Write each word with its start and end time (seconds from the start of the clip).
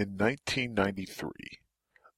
In 0.00 0.16
1993, 0.16 1.60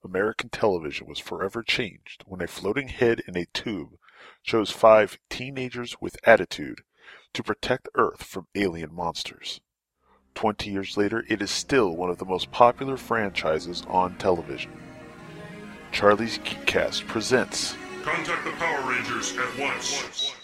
American 0.05 0.51
television 0.51 1.09
was 1.09 1.19
forever 1.19 1.65
changed 1.65 2.23
when 2.29 2.41
a 2.41 2.47
floating 2.47 2.87
head 2.87 3.23
in 3.27 3.37
a 3.37 3.47
tube 3.47 3.97
chose 4.45 4.71
five 4.71 5.19
teenagers 5.29 5.97
with 6.01 6.17
attitude 6.23 6.83
to 7.33 7.43
protect 7.43 7.89
Earth 7.97 8.23
from 8.23 8.47
alien 8.55 8.95
monsters. 8.95 9.61
Twenty 10.33 10.71
years 10.71 10.97
later, 10.97 11.25
it 11.29 11.43
is 11.43 11.51
still 11.51 11.97
one 11.97 12.09
of 12.09 12.19
the 12.19 12.25
most 12.25 12.53
popular 12.53 12.97
franchises 12.97 13.83
on 13.89 14.17
television. 14.17 14.71
Charlie's 15.91 16.39
Geekcast 16.39 17.09
presents 17.09 17.75
Contact 18.05 18.45
the 18.45 18.53
Power 18.53 18.89
Rangers 18.89 19.37
at 19.37 19.59
once. 19.59 20.37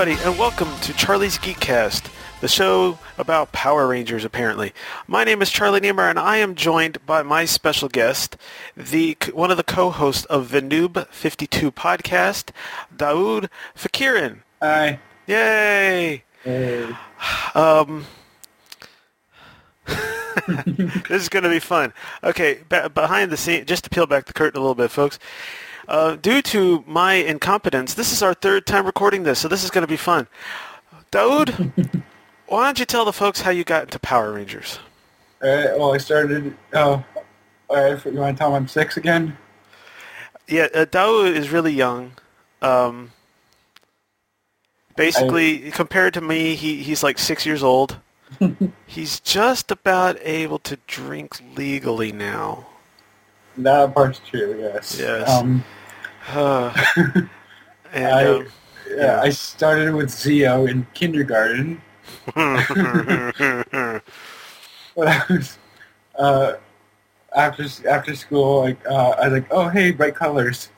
Everybody, 0.00 0.26
and 0.26 0.38
welcome 0.38 0.80
to 0.80 0.94
Charlie's 0.94 1.36
Geekcast, 1.36 2.10
the 2.40 2.48
show 2.48 2.98
about 3.18 3.52
Power 3.52 3.86
Rangers, 3.86 4.24
apparently. 4.24 4.72
My 5.06 5.24
name 5.24 5.42
is 5.42 5.50
Charlie 5.50 5.80
Niemeyer, 5.80 6.08
and 6.08 6.18
I 6.18 6.38
am 6.38 6.54
joined 6.54 7.04
by 7.04 7.22
my 7.22 7.44
special 7.44 7.90
guest, 7.90 8.38
the 8.74 9.14
one 9.34 9.50
of 9.50 9.58
the 9.58 9.62
co-hosts 9.62 10.24
of 10.24 10.52
the 10.52 10.62
Noob 10.62 11.06
52 11.08 11.70
podcast, 11.70 12.48
Daoud 12.96 13.50
Faquiryan. 13.76 14.38
Hi. 14.62 15.00
Yay! 15.26 16.24
Hey. 16.44 16.96
Um, 17.54 18.06
this 19.86 21.10
is 21.10 21.28
going 21.28 21.42
to 21.42 21.50
be 21.50 21.60
fun. 21.60 21.92
Okay, 22.24 22.60
be- 22.70 22.88
behind 22.88 23.30
the 23.30 23.36
scene, 23.36 23.66
just 23.66 23.84
to 23.84 23.90
peel 23.90 24.06
back 24.06 24.24
the 24.24 24.32
curtain 24.32 24.56
a 24.56 24.62
little 24.62 24.74
bit, 24.74 24.90
folks. 24.90 25.18
Uh, 25.90 26.14
due 26.14 26.40
to 26.40 26.84
my 26.86 27.14
incompetence, 27.14 27.94
this 27.94 28.12
is 28.12 28.22
our 28.22 28.32
third 28.32 28.64
time 28.64 28.86
recording 28.86 29.24
this, 29.24 29.40
so 29.40 29.48
this 29.48 29.64
is 29.64 29.70
going 29.70 29.82
to 29.82 29.88
be 29.88 29.96
fun. 29.96 30.28
Daoud, 31.10 32.04
why 32.46 32.64
don't 32.64 32.78
you 32.78 32.84
tell 32.84 33.04
the 33.04 33.12
folks 33.12 33.40
how 33.40 33.50
you 33.50 33.64
got 33.64 33.82
into 33.82 33.98
Power 33.98 34.32
Rangers? 34.32 34.78
Alright, 35.42 35.76
well, 35.76 35.92
I 35.92 35.98
started. 35.98 36.56
Oh, 36.74 37.04
alright, 37.68 38.04
you 38.04 38.12
want 38.12 38.36
to 38.36 38.38
tell 38.38 38.52
them 38.52 38.62
I'm 38.62 38.68
six 38.68 38.96
again? 38.98 39.36
Yeah, 40.46 40.68
uh, 40.72 40.84
Daoud 40.84 41.34
is 41.34 41.50
really 41.50 41.72
young. 41.72 42.12
Um, 42.62 43.10
basically, 44.94 45.72
compared 45.72 46.14
to 46.14 46.20
me, 46.20 46.54
he, 46.54 46.84
he's 46.84 47.02
like 47.02 47.18
six 47.18 47.44
years 47.44 47.64
old. 47.64 47.96
he's 48.86 49.18
just 49.18 49.72
about 49.72 50.18
able 50.22 50.60
to 50.60 50.78
drink 50.86 51.40
legally 51.56 52.12
now. 52.12 52.68
That 53.56 53.92
part's 53.92 54.20
true, 54.20 54.56
yes. 54.60 54.96
Yes. 54.96 55.28
Um, 55.28 55.64
Uh, 56.36 56.72
and 57.92 58.06
I, 58.06 58.24
um, 58.24 58.46
yeah, 58.88 59.20
I 59.20 59.30
started 59.30 59.92
with 59.94 60.10
Zeo 60.10 60.70
in 60.70 60.86
kindergarten. 60.94 61.82
When 64.94 65.08
I 65.08 65.24
was, 65.28 65.58
uh, 66.16 66.54
after 67.34 67.64
after 67.88 68.14
school, 68.14 68.60
like 68.60 68.78
uh, 68.86 69.10
I 69.18 69.28
was 69.28 69.32
like, 69.32 69.48
oh 69.50 69.68
hey, 69.68 69.90
bright 69.90 70.14
colors 70.14 70.68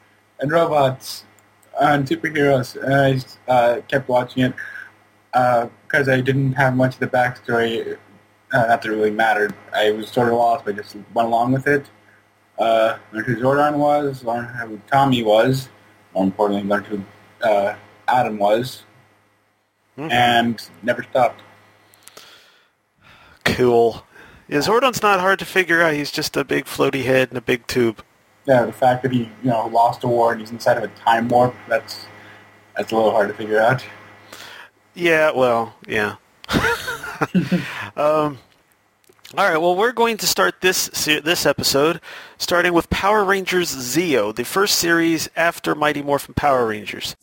and 0.41 0.51
robots 0.51 1.25
and 1.81 2.07
superheroes, 2.07 2.83
and 2.83 3.25
I 3.49 3.53
uh, 3.53 3.81
kept 3.83 4.09
watching 4.09 4.45
it 4.45 4.55
because 5.33 6.09
I 6.09 6.21
didn't 6.23 6.53
have 6.55 6.75
much 6.77 6.95
of 6.95 7.01
the 7.01 7.09
backstory. 7.09 7.99
Uh, 8.53 8.67
not 8.67 8.83
that 8.83 8.87
it 8.87 8.91
really 8.91 9.11
mattered. 9.11 9.55
I 9.75 9.91
was 9.91 10.09
sort 10.09 10.29
of 10.29 10.35
lost, 10.35 10.65
but 10.65 10.75
I 10.75 10.77
just 10.79 10.97
went 11.15 11.29
along 11.29 11.53
with 11.53 11.67
it. 11.67 11.87
Uh, 12.63 12.97
learned 13.13 13.27
who 13.27 13.37
Zordon 13.43 13.75
was, 13.77 14.23
learned 14.23 14.47
who 14.49 14.81
Tommy 14.89 15.25
was, 15.25 15.69
more 16.15 16.23
importantly, 16.23 16.69
learned 16.69 16.87
who 16.87 17.05
uh, 17.43 17.75
Adam 18.07 18.39
was, 18.39 18.85
and 19.97 20.63
never 20.83 21.03
stopped. 21.03 21.43
cool. 23.45 24.07
Yeah, 24.49 24.59
Zordon's 24.59 25.03
not 25.03 25.19
hard 25.19 25.41
to 25.41 25.45
figure 25.45 25.83
out. 25.83 25.95
He's 25.95 26.13
just 26.13 26.37
a 26.37 26.45
big 26.45 26.67
floaty 26.67 27.03
head 27.05 27.31
and 27.31 27.39
a 27.39 27.41
big 27.41 27.67
tube. 27.67 28.01
yeah, 28.47 28.65
the 28.65 28.73
fact 28.73 29.03
that 29.03 29.11
he, 29.11 29.23
you 29.43 29.51
know, 29.51 29.67
lost 29.67 30.05
a 30.05 30.07
war 30.07 30.31
and 30.33 30.41
he's 30.41 30.53
inside 30.53 30.77
of 30.77 30.85
a 30.85 30.89
time 30.89 31.29
warp, 31.29 31.55
that's 31.69 32.07
that's 32.77 32.93
a 32.93 32.95
little 32.95 33.11
hard 33.11 33.29
to 33.29 33.35
figure 33.35 33.59
out. 33.61 33.85
Yeah, 34.95 35.33
well, 35.33 35.75
yeah. 35.89 36.17
um, 37.97 38.39
all 39.37 39.49
right, 39.49 39.57
well, 39.57 39.75
we're 39.75 39.93
going 39.93 40.19
to 40.19 40.27
start 40.27 40.61
this 40.61 40.89
this 41.07 41.47
episode 41.47 42.01
starting 42.37 42.75
with 42.75 42.91
Power 42.91 43.25
Rangers 43.25 43.75
Zeo, 43.75 44.35
the 44.35 44.45
first 44.45 44.77
series 44.77 45.31
after 45.37 45.75
Mighty 45.75 46.03
Morphin 46.03 46.35
Power 46.35 46.67
Rangers. 46.67 47.17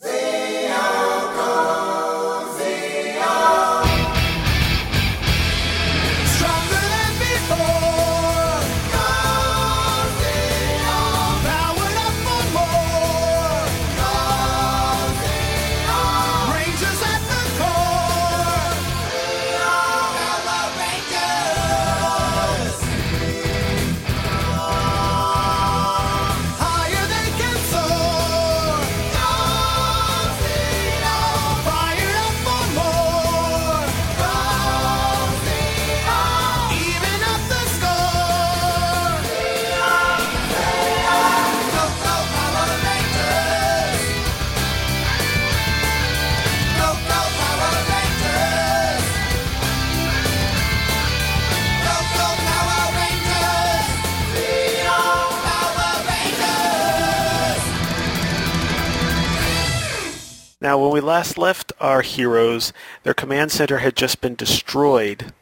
Now, 60.69 60.77
when 60.77 60.91
we 60.91 61.01
last 61.01 61.35
left 61.39 61.73
our 61.81 62.03
heroes, 62.03 62.73
their 63.01 63.15
command 63.15 63.51
center 63.51 63.79
had 63.79 63.95
just 63.95 64.21
been 64.21 64.35
destroyed, 64.35 65.33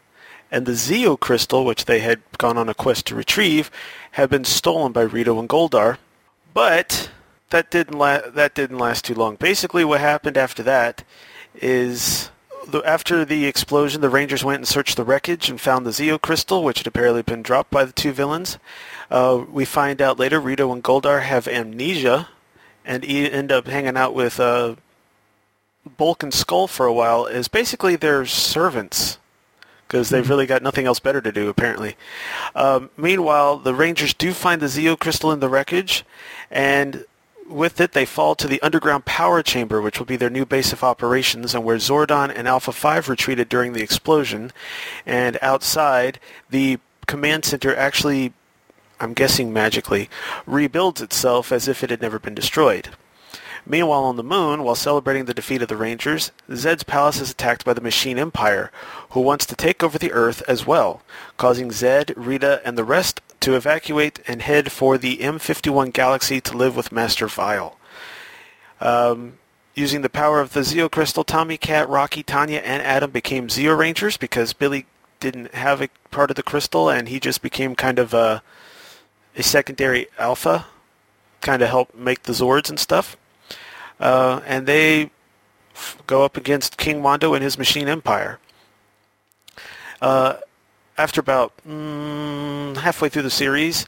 and 0.49 0.65
the 0.65 0.71
Zeo 0.71 1.19
crystal, 1.19 1.65
which 1.65 1.83
they 1.83 1.99
had 1.99 2.21
gone 2.37 2.57
on 2.57 2.69
a 2.69 2.73
quest 2.73 3.07
to 3.07 3.15
retrieve, 3.15 3.69
had 4.11 4.29
been 4.29 4.45
stolen 4.45 4.93
by 4.93 5.01
Rito 5.01 5.37
and 5.37 5.49
Goldar. 5.49 5.97
But 6.53 7.11
that 7.49 7.69
didn't 7.69 7.97
la- 7.97 8.29
that 8.29 8.55
didn't 8.55 8.77
last 8.77 9.03
too 9.03 9.15
long. 9.15 9.35
Basically, 9.35 9.83
what 9.83 9.99
happened 9.99 10.37
after 10.37 10.63
that 10.63 11.03
is 11.53 12.29
after 12.85 13.25
the 13.25 13.47
explosion, 13.47 13.99
the 13.99 14.09
Rangers 14.09 14.45
went 14.45 14.59
and 14.59 14.67
searched 14.69 14.95
the 14.95 15.03
wreckage 15.03 15.49
and 15.49 15.59
found 15.59 15.85
the 15.85 15.91
Zeo 15.91 16.21
crystal, 16.21 16.63
which 16.63 16.77
had 16.77 16.87
apparently 16.87 17.21
been 17.21 17.41
dropped 17.41 17.69
by 17.69 17.83
the 17.83 17.91
two 17.91 18.13
villains. 18.13 18.59
Uh, 19.11 19.43
we 19.51 19.65
find 19.65 20.01
out 20.01 20.19
later 20.19 20.39
Rito 20.39 20.71
and 20.71 20.81
Goldar 20.81 21.23
have 21.23 21.49
amnesia 21.49 22.29
and 22.85 23.03
e- 23.03 23.29
end 23.29 23.51
up 23.51 23.67
hanging 23.67 23.97
out 23.97 24.13
with 24.13 24.39
uh, 24.39 24.75
Bulk 25.87 26.23
and 26.23 26.33
Skull 26.33 26.67
for 26.67 26.85
a 26.85 26.93
while 26.93 27.25
is 27.25 27.47
basically 27.47 27.95
their 27.95 28.25
servants 28.25 29.17
because 29.87 30.09
they've 30.09 30.29
really 30.29 30.45
got 30.45 30.61
nothing 30.61 30.85
else 30.85 30.99
better 30.99 31.21
to 31.21 31.31
do 31.31 31.47
apparently. 31.47 31.95
Um, 32.55 32.89
meanwhile, 32.97 33.57
the 33.57 33.73
Rangers 33.73 34.13
do 34.13 34.33
find 34.33 34.61
the 34.61 34.65
Zeo 34.65 34.99
crystal 34.99 35.31
in 35.31 35.39
the 35.39 35.47
wreckage, 35.47 36.03
and 36.51 37.05
with 37.47 37.79
it 37.79 37.93
they 37.93 38.05
fall 38.05 38.35
to 38.35 38.47
the 38.47 38.61
underground 38.61 39.05
power 39.05 39.41
chamber, 39.41 39.81
which 39.81 39.97
will 39.97 40.05
be 40.05 40.17
their 40.17 40.29
new 40.29 40.45
base 40.45 40.73
of 40.73 40.83
operations, 40.83 41.55
and 41.55 41.63
where 41.63 41.77
Zordon 41.77 42.33
and 42.35 42.47
Alpha 42.47 42.73
5 42.73 43.07
retreated 43.07 43.47
during 43.47 43.71
the 43.71 43.81
explosion. 43.81 44.51
And 45.05 45.37
outside, 45.41 46.19
the 46.49 46.79
command 47.05 47.45
center 47.45 47.73
actually 47.73 48.33
I'm 48.99 49.13
guessing 49.13 49.53
magically, 49.53 50.09
rebuilds 50.45 51.01
itself 51.01 51.51
as 51.51 51.67
if 51.67 51.83
it 51.83 51.89
had 51.89 52.01
never 52.01 52.19
been 52.19 52.33
destroyed. 52.33 52.89
Meanwhile, 53.69 54.05
on 54.05 54.15
the 54.15 54.23
moon, 54.23 54.63
while 54.63 54.75
celebrating 54.75 55.25
the 55.25 55.33
defeat 55.33 55.61
of 55.61 55.67
the 55.67 55.75
Rangers, 55.75 56.31
Zed's 56.55 56.83
palace 56.83 57.19
is 57.19 57.31
attacked 57.31 57.65
by 57.65 57.73
the 57.73 57.81
Machine 57.81 58.17
Empire, 58.17 58.71
who 59.09 59.19
wants 59.19 59.45
to 59.45 59.57
take 59.57 59.83
over 59.83 59.97
the 59.97 60.13
Earth 60.13 60.41
as 60.47 60.65
well, 60.65 61.01
causing 61.35 61.71
Zed, 61.73 62.13
Rita, 62.15 62.61
and 62.63 62.77
the 62.77 62.85
rest 62.85 63.19
to 63.41 63.55
evacuate 63.55 64.21
and 64.25 64.41
head 64.41 64.71
for 64.71 64.97
the 64.97 65.17
M51 65.17 65.91
galaxy 65.91 66.39
to 66.39 66.55
live 66.55 66.77
with 66.77 66.93
Master 66.93 67.27
Vile. 67.27 67.77
Um, 68.79 69.33
using 69.75 70.01
the 70.01 70.09
power 70.09 70.39
of 70.39 70.53
the 70.53 70.61
Zeo 70.61 70.89
Crystal, 70.89 71.25
Tommy, 71.25 71.57
Cat, 71.57 71.89
Rocky, 71.89 72.23
Tanya, 72.23 72.59
and 72.59 72.81
Adam 72.81 73.11
became 73.11 73.49
Zeo 73.49 73.77
Rangers 73.77 74.15
because 74.15 74.53
Billy 74.53 74.85
didn't 75.19 75.53
have 75.53 75.81
a 75.81 75.89
part 76.09 76.29
of 76.29 76.37
the 76.37 76.43
crystal, 76.43 76.89
and 76.89 77.09
he 77.09 77.19
just 77.19 77.41
became 77.41 77.75
kind 77.75 77.99
of 77.99 78.13
a, 78.13 78.41
a 79.35 79.43
secondary 79.43 80.07
alpha, 80.17 80.67
kind 81.41 81.61
of 81.61 81.67
help 81.67 81.93
make 81.93 82.23
the 82.23 82.31
Zords 82.31 82.69
and 82.69 82.79
stuff. 82.79 83.17
Uh, 83.99 84.41
and 84.45 84.67
they 84.67 85.11
go 86.05 86.23
up 86.23 86.37
against 86.37 86.77
King 86.77 87.01
Mondo 87.01 87.33
and 87.33 87.43
his 87.43 87.57
Machine 87.57 87.87
Empire. 87.87 88.39
Uh, 90.01 90.35
after 90.97 91.21
about 91.21 91.53
mm, 91.67 92.77
halfway 92.77 93.09
through 93.09 93.21
the 93.23 93.29
series, 93.29 93.87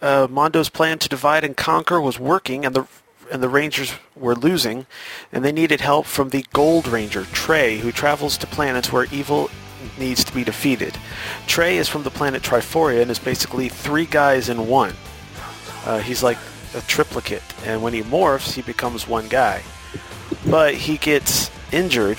uh, 0.00 0.26
Mondo's 0.30 0.70
plan 0.70 0.98
to 0.98 1.08
divide 1.08 1.44
and 1.44 1.56
conquer 1.56 2.00
was 2.00 2.18
working, 2.18 2.64
and 2.64 2.74
the 2.74 2.86
and 3.30 3.42
the 3.42 3.48
Rangers 3.48 3.94
were 4.16 4.34
losing, 4.34 4.86
and 5.30 5.44
they 5.44 5.52
needed 5.52 5.80
help 5.80 6.06
from 6.06 6.30
the 6.30 6.44
Gold 6.52 6.88
Ranger 6.88 7.24
Trey, 7.26 7.78
who 7.78 7.92
travels 7.92 8.36
to 8.38 8.46
planets 8.46 8.90
where 8.92 9.06
evil 9.12 9.50
needs 9.98 10.24
to 10.24 10.34
be 10.34 10.42
defeated. 10.42 10.96
Trey 11.46 11.76
is 11.76 11.88
from 11.88 12.02
the 12.02 12.10
planet 12.10 12.42
Triforia 12.42 13.02
and 13.02 13.10
is 13.10 13.20
basically 13.20 13.68
three 13.68 14.04
guys 14.04 14.48
in 14.48 14.66
one. 14.66 14.94
Uh, 15.84 16.00
he's 16.00 16.24
like 16.24 16.38
a 16.74 16.80
triplicate, 16.82 17.42
and 17.64 17.82
when 17.82 17.92
he 17.92 18.02
morphs, 18.02 18.54
he 18.54 18.62
becomes 18.62 19.06
one 19.06 19.28
guy. 19.28 19.62
But 20.48 20.74
he 20.74 20.96
gets 20.96 21.50
injured 21.72 22.18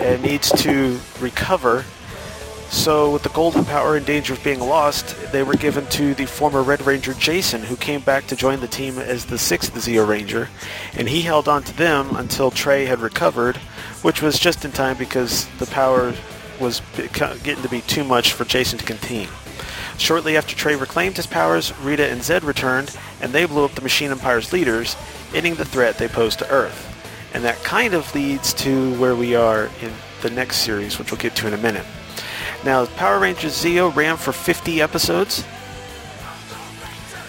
and 0.00 0.22
needs 0.22 0.50
to 0.62 0.98
recover. 1.20 1.84
So, 2.70 3.10
with 3.12 3.22
the 3.22 3.28
golden 3.28 3.66
power 3.66 3.98
in 3.98 4.04
danger 4.04 4.32
of 4.32 4.42
being 4.42 4.60
lost, 4.60 5.30
they 5.30 5.42
were 5.42 5.54
given 5.54 5.86
to 5.88 6.14
the 6.14 6.24
former 6.24 6.62
Red 6.62 6.86
Ranger 6.86 7.12
Jason, 7.12 7.62
who 7.62 7.76
came 7.76 8.00
back 8.00 8.26
to 8.28 8.36
join 8.36 8.60
the 8.60 8.68
team 8.68 8.98
as 8.98 9.26
the 9.26 9.36
sixth 9.36 9.74
Zeo 9.74 10.08
Ranger, 10.08 10.48
and 10.94 11.08
he 11.08 11.20
held 11.22 11.48
on 11.48 11.62
to 11.64 11.76
them 11.76 12.16
until 12.16 12.50
Trey 12.50 12.86
had 12.86 13.00
recovered, 13.00 13.58
which 14.00 14.22
was 14.22 14.38
just 14.38 14.64
in 14.64 14.72
time 14.72 14.96
because 14.96 15.46
the 15.58 15.66
power 15.66 16.14
was 16.58 16.80
getting 16.96 17.62
to 17.62 17.68
be 17.68 17.82
too 17.82 18.04
much 18.04 18.32
for 18.32 18.44
Jason 18.46 18.78
to 18.78 18.84
contain. 18.84 19.28
Shortly 19.98 20.36
after 20.36 20.54
Trey 20.54 20.76
reclaimed 20.76 21.16
his 21.16 21.26
powers, 21.26 21.76
Rita 21.78 22.08
and 22.10 22.22
Zed 22.22 22.44
returned, 22.44 22.96
and 23.20 23.32
they 23.32 23.44
blew 23.44 23.64
up 23.64 23.72
the 23.72 23.82
Machine 23.82 24.10
Empire's 24.10 24.52
leaders, 24.52 24.96
ending 25.34 25.54
the 25.54 25.64
threat 25.64 25.98
they 25.98 26.08
posed 26.08 26.38
to 26.40 26.50
Earth. 26.50 26.88
And 27.34 27.44
that 27.44 27.62
kind 27.62 27.94
of 27.94 28.14
leads 28.14 28.52
to 28.54 28.94
where 28.98 29.16
we 29.16 29.34
are 29.34 29.70
in 29.80 29.92
the 30.22 30.30
next 30.30 30.58
series, 30.58 30.98
which 30.98 31.10
we'll 31.10 31.20
get 31.20 31.34
to 31.36 31.46
in 31.46 31.54
a 31.54 31.58
minute. 31.58 31.86
Now, 32.64 32.86
Power 32.86 33.18
Rangers 33.18 33.52
Zeo 33.52 33.94
ran 33.94 34.16
for 34.16 34.32
50 34.32 34.80
episodes, 34.80 35.44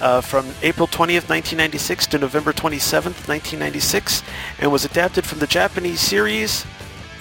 uh, 0.02 0.20
from 0.20 0.46
April 0.62 0.88
20th, 0.88 1.30
1996 1.30 2.08
to 2.08 2.18
November 2.20 2.52
27th, 2.52 3.28
1996, 3.28 4.22
and 4.60 4.72
was 4.72 4.84
adapted 4.84 5.26
from 5.26 5.40
the 5.40 5.48
Japanese 5.48 6.02
series 6.02 6.66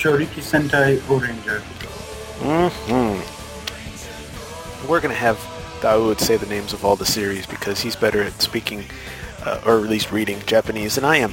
Choriki 0.03 0.43
Sentai 0.43 1.01
O-Ranger. 1.09 1.63
We're 4.89 5.01
going 5.01 5.15
to 5.15 5.21
have 5.21 5.37
Daoud 5.81 6.21
say 6.21 6.37
the 6.37 6.47
names 6.47 6.73
of 6.73 6.85
all 6.85 6.97
the 6.97 7.07
series 7.07 7.47
because 7.47 7.81
he's 7.81 7.97
better 7.97 8.23
at 8.23 8.41
speaking, 8.43 8.85
uh, 9.45 9.61
or 9.67 9.79
at 9.79 9.89
least 9.89 10.13
reading 10.13 10.41
Japanese 10.47 10.97
than 10.97 11.05
I 11.05 11.17
am. 11.19 11.33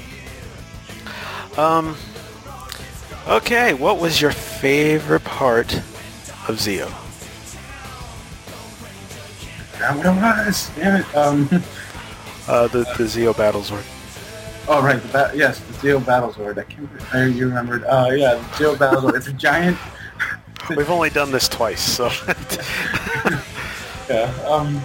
Um, 1.57 1.95
okay, 3.27 3.73
what 3.73 3.99
was 3.99 4.21
your 4.21 4.31
favorite 4.31 5.23
part 5.23 5.73
of 5.75 6.57
Zeo? 6.57 6.87
That 9.79 9.95
what 9.97 10.05
it 10.05 10.09
was. 10.47 10.69
Damn 10.75 11.01
it. 11.01 11.15
Um, 11.15 11.49
Uh, 12.47 12.67
the, 12.69 12.79
the 12.79 13.03
Zeo 13.03 13.31
Battlezord. 13.31 13.83
oh 14.67 14.81
right, 14.81 14.99
the 15.03 15.07
ba- 15.09 15.31
yes, 15.35 15.59
the 15.59 15.73
Zeo 15.73 15.99
Battlezord. 15.99 16.57
I 16.57 16.63
can't. 16.63 16.89
I, 17.13 17.25
you 17.25 17.45
remembered. 17.47 17.83
Uh, 17.83 18.07
yeah, 18.11 18.33
the 18.33 18.41
Zeo 18.55 18.75
Battlezord. 18.75 19.13
It's 19.15 19.27
a 19.27 19.33
giant. 19.33 19.77
We've 20.75 20.89
only 20.89 21.11
done 21.11 21.31
this 21.31 21.47
twice, 21.47 21.79
so 21.79 22.05
Yeah. 24.09 24.31
Um, 24.47 24.81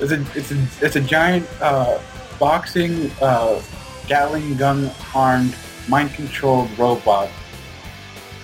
it's 0.00 0.12
a 0.12 0.20
it's 0.34 0.50
a 0.50 0.66
it's 0.80 0.96
a 0.96 1.00
giant 1.00 1.46
uh, 1.60 2.00
boxing 2.38 3.10
uh, 3.22 3.62
Gatling 4.08 4.56
gun 4.56 4.90
armed 5.14 5.54
mind 5.88 6.12
controlled 6.14 6.68
robot 6.76 7.28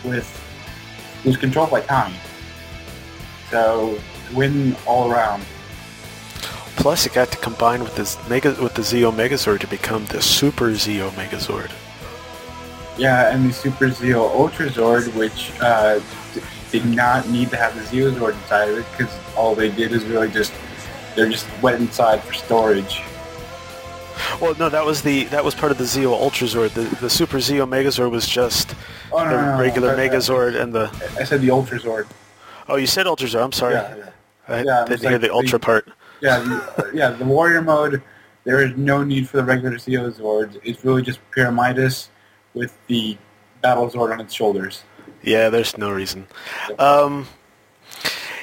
with 0.04 0.28
who's 1.22 1.36
controlled 1.36 1.70
by 1.70 1.80
Tommy. 1.80 2.14
So 3.50 3.98
win 4.32 4.76
all 4.86 5.10
around. 5.10 5.42
plus 6.76 7.06
it 7.06 7.12
got 7.14 7.32
to 7.32 7.38
combine 7.38 7.82
with 7.82 7.96
this 7.96 8.16
mega 8.28 8.54
with 8.62 8.74
the 8.74 8.82
Zeo 8.82 9.10
Megazord 9.10 9.60
to 9.60 9.66
become 9.66 10.06
the 10.06 10.22
Super 10.22 10.70
Zeo 10.70 11.10
Megazord. 11.10 11.72
Yeah, 12.96 13.34
and 13.34 13.48
the 13.48 13.52
Super 13.52 13.88
Zeo 13.88 14.30
Ultra 14.30 14.68
Zord, 14.68 15.12
which 15.14 15.52
uh, 15.60 16.00
did 16.72 16.84
not 16.86 17.28
need 17.28 17.50
to 17.50 17.56
have 17.56 17.74
the 17.74 17.80
Zeo 17.82 18.12
Zord 18.12 18.34
inside 18.34 18.68
of 18.70 18.78
it 18.78 18.86
because 18.96 19.12
all 19.36 19.54
they 19.54 19.70
did 19.70 19.92
is 19.92 20.04
really 20.04 20.28
just 20.30 20.52
they're 21.14 21.28
just 21.30 21.46
went 21.62 21.80
inside 21.80 22.22
for 22.22 22.32
storage. 22.34 23.02
Well, 24.40 24.54
no, 24.58 24.68
that 24.68 24.84
was 24.84 25.02
the 25.02 25.24
that 25.24 25.44
was 25.44 25.54
part 25.54 25.72
of 25.72 25.78
the 25.78 25.84
Zeo 25.84 26.12
Ultra 26.12 26.46
Zord. 26.46 26.70
The 26.74 26.82
the 27.00 27.10
Super 27.10 27.36
Zeo 27.38 27.68
Megazord 27.68 28.10
was 28.10 28.26
just 28.26 28.74
Oh 29.12 29.24
no, 29.24 29.30
the 29.30 29.36
no, 29.42 29.52
no, 29.56 29.60
regular 29.60 29.96
Megazord 29.96 30.60
and 30.60 30.72
the. 30.74 30.90
I 31.18 31.24
said 31.24 31.40
the 31.40 31.50
Ultra 31.50 31.78
Zord. 31.78 32.06
Oh, 32.68 32.76
you 32.76 32.86
said 32.86 33.06
Ultra 33.06 33.28
Zord. 33.28 33.44
I'm 33.44 33.52
sorry. 33.52 33.74
Yeah, 33.74 33.96
yeah. 33.96 34.08
I 34.48 34.56
Yeah, 34.58 34.62
didn't 34.62 34.88
was 34.90 35.00
hear 35.02 35.10
like 35.12 35.20
the 35.20 35.32
Ultra 35.32 35.58
the- 35.58 35.64
part. 35.64 35.88
Yeah, 36.20 36.38
the, 36.38 36.54
uh, 36.86 36.90
yeah, 36.94 37.10
the 37.10 37.24
warrior 37.24 37.60
mode. 37.62 38.02
There 38.44 38.62
is 38.62 38.76
no 38.76 39.02
need 39.04 39.28
for 39.28 39.36
the 39.38 39.44
regular 39.44 39.76
Zeo 39.76 40.10
Zords. 40.10 40.58
It's 40.62 40.84
really 40.84 41.02
just 41.02 41.18
Pyramidas 41.30 42.08
with 42.54 42.76
the 42.86 43.18
Battle 43.60 43.88
Zord 43.90 44.12
on 44.12 44.20
its 44.20 44.32
shoulders. 44.32 44.82
Yeah, 45.26 45.48
there's 45.48 45.76
no 45.76 45.90
reason. 45.90 46.28
Um, 46.78 47.26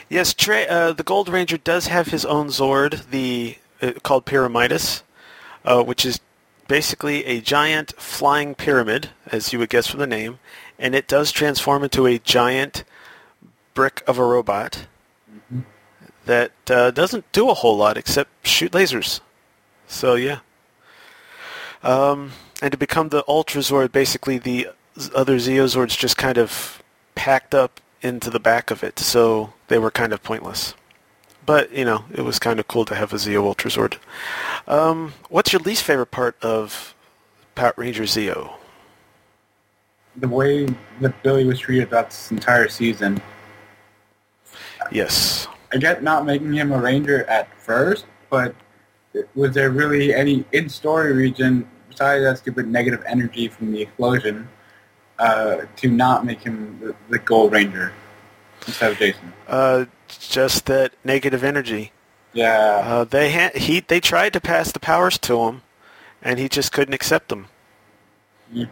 yes, 0.09 0.35
uh, 0.49 0.91
the 0.91 1.03
Gold 1.03 1.29
Ranger 1.29 1.57
does 1.57 1.87
have 1.87 2.07
his 2.07 2.25
own 2.25 2.47
Zord, 2.47 3.09
the 3.09 3.57
uh, 3.81 3.93
called 4.03 4.25
Pyramidas, 4.25 5.01
uh, 5.63 5.81
which 5.81 6.05
is 6.05 6.19
basically 6.67 7.23
a 7.23 7.39
giant 7.39 7.93
flying 7.97 8.53
pyramid, 8.53 9.11
as 9.27 9.53
you 9.53 9.59
would 9.59 9.69
guess 9.69 9.87
from 9.87 10.01
the 10.01 10.07
name, 10.07 10.39
and 10.77 10.93
it 10.93 11.07
does 11.07 11.31
transform 11.31 11.85
into 11.85 12.05
a 12.05 12.19
giant 12.19 12.83
brick 13.73 14.03
of 14.05 14.17
a 14.17 14.25
robot 14.25 14.87
that 16.25 16.51
uh, 16.69 16.91
doesn't 16.91 17.31
do 17.31 17.49
a 17.49 17.53
whole 17.53 17.77
lot 17.77 17.97
except 17.97 18.45
shoot 18.45 18.73
lasers. 18.73 19.21
So 19.87 20.15
yeah. 20.15 20.39
Um, 21.81 22.33
and 22.61 22.73
to 22.73 22.77
become 22.77 23.09
the 23.09 23.23
Ultra 23.25 23.61
Zord, 23.61 23.93
basically 23.93 24.37
the 24.37 24.67
other 25.15 25.37
Zeozords 25.37 25.97
just 25.97 26.17
kind 26.17 26.37
of 26.37 26.81
packed 27.15 27.53
up 27.53 27.79
into 28.01 28.29
the 28.29 28.39
back 28.39 28.71
of 28.71 28.83
it, 28.83 28.99
so 28.99 29.53
they 29.67 29.77
were 29.77 29.91
kind 29.91 30.13
of 30.13 30.21
pointless. 30.23 30.75
But 31.45 31.71
you 31.71 31.85
know, 31.85 32.05
it 32.13 32.21
was 32.21 32.39
kind 32.39 32.59
of 32.59 32.67
cool 32.67 32.85
to 32.85 32.95
have 32.95 33.13
a 33.13 33.17
Zeo 33.17 33.43
Ultra 33.43 33.71
Zord. 33.71 33.97
Um, 34.67 35.13
what's 35.29 35.51
your 35.51 35.61
least 35.61 35.83
favorite 35.83 36.11
part 36.11 36.41
of 36.41 36.93
Power 37.55 37.73
Ranger 37.77 38.03
Zeo? 38.03 38.53
The 40.17 40.27
way 40.27 40.67
that 41.01 41.23
Billy 41.23 41.45
was 41.45 41.59
treated 41.59 41.89
that 41.89 42.11
this 42.11 42.31
entire 42.31 42.67
season. 42.67 43.21
Yes. 44.91 45.47
I 45.73 45.77
get 45.77 46.03
not 46.03 46.25
making 46.25 46.53
him 46.53 46.71
a 46.71 46.79
ranger 46.79 47.23
at 47.25 47.53
first, 47.57 48.05
but 48.29 48.53
was 49.33 49.53
there 49.53 49.71
really 49.71 50.13
any 50.13 50.45
in-story 50.51 51.13
region 51.13 51.67
besides 51.89 52.23
that 52.23 52.37
stupid 52.37 52.67
negative 52.67 53.03
energy 53.07 53.47
from 53.47 53.71
the 53.71 53.81
explosion 53.81 54.47
uh, 55.23 55.65
to 55.77 55.87
not 55.89 56.25
make 56.25 56.41
him 56.41 56.77
the, 56.81 56.95
the 57.09 57.19
Gold 57.19 57.51
Ranger 57.53 57.93
instead 58.67 58.91
of 58.91 58.97
Jason? 58.97 59.33
Uh, 59.47 59.85
just 60.07 60.65
that 60.67 60.93
negative 61.03 61.43
energy. 61.43 61.91
Yeah, 62.33 62.81
Uh, 62.83 63.03
they 63.03 63.31
ha- 63.31 63.51
he 63.55 63.79
they 63.79 63.99
tried 63.99 64.33
to 64.33 64.41
pass 64.41 64.71
the 64.71 64.79
powers 64.79 65.17
to 65.19 65.43
him, 65.43 65.61
and 66.21 66.39
he 66.39 66.49
just 66.49 66.71
couldn't 66.71 66.93
accept 66.95 67.29
them. 67.29 67.47
Yeah. 68.51 68.65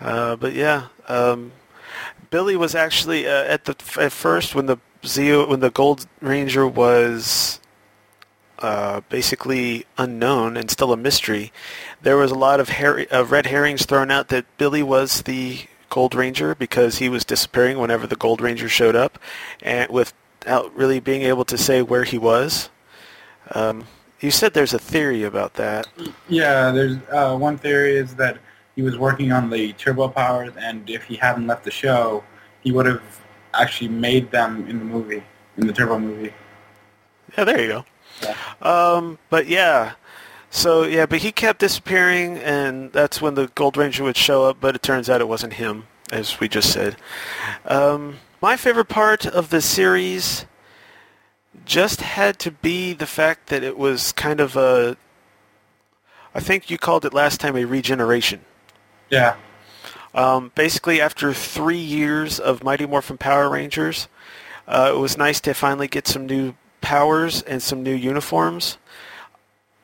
Uh, 0.00 0.36
but 0.36 0.52
yeah, 0.52 0.88
um, 1.08 1.52
Billy 2.30 2.54
was 2.56 2.74
actually 2.74 3.26
uh, 3.26 3.44
at 3.44 3.64
the 3.64 3.74
at 3.98 4.12
first 4.12 4.54
when 4.54 4.66
the 4.66 4.76
Zeo 5.02 5.48
when 5.48 5.60
the 5.60 5.70
Gold 5.70 6.06
Ranger 6.20 6.66
was 6.68 7.58
uh, 8.60 9.00
basically 9.08 9.84
unknown 9.98 10.56
and 10.56 10.70
still 10.70 10.92
a 10.92 10.96
mystery. 10.96 11.52
There 12.02 12.16
was 12.16 12.30
a 12.30 12.34
lot 12.38 12.60
of 12.60 12.68
her- 12.70 13.06
uh, 13.12 13.24
red 13.24 13.46
herrings 13.46 13.84
thrown 13.86 14.10
out 14.10 14.28
that 14.28 14.44
Billy 14.58 14.82
was 14.82 15.22
the 15.22 15.66
Gold 15.90 16.14
Ranger 16.14 16.54
because 16.54 16.98
he 16.98 17.08
was 17.08 17.24
disappearing 17.24 17.78
whenever 17.78 18.06
the 18.06 18.16
Gold 18.16 18.40
Ranger 18.40 18.68
showed 18.68 18.96
up, 18.96 19.18
and 19.62 19.90
without 19.90 20.74
really 20.76 21.00
being 21.00 21.22
able 21.22 21.44
to 21.44 21.56
say 21.58 21.82
where 21.82 22.04
he 22.04 22.18
was. 22.18 22.70
Um, 23.52 23.84
You 24.20 24.30
said 24.30 24.54
there's 24.54 24.72
a 24.72 24.78
theory 24.78 25.22
about 25.24 25.54
that. 25.54 25.86
Yeah, 26.28 26.70
there's 26.70 26.96
uh, 27.12 27.36
one 27.36 27.58
theory 27.58 27.96
is 27.96 28.14
that 28.16 28.38
he 28.74 28.80
was 28.82 28.96
working 28.96 29.30
on 29.30 29.50
the 29.50 29.74
turbo 29.74 30.08
powers, 30.08 30.54
and 30.56 30.88
if 30.88 31.04
he 31.04 31.16
hadn't 31.16 31.46
left 31.46 31.64
the 31.64 31.70
show, 31.70 32.24
he 32.62 32.72
would 32.72 32.86
have 32.86 33.02
actually 33.52 33.88
made 33.88 34.30
them 34.30 34.66
in 34.68 34.78
the 34.78 34.84
movie, 34.84 35.22
in 35.58 35.66
the 35.66 35.72
turbo 35.72 35.98
movie. 35.98 36.32
Yeah, 37.36 37.44
there 37.44 37.60
you 37.60 37.68
go. 37.68 37.84
Yeah. 38.22 38.36
Um, 38.62 39.18
but 39.30 39.46
yeah, 39.46 39.92
so 40.50 40.84
yeah, 40.84 41.06
but 41.06 41.18
he 41.18 41.32
kept 41.32 41.60
disappearing, 41.60 42.38
and 42.38 42.92
that's 42.92 43.20
when 43.20 43.34
the 43.34 43.48
Gold 43.54 43.76
Ranger 43.76 44.04
would 44.04 44.16
show 44.16 44.44
up. 44.44 44.58
But 44.60 44.74
it 44.74 44.82
turns 44.82 45.10
out 45.10 45.20
it 45.20 45.28
wasn't 45.28 45.54
him, 45.54 45.86
as 46.10 46.40
we 46.40 46.48
just 46.48 46.72
said. 46.72 46.96
Um, 47.64 48.18
my 48.40 48.56
favorite 48.56 48.88
part 48.88 49.26
of 49.26 49.50
the 49.50 49.60
series 49.60 50.46
just 51.64 52.00
had 52.00 52.38
to 52.40 52.50
be 52.50 52.92
the 52.92 53.06
fact 53.06 53.48
that 53.48 53.62
it 53.62 53.76
was 53.76 54.12
kind 54.12 54.40
of 54.40 54.56
a. 54.56 54.96
I 56.34 56.40
think 56.40 56.70
you 56.70 56.78
called 56.78 57.04
it 57.04 57.14
last 57.14 57.40
time 57.40 57.56
a 57.56 57.64
regeneration. 57.64 58.42
Yeah, 59.08 59.36
Um, 60.14 60.50
basically, 60.54 61.00
after 61.00 61.32
three 61.32 61.78
years 61.78 62.40
of 62.40 62.64
Mighty 62.64 62.86
Morphin 62.86 63.16
Power 63.18 63.48
Rangers, 63.48 64.08
uh, 64.66 64.90
it 64.94 64.98
was 64.98 65.16
nice 65.16 65.40
to 65.42 65.54
finally 65.54 65.86
get 65.86 66.08
some 66.08 66.26
new 66.26 66.54
powers 66.86 67.42
and 67.42 67.60
some 67.60 67.82
new 67.82 67.94
uniforms. 67.94 68.78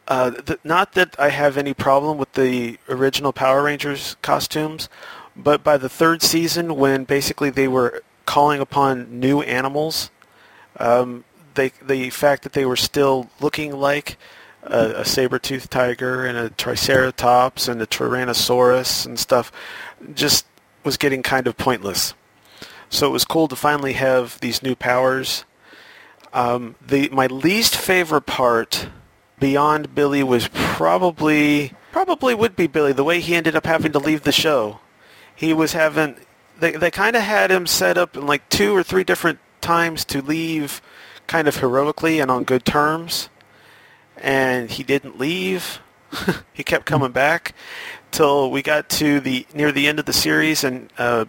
Uh, 0.07 0.31
th- 0.31 0.61
not 0.63 0.93
that 0.93 1.19
I 1.19 1.31
have 1.31 1.57
any 1.57 1.75
problem 1.75 2.17
with 2.17 2.33
the 2.35 2.79
original 2.89 3.33
Power 3.33 3.65
Rangers 3.65 4.15
costumes, 4.23 4.89
but 5.35 5.65
by 5.65 5.77
the 5.79 5.89
third 5.89 6.23
season, 6.23 6.77
when 6.77 7.03
basically 7.03 7.51
they 7.51 7.67
were 7.67 8.05
calling 8.25 8.61
upon 8.61 9.19
new 9.19 9.43
animals, 9.43 10.13
um, 10.79 11.25
they, 11.55 11.73
the 11.83 12.11
fact 12.11 12.45
that 12.45 12.53
they 12.53 12.65
were 12.65 12.77
still 12.77 13.29
looking 13.41 13.73
like 13.73 14.17
a, 14.63 15.03
a 15.03 15.05
saber-toothed 15.05 15.73
tiger 15.73 16.25
and 16.25 16.39
a 16.39 16.51
triceratops 16.51 17.67
and 17.67 17.83
a 17.83 17.87
tyrannosaurus 17.87 19.07
and 19.07 19.19
stuff 19.19 19.51
just 20.15 20.47
was 20.85 20.97
getting 20.97 21.23
kind 21.23 21.49
of 21.49 21.57
pointless. 21.57 22.15
So 22.91 23.09
it 23.09 23.13
was 23.13 23.25
cool 23.25 23.49
to 23.49 23.57
finally 23.57 23.95
have 23.95 24.39
these 24.39 24.63
new 24.63 24.77
powers. 24.77 25.45
Um, 26.33 26.77
the 26.81 27.09
my 27.11 27.27
least 27.27 27.77
favorite 27.77 28.27
part 28.27 28.89
beyond 29.39 29.95
Billy 29.95 30.23
was 30.23 30.49
probably 30.53 31.75
probably 31.91 32.35
would 32.35 32.57
be 32.57 32.67
Billy 32.67 32.93
the 32.93 33.05
way 33.05 33.21
he 33.21 33.35
ended 33.35 33.55
up 33.55 33.67
having 33.67 33.93
to 33.93 33.99
leave 33.99 34.23
the 34.23 34.33
show. 34.33 34.81
He 35.35 35.53
was 35.53 35.73
having 35.73 36.17
they 36.59 36.73
they 36.73 36.91
kind 36.91 37.17
of 37.17 37.23
had 37.23 37.51
him 37.51 37.67
set 37.67 37.99
up 37.99 38.17
in 38.17 38.27
like 38.27 38.49
two 38.49 38.75
or 38.75 38.83
three 38.83 39.05
different 39.05 39.41
times 39.61 40.05
to 40.07 40.23
leave 40.23 40.81
kind 41.27 41.47
of 41.47 41.57
heroically 41.57 42.19
and 42.19 42.31
on 42.31 42.45
good 42.45 42.65
terms 42.65 43.29
and 44.17 44.71
he 44.71 44.83
didn't 44.83 45.19
leave. 45.19 45.81
he 46.53 46.63
kept 46.63 46.87
coming 46.87 47.13
back 47.13 47.55
till 48.11 48.51
we 48.51 48.63
got 48.63 48.89
to 48.89 49.21
the 49.21 49.47
near 49.55 49.73
the 49.73 49.87
end 49.89 49.99
of 49.99 50.05
the 50.07 50.13
series, 50.13 50.65
and 50.65 50.91
uh, 50.99 51.25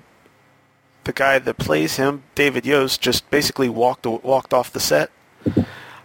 the 1.03 1.13
guy 1.13 1.39
that 1.39 1.57
plays 1.57 1.97
him, 1.97 2.23
David 2.35 2.65
Yost, 2.65 3.01
just 3.01 3.29
basically 3.29 3.69
walked 3.69 4.05
walked 4.05 4.53
off 4.53 4.71
the 4.71 4.79
set. 4.79 5.11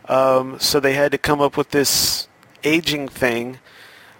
Um, 0.07 0.59
so 0.59 0.81
they 0.81 0.95
had 0.95 1.13
to 1.13 1.19
come 1.19 1.41
up 1.41 1.57
with 1.57 1.71
this 1.71 2.29
aging 2.65 3.09
thing, 3.09 3.59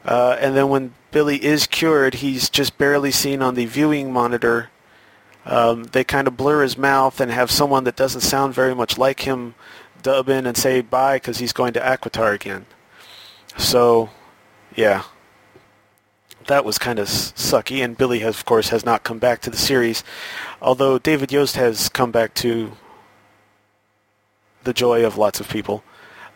uh, 0.05 0.37
and 0.41 0.57
then 0.57 0.69
when 0.69 0.95
Billy 1.11 1.43
is 1.43 1.67
cured, 1.67 2.15
he's 2.15 2.51
just 2.51 2.77
barely 2.79 3.11
seen 3.11 3.43
on 3.43 3.55
the 3.55 3.65
viewing 3.65 4.13
monitor. 4.13 4.71
Um, 5.47 5.85
they 5.85 6.05
kind 6.05 6.29
of 6.29 6.37
blur 6.37 6.63
his 6.63 6.77
mouth 6.77 7.21
and 7.21 7.31
have 7.31 7.51
someone 7.51 7.85
that 7.85 7.97
doesn't 7.97 8.21
sound 8.21 8.55
very 8.55 8.75
much 8.75 8.99
like 8.99 9.21
him 9.21 9.55
dub 10.03 10.29
in 10.29 10.47
and 10.47 10.57
say 10.57 10.81
bye 10.83 11.17
because 11.17 11.39
he's 11.39 11.53
going 11.53 11.73
to 11.73 11.81
Aquitar 11.81 12.35
again. 12.35 12.67
So, 13.57 14.11
yeah, 14.77 15.05
that 16.47 16.65
was 16.65 16.79
kind 16.79 16.99
of 16.99 17.07
sucky. 17.09 17.83
And 17.83 17.97
Billy, 17.97 18.19
has, 18.21 18.37
of 18.37 18.45
course, 18.45 18.69
has 18.69 18.85
not 18.85 19.05
come 19.05 19.19
back 19.19 19.41
to 19.43 19.51
the 19.51 19.57
series, 19.57 20.05
although 20.61 20.99
David 20.99 21.33
Yost 21.33 21.57
has 21.57 21.89
come 21.89 22.11
back 22.11 22.35
to 22.35 22.73
the 24.65 24.73
joy 24.73 25.05
of 25.05 25.17
lots 25.17 25.41
of 25.41 25.49
people. 25.49 25.83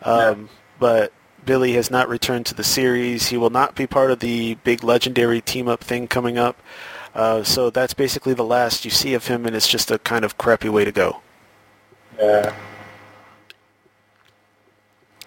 Um, 0.01 0.49
But 0.79 1.13
Billy 1.45 1.73
has 1.73 1.91
not 1.91 2.09
returned 2.09 2.45
to 2.47 2.53
the 2.55 2.63
series. 2.63 3.27
He 3.27 3.37
will 3.37 3.49
not 3.49 3.75
be 3.75 3.85
part 3.87 4.11
of 4.11 4.19
the 4.19 4.55
big 4.63 4.83
legendary 4.83 5.39
team-up 5.41 5.81
thing 5.83 6.07
coming 6.07 6.37
up. 6.37 6.57
Uh, 7.13 7.43
so 7.43 7.69
that's 7.69 7.93
basically 7.93 8.33
the 8.33 8.43
last 8.43 8.85
you 8.85 8.91
see 8.91 9.13
of 9.13 9.27
him, 9.27 9.45
and 9.45 9.55
it's 9.55 9.67
just 9.67 9.91
a 9.91 9.99
kind 9.99 10.25
of 10.25 10.37
crappy 10.37 10.67
way 10.69 10.83
to 10.83 10.91
go. 10.91 11.21
yeah, 12.17 12.53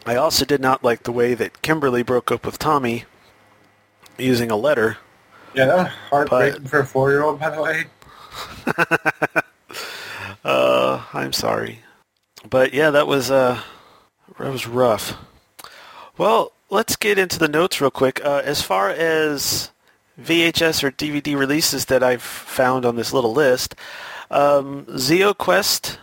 I 0.04 0.16
also 0.16 0.44
did 0.44 0.60
not 0.60 0.84
like 0.84 1.02
the 1.04 1.12
way 1.12 1.34
that 1.34 1.62
Kimberly 1.62 2.02
broke 2.02 2.30
up 2.30 2.44
with 2.46 2.58
Tommy 2.58 3.04
using 4.18 4.50
a 4.50 4.56
letter. 4.56 4.98
yeah. 5.54 5.90
Heartbreaking 6.10 6.66
for 6.66 6.80
a 6.80 6.86
four-year-old, 6.86 7.38
by 7.40 7.50
the 7.50 7.62
way. 7.62 7.84
Uh, 10.46 11.02
I'm 11.12 11.32
sorry, 11.32 11.80
but 12.48 12.72
yeah, 12.72 12.90
that 12.90 13.08
was 13.08 13.32
uh, 13.32 13.60
that 14.38 14.52
was 14.52 14.68
rough. 14.68 15.14
Well, 16.16 16.52
let's 16.70 16.94
get 16.94 17.18
into 17.18 17.40
the 17.40 17.48
notes 17.48 17.80
real 17.80 17.90
quick. 17.90 18.24
Uh, 18.24 18.42
as 18.44 18.62
far 18.62 18.88
as 18.88 19.72
VHS 20.20 20.84
or 20.84 20.92
DVD 20.92 21.36
releases 21.36 21.86
that 21.86 22.04
I've 22.04 22.22
found 22.22 22.86
on 22.86 22.94
this 22.94 23.12
little 23.12 23.32
list, 23.32 23.74
um, 24.30 24.84
Zeo 24.90 25.36
Quest, 25.36 25.98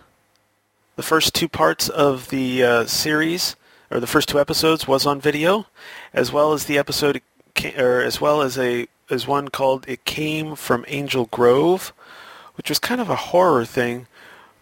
the 0.98 1.04
first 1.04 1.34
two 1.34 1.48
parts 1.48 1.88
of 1.88 2.28
the 2.28 2.64
uh, 2.64 2.86
series 2.86 3.56
or 3.90 4.02
the 4.02 4.08
first 4.08 4.28
two 4.28 4.42
episodes 4.42 4.90
was 4.90 5.06
on 5.06 5.22
video, 5.22 5.68
as 6.14 6.34
well 6.34 6.52
as 6.52 6.66
the 6.66 6.78
episode, 6.78 7.22
or 7.78 8.02
as 8.02 8.20
well 8.20 8.42
as 8.42 8.58
a 8.58 8.88
as 9.10 9.26
one 9.26 9.48
called 9.48 9.86
"It 9.88 10.04
Came 10.04 10.58
from 10.58 10.84
Angel 10.90 11.28
Grove," 11.28 11.94
which 12.56 12.70
was 12.70 12.80
kind 12.80 13.02
of 13.02 13.10
a 13.10 13.16
horror 13.16 13.66
thing, 13.66 14.08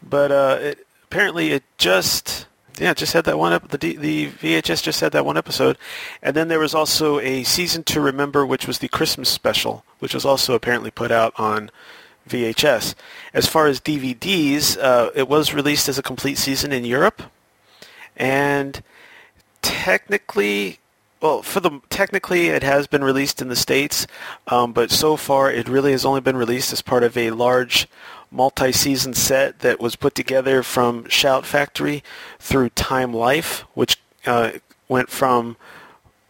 but 0.02 0.32
uh, 0.32 0.58
it, 0.60 0.88
apparently 1.04 1.52
it 1.52 1.64
just 1.78 2.48
yeah 2.80 2.94
just 2.94 3.14
had 3.14 3.26
that 3.26 3.38
one 3.38 3.54
ep- 3.54 3.70
the 3.70 3.78
D, 3.78 3.96
the 3.96 4.28
VHS 4.28 4.82
just 4.82 5.02
had 5.02 5.12
that 5.12 5.26
one 5.26 5.38
episode, 5.38 5.78
and 6.22 6.36
then 6.36 6.48
there 6.48 6.60
was 6.60 6.74
also 6.74 7.20
a 7.20 7.44
season 7.44 7.84
to 7.84 8.02
remember, 8.02 8.46
which 8.46 8.68
was 8.68 8.80
the 8.80 8.88
Christmas 8.88 9.30
special, 9.30 9.84
which 10.00 10.14
was 10.14 10.26
also 10.26 10.54
apparently 10.54 10.92
put 10.92 11.12
out 11.12 11.34
on 11.38 11.70
VHS. 12.28 12.96
As 13.34 13.48
far 13.48 13.68
as 13.68 13.80
DVDs, 13.80 14.78
uh, 14.82 15.12
it 15.16 15.28
was 15.28 15.54
released 15.54 15.90
as 15.90 15.98
a 15.98 16.04
complete 16.04 16.38
season 16.38 16.72
in 16.72 16.86
Europe, 16.86 17.24
and 18.16 18.82
technically, 19.62 20.80
well, 21.22 21.44
for 21.44 21.60
the 21.60 21.80
technically 21.90 22.48
it 22.48 22.64
has 22.64 22.88
been 22.88 23.04
released 23.04 23.42
in 23.42 23.48
the 23.48 23.56
states, 23.56 24.08
um, 24.48 24.74
but 24.74 24.92
so 24.92 25.16
far 25.16 25.52
it 25.52 25.70
really 25.70 25.92
has 25.92 26.04
only 26.04 26.22
been 26.22 26.36
released 26.36 26.74
as 26.74 26.82
part 26.82 27.04
of 27.04 27.16
a 27.16 27.32
large 27.32 27.88
multi-season 28.32 29.14
set 29.14 29.60
that 29.60 29.80
was 29.80 29.96
put 29.96 30.16
together 30.16 30.64
from 30.64 31.08
Shout 31.10 31.46
Factory 31.46 32.04
through 32.40 32.70
Time 32.70 33.14
Life, 33.14 33.66
which 33.74 33.98
uh, 34.26 34.54
went 34.88 35.10
from 35.10 35.58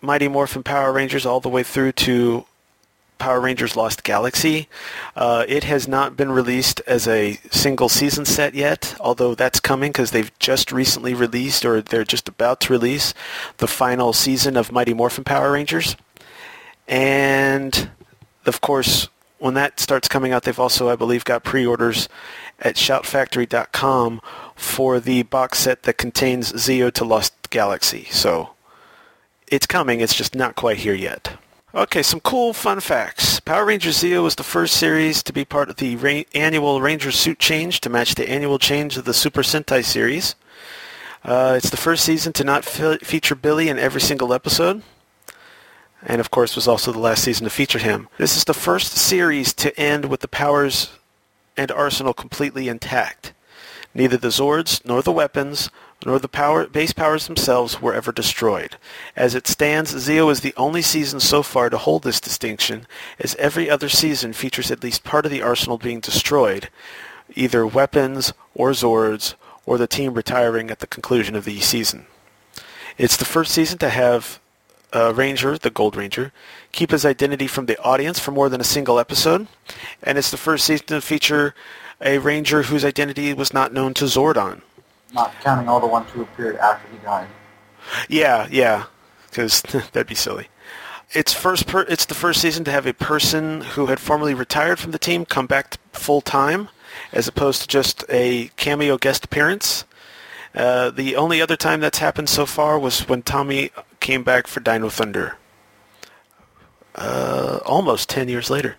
Mighty 0.02 0.28
Morphin 0.28 0.64
Power 0.64 0.92
Rangers 0.92 1.26
all 1.26 1.40
the 1.40 1.50
way 1.50 1.64
through 1.64 1.94
to 1.94 2.46
Power 3.22 3.40
Rangers 3.40 3.76
Lost 3.76 4.04
Galaxy. 4.04 4.68
Uh, 5.16 5.46
it 5.48 5.64
has 5.66 5.88
not 5.88 6.18
been 6.18 6.32
released 6.32 6.82
as 6.88 7.08
a 7.08 7.40
single 7.52 7.88
season 7.88 8.26
set 8.26 8.56
yet, 8.56 8.96
although 9.00 9.36
that's 9.36 9.60
coming 9.60 9.92
because 9.92 10.10
they've 10.10 10.38
just 10.40 10.72
recently 10.72 11.14
released 11.14 11.64
or 11.64 11.82
they're 11.82 12.04
just 12.04 12.28
about 12.28 12.60
to 12.62 12.74
release 12.74 13.14
the 13.58 13.68
final 13.68 14.12
season 14.12 14.58
of 14.58 14.72
Mighty 14.72 14.96
Morphin 14.96 15.24
Power 15.24 15.52
Rangers. 15.52 15.96
And 16.88 17.92
of 18.48 18.60
course, 18.60 19.08
when 19.38 19.54
that 19.54 19.80
starts 19.80 20.08
coming 20.08 20.34
out, 20.34 20.44
they've 20.44 20.60
also, 20.60 20.90
I 20.90 20.96
believe, 20.96 21.24
got 21.24 21.44
pre-orders 21.44 22.10
at 22.60 22.76
shoutfactory.com 22.76 24.22
for 24.56 25.00
the 25.00 25.24
box 25.24 25.60
set 25.60 25.84
that 25.84 25.98
contains 26.00 26.54
Zeo 26.54 26.92
to 26.94 27.06
Lost 27.06 27.52
Galaxy. 27.52 28.08
So 28.10 28.52
it's 29.48 29.68
coming, 29.68 30.02
it's 30.02 30.16
just 30.16 30.34
not 30.34 30.56
quite 30.56 30.78
here 30.78 30.96
yet. 30.96 31.38
Okay, 31.74 32.04
some 32.04 32.20
cool 32.20 32.52
fun 32.52 32.82
facts. 32.82 33.40
Power 33.40 33.64
Rangers 33.64 34.04
Zeo 34.04 34.24
was 34.24 34.36
the 34.36 34.44
first 34.44 34.76
series 34.76 35.24
to 35.24 35.32
be 35.32 35.46
part 35.46 35.70
of 35.70 35.78
the 35.78 35.96
ra- 35.96 36.24
annual 36.36 36.82
Ranger 36.82 37.14
suit 37.14 37.40
change 37.40 37.80
to 37.80 37.90
match 37.90 38.16
the 38.16 38.30
annual 38.30 38.60
change 38.60 38.98
of 38.98 39.06
the 39.06 39.14
Super 39.14 39.42
Sentai 39.42 39.82
series. 39.86 40.36
Uh, 41.24 41.54
it's 41.56 41.70
the 41.70 41.78
first 41.78 42.04
season 42.04 42.34
to 42.34 42.44
not 42.44 42.66
fe- 42.66 42.98
feature 42.98 43.36
Billy 43.36 43.70
in 43.70 43.80
every 43.80 44.02
single 44.02 44.34
episode. 44.34 44.84
And 46.04 46.20
of 46.20 46.30
course 46.30 46.58
was 46.58 46.68
also 46.68 46.92
the 46.92 47.00
last 47.00 47.24
season 47.24 47.46
to 47.46 47.50
feature 47.50 47.80
him. 47.80 48.10
This 48.18 48.36
is 48.36 48.44
the 48.44 48.54
first 48.54 48.98
series 48.98 49.54
to 49.54 49.80
end 49.80 50.06
with 50.06 50.20
the 50.20 50.28
powers 50.28 50.92
and 51.56 51.72
arsenal 51.72 52.14
completely 52.14 52.68
intact. 52.68 53.32
Neither 53.94 54.18
the 54.18 54.28
Zords 54.28 54.84
nor 54.84 55.02
the 55.02 55.14
weapons 55.14 55.70
nor 56.06 56.20
the 56.20 56.28
power, 56.28 56.66
base 56.68 56.94
powers 56.94 57.28
themselves 57.28 57.82
were 57.82 57.94
ever 57.94 58.12
destroyed. 58.12 58.78
As 59.16 59.36
it 59.36 59.48
stands, 59.48 59.94
Zeo 59.94 60.32
is 60.32 60.42
the 60.42 60.54
only 60.58 60.82
season 60.82 61.20
so 61.20 61.44
far 61.44 61.70
to 61.70 61.78
hold 61.78 62.04
this 62.04 62.20
distinction, 62.20 62.88
as 63.20 63.36
every 63.36 63.70
other 63.70 63.90
season 63.90 64.34
features 64.34 64.72
at 64.72 64.84
least 64.84 65.04
part 65.04 65.26
of 65.26 65.32
the 65.32 65.42
arsenal 65.42 65.78
being 65.78 66.00
destroyed, 66.00 66.70
either 67.36 67.66
weapons 67.66 68.34
or 68.56 68.72
Zords, 68.72 69.36
or 69.66 69.78
the 69.78 69.88
team 69.88 70.14
retiring 70.14 70.72
at 70.72 70.80
the 70.80 70.88
conclusion 70.88 71.36
of 71.36 71.46
the 71.46 71.60
season. 71.60 72.06
It's 72.98 73.18
the 73.18 73.26
first 73.26 73.52
season 73.52 73.78
to 73.80 73.90
have 73.90 74.40
uh, 74.94 75.14
Ranger, 75.14 75.58
the 75.58 75.70
Gold 75.70 75.96
Ranger, 75.96 76.34
keep 76.72 76.92
his 76.92 77.06
identity 77.06 77.48
from 77.48 77.66
the 77.66 77.80
audience 77.82 78.20
for 78.20 78.32
more 78.32 78.50
than 78.50 78.62
a 78.62 78.66
single 78.66 79.00
episode, 79.00 79.48
and 80.04 80.18
it's 80.18 80.32
the 80.32 80.38
first 80.38 80.66
season 80.66 80.88
to 80.88 81.02
feature 81.02 81.54
a 82.02 82.18
Ranger 82.18 82.64
whose 82.64 82.84
identity 82.84 83.34
was 83.34 83.54
not 83.54 83.74
known 83.74 83.94
to 83.94 84.06
Zordon. 84.06 84.62
Not 85.14 85.34
counting 85.42 85.68
all 85.68 85.80
the 85.80 85.88
ones 85.88 86.10
who 86.12 86.22
appeared 86.22 86.56
after 86.58 86.88
he 86.92 86.98
died. 87.00 87.28
Yeah, 88.08 88.48
yeah, 88.50 88.86
because 89.30 89.62
that'd 89.92 90.08
be 90.08 90.16
silly. 90.16 90.48
It's 91.12 91.34
first. 91.34 91.68
Per- 91.68 91.86
it's 91.90 92.06
the 92.06 92.14
first 92.14 92.42
season 92.42 92.64
to 92.66 92.72
have 92.72 92.86
a 92.86 92.94
person 92.94 93.62
who 93.62 93.88
had 93.88 94.00
formerly 94.00 94.34
retired 94.34 94.80
from 94.80 94.92
the 94.92 95.00
team 95.00 95.26
come 95.26 95.46
back 95.46 95.78
full 95.92 96.22
time, 96.22 96.70
as 97.12 97.28
opposed 97.28 97.62
to 97.62 97.68
just 97.68 98.06
a 98.10 98.50
cameo 98.56 98.98
guest 98.98 99.26
appearance. 99.26 99.84
Uh, 100.56 100.90
the 100.90 101.16
only 101.16 101.42
other 101.42 101.58
time 101.58 101.80
that's 101.82 101.98
happened 101.98 102.30
so 102.30 102.46
far 102.46 102.80
was 102.80 103.08
when 103.10 103.22
Tommy 103.22 103.72
came 104.00 104.24
back 104.24 104.48
for 104.48 104.60
Dino 104.62 104.90
Thunder. 104.90 105.38
Uh, 106.96 107.60
almost 107.66 108.10
ten 108.10 108.30
years 108.30 108.50
later. 108.50 108.78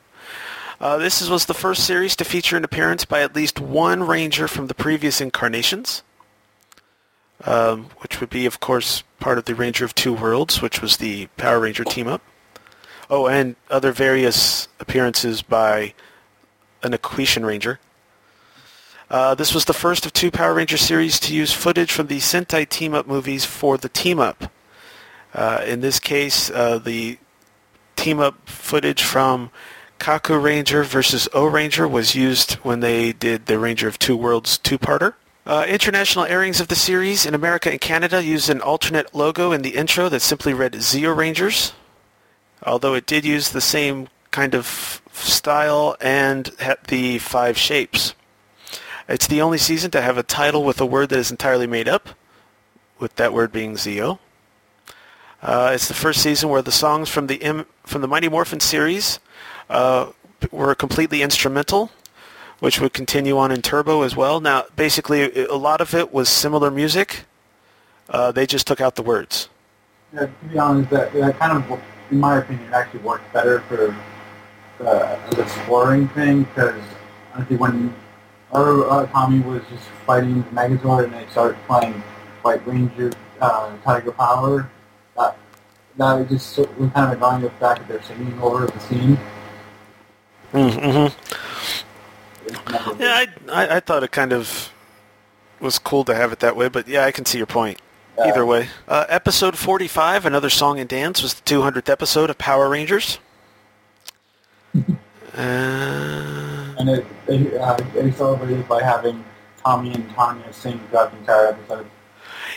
Uh, 0.81 0.97
this 0.97 1.23
is, 1.23 1.31
was 1.31 1.47
the 1.47 1.55
first 1.55 1.87
series 1.87 2.17
to 2.17 2.25
feature 2.25 2.57
an 2.57 2.65
appearance 2.65 3.05
by 3.05 3.23
at 3.23 3.37
least 3.37 3.61
one 3.61 4.03
Ranger 4.03 4.49
from 4.49 4.67
the 4.67 4.75
previous 4.75 5.21
incarnations 5.21 6.03
um, 7.45 7.87
which 7.99 8.21
would 8.21 8.31
be, 8.31 8.47
of 8.47 8.61
course, 8.61 9.03
part 9.21 9.39
of 9.39 9.45
the 9.45 9.55
Ranger 9.55 9.85
of 9.85 9.95
Two 9.95 10.13
Worlds, 10.13 10.63
which 10.63 10.81
was 10.81 10.97
the 10.97 11.27
Power 11.37 11.61
Ranger 11.61 11.85
team-up. 11.85 12.23
Oh, 13.11 13.27
and 13.27 13.57
other 13.71 13.93
various 13.93 14.69
appearances 14.81 15.43
by 15.43 15.95
an 16.83 16.93
Aquitian 16.93 17.45
Ranger. 17.45 17.79
Uh, 19.11 19.35
this 19.35 19.53
was 19.53 19.67
the 19.67 19.75
first 19.75 20.07
of 20.07 20.13
two 20.13 20.31
Power 20.31 20.55
Ranger 20.55 20.79
series 20.79 21.21
to 21.21 21.35
use 21.35 21.53
footage 21.53 21.93
from 21.93 22.07
the 22.07 22.19
Sentai 22.19 22.67
team-up 22.67 23.07
movies 23.07 23.45
for 23.45 23.77
the 23.77 23.91
team-up. 23.91 24.51
Uh, 25.35 25.63
in 25.67 25.81
this 25.81 26.01
case, 26.01 26.51
uh, 26.51 26.79
the 26.79 27.19
team-up 27.97 28.49
footage 28.49 29.03
from 29.03 29.51
Kaku 29.99 30.43
Ranger 30.43 30.83
versus 30.83 31.29
O 31.35 31.47
Ranger 31.47 31.87
was 31.87 32.15
used 32.15 32.55
when 32.65 32.81
they 32.81 33.13
did 33.13 33.47
the 33.47 33.59
Ranger 33.59 33.87
of 33.87 33.99
Two 33.99 34.17
Worlds 34.17 34.57
two-parter. 34.59 35.15
Uh, 35.45 35.65
international 35.69 36.25
airings 36.27 36.61
of 36.61 36.69
the 36.69 36.77
series 36.77 37.27
in 37.27 37.35
America 37.35 37.69
and 37.69 37.81
Canada 37.81 38.23
used 38.23 38.49
an 38.49 38.61
alternate 38.61 39.13
logo 39.13 39.51
in 39.51 39.63
the 39.63 39.75
intro 39.75 40.09
that 40.09 40.21
simply 40.21 40.55
read 40.55 40.73
Zeo 40.75 41.17
Rangers, 41.17 41.73
although 42.63 42.95
it 42.95 43.07
did 43.07 43.25
use 43.25 43.51
the 43.51 43.61
same 43.61 44.09
kind 44.31 44.55
of 44.55 45.03
style 45.13 45.97
and 46.01 46.53
had 46.61 46.79
the 46.87 47.19
five 47.19 47.59
shapes. 47.59 48.15
It's 49.09 49.27
the 49.27 49.43
only 49.43 49.59
season 49.59 49.91
to 49.91 50.01
have 50.01 50.17
a 50.17 50.23
title 50.23 50.63
with 50.63 50.81
a 50.81 50.87
word 50.87 51.09
that 51.09 51.19
is 51.19 51.33
entirely 51.33 51.67
made 51.67 51.89
up, 51.89 52.11
with 53.01 53.17
that 53.17 53.33
word 53.33 53.51
being 53.51 53.75
Zeo. 53.75 54.21
Uh, 55.43 55.73
it's 55.75 55.89
the 55.89 55.95
first 55.95 56.23
season 56.23 56.51
where 56.51 56.63
the 56.63 56.71
songs 56.71 57.09
from 57.09 57.27
the 57.27 57.43
M- 57.43 57.67
from 57.85 58.01
the 58.01 58.07
Mighty 58.07 58.29
Morphin 58.29 58.61
series 58.61 59.19
uh, 59.69 60.13
were 60.53 60.77
completely 60.77 61.21
instrumental, 61.21 61.91
which 62.63 62.81
would 62.81 62.93
continue 62.93 63.37
on 63.39 63.51
in 63.51 63.61
Turbo 63.61 64.03
as 64.03 64.15
well. 64.15 64.41
Now, 64.41 64.67
basically, 64.77 65.47
a 65.47 65.57
lot 65.57 65.81
of 65.81 65.97
it 65.97 66.13
was 66.13 66.29
similar 66.29 66.71
music. 66.71 67.25
Uh, 68.09 68.31
they 68.31 68.47
just 68.47 68.69
took 68.69 68.81
out 68.81 68.95
the 68.95 69.03
words. 69.03 69.49
Yeah, 70.15 70.27
to 70.27 70.29
be 70.49 70.57
honest, 70.61 70.89
that, 70.91 71.13
that 71.13 71.37
kind 71.41 71.59
of, 71.59 71.81
in 72.13 72.21
my 72.21 72.39
opinion, 72.39 72.73
actually 72.73 73.01
worked 73.01 73.33
better 73.33 73.63
for 73.63 73.97
the, 74.79 75.19
the 75.33 75.43
exploring 75.43 76.07
thing 76.11 76.45
because 76.45 76.81
honestly, 77.35 77.57
when 77.57 77.93
our 78.53 78.89
uh, 78.89 79.07
Tommy 79.09 79.41
was 79.41 79.63
just 79.69 79.89
fighting 80.07 80.43
the 80.43 80.51
Megazord 80.51 81.07
and 81.07 81.15
they 81.15 81.27
started 81.33 81.59
playing 81.67 81.95
White 82.43 82.65
Ranger, 82.65 83.11
uh, 83.41 83.77
Tiger 83.83 84.13
Power, 84.13 84.71
that 85.17 85.37
that 85.97 86.29
just 86.29 86.57
was 86.59 86.69
kind 86.93 87.13
of 87.13 87.19
annoying 87.19 87.43
the 87.43 87.51
fact 87.51 87.81
that 87.81 87.89
they're 87.89 88.03
singing 88.05 88.41
over 88.41 88.67
the 88.67 88.79
scene. 88.79 89.19
Mm-hmm. 90.53 91.89
Yeah, 92.99 93.25
I, 93.25 93.29
I 93.51 93.77
I 93.77 93.81
thought 93.81 94.03
it 94.03 94.13
kind 94.13 94.33
of 94.33 94.73
was 95.61 95.79
cool 95.79 96.05
to 96.05 96.15
have 96.15 96.33
it 96.33 96.41
that 96.41 96.57
way, 96.57 96.69
but 96.69 96.89
yeah, 96.89 97.05
I 97.05 97.11
can 97.13 97.25
see 97.25 97.39
your 97.39 97.47
point. 97.47 97.81
Either 98.23 98.45
way, 98.45 98.69
uh, 98.87 99.07
episode 99.09 99.57
45, 99.57 100.27
another 100.27 100.51
song 100.51 100.79
and 100.79 100.89
dance, 100.89 101.23
was 101.23 101.35
the 101.35 101.43
200th 101.43 101.89
episode 101.89 102.31
of 102.31 102.39
Power 102.39 102.69
Rangers. 102.69 103.19
Uh, 104.77 106.75
and 106.79 106.89
it, 106.91 107.07
they, 107.27 107.59
uh, 107.59 107.77
they 107.95 108.11
celebrated 108.13 108.69
by 108.69 108.83
having 108.83 109.25
Tommy 109.65 109.93
and 109.95 110.09
Tanya 110.11 110.53
sing 110.53 110.79
throughout 110.91 111.11
the 111.11 111.19
entire 111.19 111.47
episode. 111.49 111.87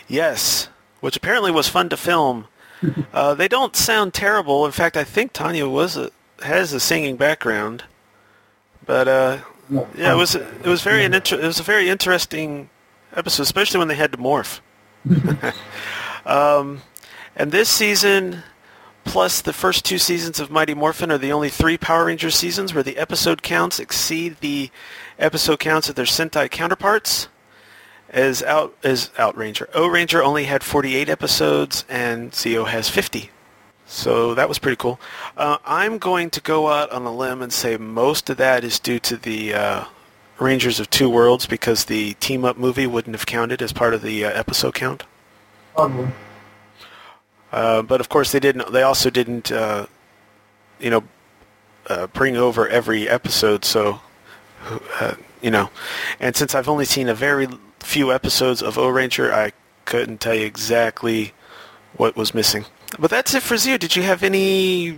yes, 0.08 0.68
which 1.00 1.16
apparently 1.16 1.52
was 1.52 1.68
fun 1.68 1.90
to 1.90 1.98
film. 1.98 2.48
Uh, 3.14 3.34
they 3.34 3.48
don't 3.48 3.76
sound 3.76 4.14
terrible. 4.14 4.66
In 4.66 4.72
fact, 4.72 4.96
I 4.98 5.04
think 5.06 5.32
Tanya 5.34 5.68
was 5.68 5.96
a, 5.98 6.12
has 6.44 6.74
a 6.74 6.80
singing 6.80 7.16
background. 7.16 7.86
But 8.86 9.08
uh, 9.08 9.38
yeah, 9.70 10.14
it 10.14 10.16
was 10.16 10.36
it 10.36 10.66
was 10.66 10.82
very 10.82 11.06
an 11.06 11.14
inter- 11.14 11.40
it 11.40 11.46
was 11.46 11.60
a 11.60 11.64
very 11.64 11.90
interesting 11.90 12.70
episode, 13.16 13.44
especially 13.44 13.80
when 13.80 13.88
they 13.88 13.96
had 13.96 14.12
to 14.12 14.18
morph. 14.18 14.60
um, 16.26 16.82
and 17.36 17.52
this 17.52 17.70
season, 17.70 18.44
plus 19.04 19.42
the 19.42 19.54
first 19.54 19.86
two 19.86 19.98
seasons 19.98 20.40
of 20.40 20.50
Mighty 20.50 20.74
Morphin, 20.74 21.12
are 21.12 21.18
the 21.18 21.32
only 21.32 21.50
three 21.50 21.78
Power 21.78 22.06
Rangers 22.06 22.36
seasons 22.36 22.74
where 22.74 22.84
the 22.84 22.98
episode 22.98 23.42
counts 23.42 23.80
exceed 23.80 24.38
the 24.40 24.70
episode 25.18 25.60
counts 25.60 25.90
of 25.90 25.96
their 25.96 26.06
Sentai 26.06 26.50
counterparts. 26.50 27.28
As 28.08 28.44
out 28.44 28.78
as 28.84 29.10
Outranger, 29.18 29.68
O 29.74 29.88
Ranger 29.88 30.24
only 30.24 30.46
had 30.46 30.64
48 30.64 31.10
episodes, 31.10 31.84
and 31.90 32.32
Zeo 32.32 32.68
has 32.68 32.88
50. 32.88 33.32
So 33.88 34.34
that 34.34 34.50
was 34.50 34.58
pretty 34.60 34.78
cool. 34.78 35.00
Uh, 35.38 35.58
I'm 35.66 36.00
going 36.00 36.30
to 36.32 36.42
go 36.42 36.70
out 36.70 36.92
on 36.92 37.04
a 37.04 37.14
limb 37.14 37.42
and 37.42 37.54
say 37.54 37.78
most 37.78 38.30
of 38.30 38.38
that 38.38 38.64
is 38.64 38.80
due 38.80 39.00
to 39.00 39.16
the 39.16 39.54
uh, 39.54 39.84
Rangers 40.40 40.80
of 40.80 40.90
Two 40.90 41.10
Worlds 41.10 41.46
because 41.46 41.86
the 41.86 42.14
team 42.16 42.44
up 42.46 42.58
movie 42.58 42.88
wouldn't 42.88 43.16
have 43.16 43.26
counted 43.26 43.62
as 43.62 43.72
part 43.72 43.94
of 43.94 44.02
the 44.02 44.26
uh, 44.26 44.32
episode 44.32 44.74
count. 44.74 45.04
Uh, 47.52 47.82
but 47.84 48.02
of 48.02 48.10
course, 48.10 48.32
they 48.32 48.40
didn't. 48.40 48.72
They 48.72 48.82
also 48.82 49.10
didn't, 49.10 49.52
uh, 49.52 49.86
you 50.80 50.90
know, 50.90 51.04
uh, 51.88 52.08
bring 52.08 52.36
over 52.36 52.68
every 52.68 53.08
episode. 53.08 53.64
So, 53.64 54.02
uh, 55.00 55.14
you 55.42 55.52
know, 55.52 55.70
and 56.20 56.36
since 56.36 56.56
I've 56.56 56.68
only 56.68 56.86
seen 56.86 57.08
a 57.08 57.14
very 57.14 57.48
few 57.80 58.12
episodes 58.12 58.62
of 58.62 58.78
O 58.78 58.90
Ranger, 58.90 59.34
I 59.34 59.54
couldn't 59.86 60.20
tell 60.20 60.34
you 60.34 60.46
exactly 60.46 61.34
what 61.96 62.18
was 62.18 62.34
missing. 62.34 62.66
But 63.00 63.10
that's 63.10 63.34
it 63.34 63.44
for 63.44 63.56
Zeo. 63.56 63.78
Did 63.78 63.96
you 63.96 64.04
have 64.04 64.24
any 64.24 64.98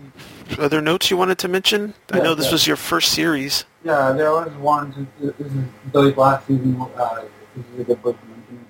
other 0.59 0.81
notes 0.81 1.09
you 1.09 1.17
wanted 1.17 1.37
to 1.39 1.47
mention? 1.47 1.93
I 2.11 2.19
know 2.19 2.35
this 2.35 2.47
yeah. 2.47 2.51
was 2.51 2.67
your 2.67 2.75
first 2.75 3.11
series. 3.11 3.65
Yeah, 3.83 4.11
there 4.11 4.31
was 4.31 4.51
one. 4.55 5.07
This 5.19 5.33
is 5.39 5.53
Billy's 5.91 6.17
last 6.17 6.47
season. 6.47 6.79
Uh, 6.95 7.23
this 7.55 7.65
is 7.73 7.79
a 7.79 7.83
good 7.83 8.01
book 8.01 8.19
to 8.19 8.27
mention. 8.27 8.65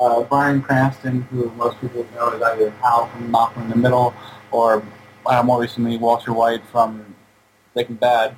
Uh, 0.00 0.22
Bryan 0.22 0.60
Cranston, 0.60 1.22
who 1.22 1.50
most 1.50 1.80
people 1.80 2.06
know 2.14 2.30
as 2.30 2.42
either 2.42 2.70
Hal 2.70 3.08
from 3.08 3.30
Malcolm 3.30 3.64
in 3.64 3.70
the 3.70 3.76
Middle, 3.76 4.14
or 4.50 4.82
uh, 5.26 5.42
more 5.42 5.60
recently 5.60 5.96
Walter 5.96 6.32
White 6.32 6.64
from 6.66 7.14
Breaking 7.74 7.96
Bad. 7.96 8.36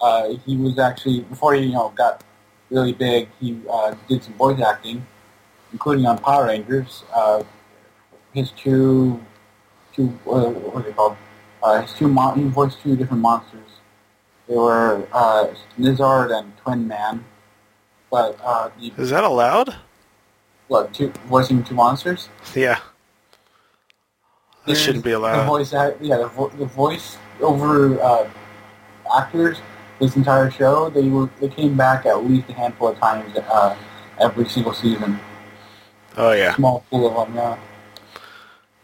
Uh, 0.00 0.34
he 0.44 0.56
was 0.56 0.78
actually 0.78 1.20
before 1.20 1.54
he 1.54 1.66
you 1.66 1.72
know 1.72 1.92
got 1.94 2.22
really 2.70 2.92
big. 2.92 3.28
He 3.40 3.60
uh, 3.70 3.94
did 4.08 4.22
some 4.22 4.34
voice 4.34 4.60
acting, 4.60 5.06
including 5.72 6.06
on 6.06 6.18
Power 6.18 6.46
Rangers. 6.46 7.04
Uh, 7.14 7.42
his 8.32 8.50
two, 8.52 9.20
two 9.96 10.16
uh, 10.26 10.50
what 10.50 10.76
are 10.76 10.82
they 10.82 10.92
called? 10.92 11.16
Uh, 11.62 11.80
his 11.82 11.92
two 11.94 12.06
mon- 12.08 12.38
he 12.38 12.44
voiced 12.44 12.80
two 12.82 12.94
different 12.96 13.22
monsters. 13.22 13.70
They 14.48 14.54
were 14.54 15.08
uh, 15.12 15.48
Nizard 15.78 16.30
and 16.38 16.56
Twin 16.58 16.86
Man. 16.86 17.24
But 18.10 18.38
uh, 18.44 18.70
the 18.78 18.92
Is 18.96 19.10
that 19.10 19.24
allowed? 19.24 19.74
what 20.68 20.92
two 20.94 21.08
voicing 21.26 21.64
two 21.64 21.74
monsters? 21.74 22.28
Yeah. 22.54 22.78
This 24.66 24.80
shouldn't 24.80 25.04
be 25.04 25.10
The 25.12 25.18
allowed. 25.18 25.46
voice, 25.46 25.72
act, 25.72 25.98
yeah, 26.02 26.18
the, 26.18 26.26
vo- 26.26 26.48
the 26.50 26.66
voice 26.66 27.16
over 27.40 28.00
uh, 28.00 28.28
actors 29.16 29.58
this 30.00 30.16
entire 30.16 30.50
show. 30.50 30.90
They 30.90 31.08
were 31.08 31.28
they 31.40 31.48
came 31.48 31.76
back 31.76 32.04
at 32.06 32.24
least 32.24 32.48
a 32.50 32.52
handful 32.52 32.88
of 32.88 32.98
times 32.98 33.36
uh, 33.36 33.76
every 34.18 34.48
single 34.48 34.72
season. 34.74 35.18
Oh 36.16 36.32
yeah. 36.32 36.54
Small 36.56 36.84
pool 36.90 37.06
of 37.20 37.28
them. 37.28 37.36
Yeah. 37.36 37.58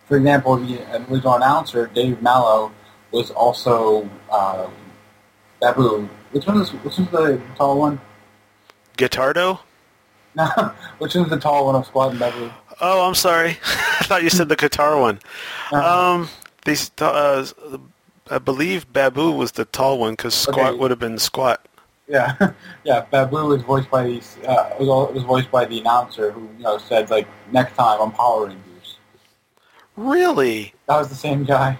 For 0.07 0.17
example, 0.17 0.57
the 0.57 0.83
original 1.11 1.35
announcer 1.35 1.87
Dave 1.87 2.21
Mallow 2.23 2.73
was 3.13 3.31
also 3.31 4.09
uh, 4.31 4.69
Babu. 5.61 6.09
Which 6.33 6.47
one 6.47 6.61
is 6.61 6.71
which 6.71 6.99
one's 6.99 7.11
the 7.11 7.41
tall 7.57 7.79
one? 7.79 8.01
Guitardo? 8.97 9.61
No, 10.35 10.47
which 10.97 11.15
one's 11.15 11.29
the 11.29 11.39
tall 11.39 11.67
one 11.67 11.75
of 11.75 11.85
Squad 11.85 12.13
and 12.13 12.19
Babu? 12.19 12.51
Oh, 12.81 13.07
I'm 13.07 13.15
sorry. 13.15 13.59
I 13.65 14.05
thought 14.05 14.23
you 14.23 14.31
said 14.31 14.49
the 14.49 14.57
guitar 14.57 14.99
one. 14.99 15.21
Uh, 15.71 15.77
Um, 16.15 16.29
these, 16.65 16.91
uh, 17.03 17.47
I 18.31 18.39
believe 18.39 18.91
Babu 18.91 19.31
was 19.31 19.53
the 19.53 19.67
tall 19.67 19.99
one 19.99 20.13
because 20.15 20.33
Squat 20.35 20.57
Okay. 20.73 20.79
would 20.79 20.91
have 20.91 20.99
been 20.99 21.19
Squat. 21.19 21.69
Yeah, 22.09 22.35
yeah. 22.85 23.05
Babu 23.11 23.45
was 23.45 23.61
voiced 23.61 23.91
by 23.91 24.05
the 24.05 24.23
uh, 24.49 24.71
was, 24.81 24.89
all, 24.89 25.07
was 25.13 25.23
voiced 25.25 25.51
by 25.51 25.67
the 25.67 25.81
announcer 25.81 26.31
who 26.31 26.49
you 26.57 26.65
know 26.65 26.79
said 26.79 27.11
like 27.11 27.29
next 27.53 27.75
time 27.77 28.01
I'm 28.01 28.11
Power 28.11 28.47
Rangers. 28.47 28.72
Really? 29.97 30.75
That 30.87 30.99
was 30.99 31.09
the 31.09 31.15
same 31.15 31.45
guy. 31.45 31.79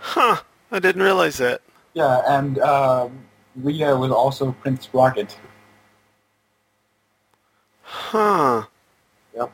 Huh. 0.00 0.36
I 0.70 0.78
didn't 0.78 1.02
realize 1.02 1.38
that. 1.38 1.62
Yeah, 1.94 2.22
and 2.26 2.58
um, 2.58 3.24
Rita 3.56 3.96
was 3.96 4.10
also 4.10 4.52
Prince 4.52 4.84
Sprocket. 4.84 5.36
Huh. 7.82 8.64
Yep. 9.34 9.52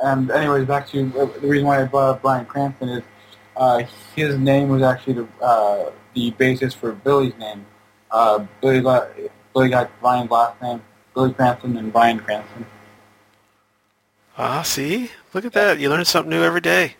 And 0.00 0.30
anyways, 0.30 0.66
back 0.66 0.88
to 0.88 1.06
uh, 1.18 1.26
the 1.40 1.46
reason 1.46 1.66
why 1.66 1.82
I 1.82 1.84
brought 1.84 2.10
up 2.10 2.22
Bryan 2.22 2.46
Cranston 2.46 2.88
is 2.88 3.02
uh, 3.56 3.84
his 4.16 4.38
name 4.38 4.68
was 4.68 4.82
actually 4.82 5.14
the, 5.14 5.28
uh, 5.42 5.90
the 6.14 6.30
basis 6.32 6.74
for 6.74 6.92
Billy's 6.92 7.36
name. 7.38 7.66
Uh, 8.10 8.46
Billy, 8.60 8.80
got, 8.80 9.10
Billy 9.54 9.68
got 9.68 10.00
Bryan's 10.00 10.30
last 10.30 10.60
name, 10.60 10.82
Billy 11.14 11.32
Cranston, 11.32 11.76
and 11.76 11.92
Bryan 11.92 12.18
Cranston. 12.18 12.66
Ah, 14.42 14.62
see? 14.62 15.10
Look 15.34 15.44
at 15.44 15.52
that. 15.52 15.80
You 15.80 15.90
learn 15.90 16.06
something 16.06 16.30
new 16.30 16.42
every 16.42 16.62
day. 16.62 16.96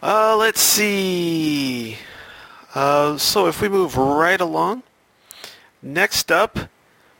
Uh, 0.00 0.36
let's 0.36 0.60
see. 0.60 1.98
Uh, 2.72 3.18
so 3.18 3.48
if 3.48 3.60
we 3.60 3.68
move 3.68 3.96
right 3.96 4.40
along, 4.40 4.84
next 5.82 6.30
up 6.30 6.70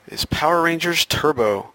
is 0.06 0.24
Power 0.26 0.62
Rangers 0.62 1.04
Turbo. 1.04 1.72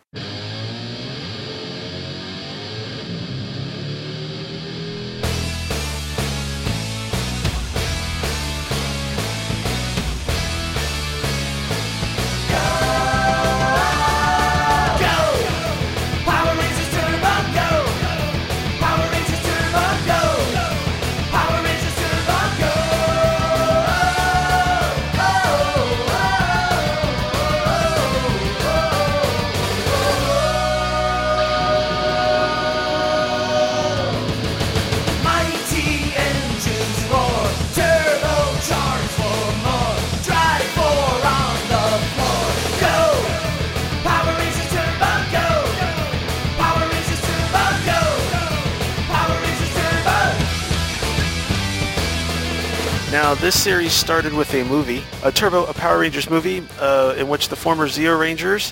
This 53.42 53.60
series 53.60 53.92
started 53.92 54.34
with 54.34 54.54
a 54.54 54.64
movie, 54.64 55.02
a 55.24 55.32
Turbo, 55.32 55.66
a 55.66 55.74
Power 55.74 55.98
Rangers 55.98 56.30
movie, 56.30 56.64
uh, 56.80 57.16
in 57.18 57.28
which 57.28 57.50
the 57.50 57.56
former 57.56 57.88
Zeo 57.88 58.20
Rangers 58.20 58.72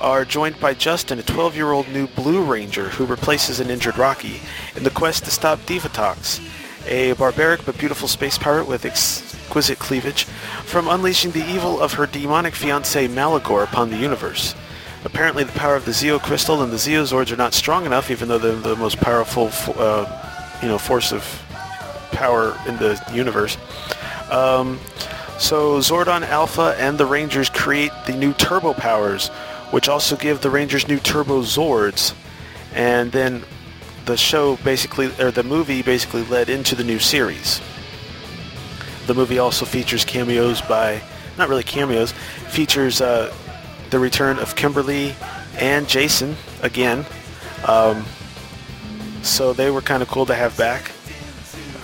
are 0.00 0.24
joined 0.24 0.58
by 0.58 0.72
Justin, 0.72 1.18
a 1.18 1.22
12-year-old 1.22 1.86
new 1.88 2.06
Blue 2.06 2.42
Ranger 2.42 2.88
who 2.88 3.04
replaces 3.04 3.60
an 3.60 3.68
injured 3.68 3.98
Rocky 3.98 4.40
in 4.74 4.84
the 4.84 4.90
quest 4.90 5.26
to 5.26 5.30
stop 5.30 5.58
Divatox, 5.66 6.40
a 6.88 7.12
barbaric 7.12 7.66
but 7.66 7.76
beautiful 7.76 8.08
space 8.08 8.38
pirate 8.38 8.66
with 8.66 8.86
exquisite 8.86 9.78
cleavage, 9.78 10.24
from 10.64 10.88
unleashing 10.88 11.32
the 11.32 11.46
evil 11.50 11.78
of 11.78 11.92
her 11.92 12.06
demonic 12.06 12.54
fiancé 12.54 13.10
Maligore 13.10 13.64
upon 13.64 13.90
the 13.90 13.98
universe. 13.98 14.54
Apparently, 15.04 15.44
the 15.44 15.52
power 15.52 15.76
of 15.76 15.84
the 15.84 15.92
Zeo 15.92 16.18
Crystal 16.18 16.62
and 16.62 16.72
the 16.72 16.78
Zeozords 16.78 17.30
are 17.30 17.36
not 17.36 17.52
strong 17.52 17.84
enough, 17.84 18.10
even 18.10 18.28
though 18.28 18.38
they're 18.38 18.56
the 18.56 18.76
most 18.76 18.96
powerful, 18.96 19.50
uh, 19.76 20.58
you 20.62 20.68
know, 20.68 20.78
force 20.78 21.12
of 21.12 21.22
power 22.12 22.58
in 22.66 22.78
the 22.78 22.98
universe. 23.12 23.58
Um, 24.30 24.80
so 25.38 25.78
Zordon 25.80 26.22
Alpha 26.22 26.74
and 26.78 26.98
the 26.98 27.06
Rangers 27.06 27.50
create 27.50 27.92
the 28.06 28.14
new 28.14 28.32
Turbo 28.32 28.72
powers, 28.72 29.28
which 29.70 29.88
also 29.88 30.16
give 30.16 30.40
the 30.40 30.50
Rangers 30.50 30.88
new 30.88 30.98
Turbo 30.98 31.42
Zords. 31.42 32.14
And 32.74 33.12
then 33.12 33.44
the 34.06 34.16
show 34.16 34.56
basically, 34.56 35.10
or 35.20 35.30
the 35.30 35.42
movie 35.42 35.82
basically 35.82 36.24
led 36.24 36.48
into 36.48 36.74
the 36.74 36.84
new 36.84 36.98
series. 36.98 37.60
The 39.06 39.14
movie 39.14 39.38
also 39.38 39.64
features 39.64 40.04
cameos 40.04 40.60
by, 40.62 41.02
not 41.38 41.48
really 41.48 41.62
cameos, 41.62 42.12
features 42.48 43.00
uh, 43.00 43.32
the 43.90 43.98
return 43.98 44.38
of 44.38 44.56
Kimberly 44.56 45.14
and 45.58 45.88
Jason 45.88 46.36
again. 46.62 47.04
Um, 47.66 48.04
so 49.22 49.52
they 49.52 49.70
were 49.70 49.80
kind 49.80 50.02
of 50.02 50.08
cool 50.08 50.26
to 50.26 50.34
have 50.34 50.56
back. 50.56 50.90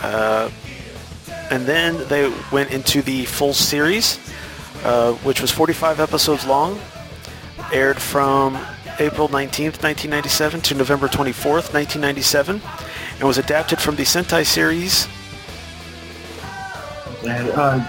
Uh, 0.01 0.51
and 1.53 1.67
then 1.67 2.09
they 2.09 2.33
went 2.51 2.71
into 2.71 3.03
the 3.03 3.27
full 3.27 3.53
series, 3.53 4.19
uh, 4.85 5.13
which 5.17 5.43
was 5.43 5.51
45 5.51 6.01
episodes 6.01 6.47
long, 6.47 6.81
aired 7.71 8.01
from 8.01 8.57
April 8.99 9.29
19th, 9.29 9.83
1997 9.83 10.63
to 10.63 10.75
November 10.75 11.09
24th, 11.09 11.75
1997, 11.75 12.63
and 13.19 13.23
was 13.23 13.37
adapted 13.37 13.79
from 13.79 13.97
the 13.97 14.03
Sentai 14.03 14.47
series. 14.47 15.07
Uh, 17.23 17.85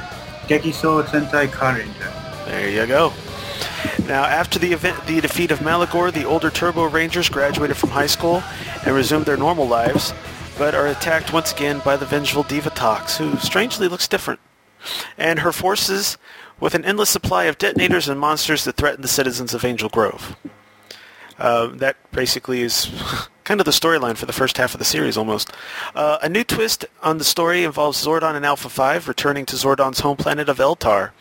Gekiso 0.50 1.02
Sentai 1.06 1.48
Carranger. 1.48 2.46
There 2.46 2.70
you 2.70 2.86
go. 2.86 3.14
Now, 4.08 4.26
after 4.26 4.60
the 4.60 4.74
event, 4.74 5.08
the 5.08 5.22
defeat 5.22 5.52
of 5.52 5.60
Maligore, 5.60 6.12
the 6.12 6.26
older 6.26 6.50
Turbo 6.50 6.84
Rangers 6.90 7.30
graduated 7.30 7.78
from 7.78 7.92
high 7.92 8.08
school 8.08 8.44
and 8.86 8.94
resumed 8.94 9.26
their 9.26 9.38
normal 9.38 9.70
lives, 9.70 10.14
but 10.58 10.76
are 10.76 10.88
attacked 10.88 11.34
once 11.34 11.52
again 11.52 11.82
by 11.84 11.98
the 11.98 12.06
vengeful 12.06 12.44
Divatox, 12.44 13.18
who 13.18 13.38
strangely 13.38 13.88
looks 13.88 14.08
different, 14.08 14.40
and 15.18 15.40
her 15.40 15.52
forces 15.52 16.18
with 16.60 16.76
an 16.76 16.86
endless 16.86 17.10
supply 17.10 17.46
of 17.46 17.58
detonators 17.58 18.08
and 18.08 18.20
monsters 18.20 18.64
that 18.64 18.76
threaten 18.76 19.02
the 19.02 19.08
citizens 19.08 19.54
of 19.54 19.66
Angel 19.66 19.90
Grove. 19.90 20.36
Uh, 21.38 21.68
that 21.68 21.98
basically 22.12 22.62
is 22.62 22.90
kind 23.44 23.60
of 23.60 23.66
the 23.66 23.72
storyline 23.72 24.16
for 24.16 24.26
the 24.26 24.34
first 24.34 24.58
half 24.58 24.74
of 24.74 24.80
the 24.80 24.86
series, 24.86 25.18
almost. 25.18 25.52
Uh, 25.96 26.20
a 26.22 26.30
new 26.30 26.44
twist 26.44 26.86
on 27.02 27.18
the 27.18 27.24
story 27.24 27.64
involves 27.64 28.04
Zordon 28.06 28.36
and 28.36 28.46
Alpha 28.46 28.70
5 28.70 29.08
returning 29.08 29.46
to 29.48 29.56
Zordon's 29.56 30.02
home 30.02 30.18
planet 30.18 30.48
of 30.48 30.60
Eltar, 30.60 31.12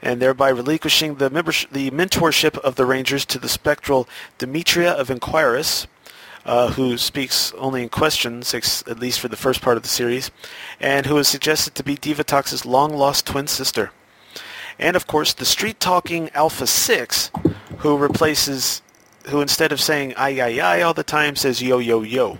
and 0.00 0.22
thereby 0.22 0.48
relinquishing 0.48 1.16
the, 1.16 1.28
membership, 1.28 1.70
the 1.70 1.90
mentorship 1.90 2.56
of 2.58 2.76
the 2.76 2.86
Rangers 2.86 3.24
to 3.26 3.38
the 3.38 3.48
spectral 3.48 4.08
Dimitria 4.38 4.92
of 4.92 5.08
Inquiris, 5.08 5.86
uh, 6.44 6.72
who 6.72 6.96
speaks 6.96 7.52
only 7.54 7.82
in 7.82 7.88
questions, 7.88 8.54
ex- 8.54 8.84
at 8.86 8.98
least 8.98 9.20
for 9.20 9.28
the 9.28 9.36
first 9.36 9.60
part 9.60 9.76
of 9.76 9.82
the 9.82 9.88
series, 9.88 10.30
and 10.80 11.06
who 11.06 11.18
is 11.18 11.28
suggested 11.28 11.74
to 11.74 11.84
be 11.84 11.96
Divatox's 11.96 12.64
long-lost 12.64 13.26
twin 13.26 13.46
sister. 13.46 13.90
And 14.78 14.96
of 14.96 15.06
course, 15.06 15.32
the 15.32 15.44
street-talking 15.44 16.30
Alpha 16.34 16.66
6, 16.66 17.30
who 17.78 17.96
replaces, 17.96 18.82
who 19.26 19.40
instead 19.40 19.72
of 19.72 19.80
saying 19.80 20.14
ay 20.16 20.40
ay 20.40 20.60
ay 20.60 20.82
all 20.82 20.94
the 20.94 21.02
time 21.02 21.36
says 21.36 21.62
yo 21.62 21.78
yo 21.78 22.02
yo, 22.02 22.38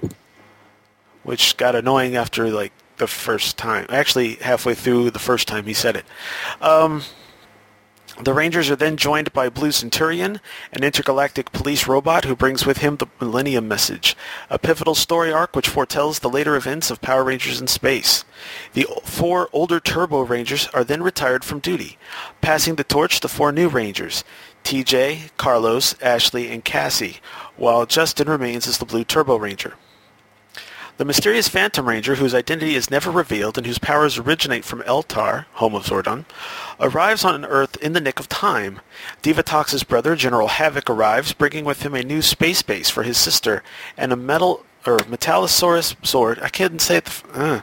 which 1.22 1.56
got 1.56 1.74
annoying 1.74 2.16
after 2.16 2.50
like 2.50 2.72
the 2.98 3.06
first 3.06 3.56
time. 3.56 3.86
Actually, 3.88 4.34
halfway 4.36 4.74
through 4.74 5.10
the 5.10 5.18
first 5.18 5.48
time 5.48 5.64
he 5.64 5.74
said 5.74 5.96
it. 5.96 6.04
Um, 6.60 7.02
the 8.22 8.34
Rangers 8.34 8.68
are 8.68 8.76
then 8.76 8.96
joined 8.96 9.32
by 9.32 9.48
Blue 9.48 9.68
Senturion, 9.68 10.40
an 10.72 10.82
intergalactic 10.82 11.52
police 11.52 11.86
robot 11.86 12.24
who 12.24 12.34
brings 12.34 12.66
with 12.66 12.78
him 12.78 12.96
the 12.96 13.06
Millennium 13.20 13.68
Message, 13.68 14.16
a 14.50 14.58
pivotal 14.58 14.94
story 14.94 15.32
arc 15.32 15.54
which 15.54 15.68
foretells 15.68 16.18
the 16.18 16.28
later 16.28 16.56
events 16.56 16.90
of 16.90 17.00
Power 17.00 17.22
Rangers 17.22 17.60
in 17.60 17.68
space. 17.68 18.24
The 18.72 18.86
four 19.04 19.48
older 19.52 19.78
Turbo 19.78 20.22
Rangers 20.22 20.68
are 20.74 20.84
then 20.84 21.02
retired 21.02 21.44
from 21.44 21.60
duty, 21.60 21.96
passing 22.40 22.74
the 22.74 22.84
torch 22.84 23.20
to 23.20 23.28
four 23.28 23.52
new 23.52 23.68
Rangers, 23.68 24.24
TJ, 24.64 25.30
Carlos, 25.36 25.94
Ashley, 26.02 26.50
and 26.50 26.64
Cassie, 26.64 27.18
while 27.56 27.86
Justin 27.86 28.28
remains 28.28 28.66
as 28.66 28.78
the 28.78 28.84
Blue 28.84 29.04
Turbo 29.04 29.36
Ranger. 29.36 29.74
The 30.98 31.04
mysterious 31.04 31.46
Phantom 31.46 31.88
Ranger, 31.88 32.16
whose 32.16 32.34
identity 32.34 32.74
is 32.74 32.90
never 32.90 33.12
revealed 33.12 33.56
and 33.56 33.64
whose 33.64 33.78
powers 33.78 34.18
originate 34.18 34.64
from 34.64 34.82
Eltar, 34.82 35.44
home 35.52 35.76
of 35.76 35.84
Zordon, 35.84 36.24
arrives 36.80 37.24
on 37.24 37.44
Earth 37.44 37.76
in 37.76 37.92
the 37.92 38.00
nick 38.00 38.18
of 38.18 38.28
time. 38.28 38.80
Divatox's 39.22 39.84
brother, 39.84 40.16
General 40.16 40.48
Havoc, 40.48 40.90
arrives, 40.90 41.32
bringing 41.32 41.64
with 41.64 41.82
him 41.82 41.94
a 41.94 42.02
new 42.02 42.20
space 42.20 42.62
base 42.62 42.90
for 42.90 43.04
his 43.04 43.16
sister 43.16 43.62
and 43.96 44.12
a 44.12 44.16
metal 44.16 44.66
or 44.84 44.98
Metallosaurus 44.98 45.94
Zord. 46.02 46.42
I 46.42 46.48
can't 46.48 46.80
say 46.80 46.96
it. 46.96 47.04
The, 47.04 47.22
uh, 47.32 47.60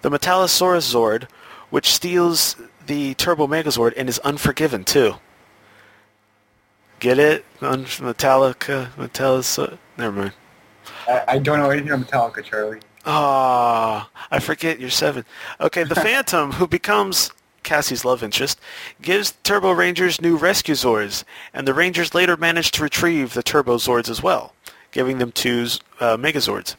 the 0.00 0.10
Metallosaurus 0.10 0.92
Zord, 0.92 1.28
which 1.70 1.92
steals 1.92 2.56
the 2.88 3.14
Turbo 3.14 3.46
Megazord 3.46 3.92
and 3.96 4.08
is 4.08 4.18
unforgiven 4.20 4.82
too. 4.82 5.14
Get 6.98 7.20
it? 7.20 7.44
Metallica, 7.60 8.90
Metallosaurus. 8.94 9.78
Never 9.96 10.16
mind. 10.20 10.32
I, 11.08 11.24
I 11.28 11.38
don't 11.38 11.58
know 11.58 11.70
anything 11.70 11.90
about 11.90 12.06
Metallica, 12.06 12.42
Charlie. 12.44 12.80
Ah, 13.04 14.08
I 14.30 14.38
forget 14.38 14.78
you're 14.80 14.90
seven. 14.90 15.24
Okay, 15.60 15.84
the 15.84 15.94
Phantom, 16.06 16.52
who 16.52 16.66
becomes 16.66 17.30
Cassie's 17.62 18.04
love 18.04 18.22
interest, 18.22 18.60
gives 19.00 19.32
Turbo 19.44 19.72
Rangers 19.72 20.20
new 20.20 20.36
Rescue 20.36 20.74
Zords, 20.74 21.24
and 21.52 21.66
the 21.66 21.74
Rangers 21.74 22.14
later 22.14 22.36
manage 22.36 22.70
to 22.72 22.82
retrieve 22.82 23.34
the 23.34 23.42
Turbo 23.42 23.76
Zords 23.76 24.08
as 24.08 24.22
well, 24.22 24.54
giving 24.92 25.18
them 25.18 25.32
two 25.32 25.66
uh, 26.00 26.16
Megazords. 26.16 26.76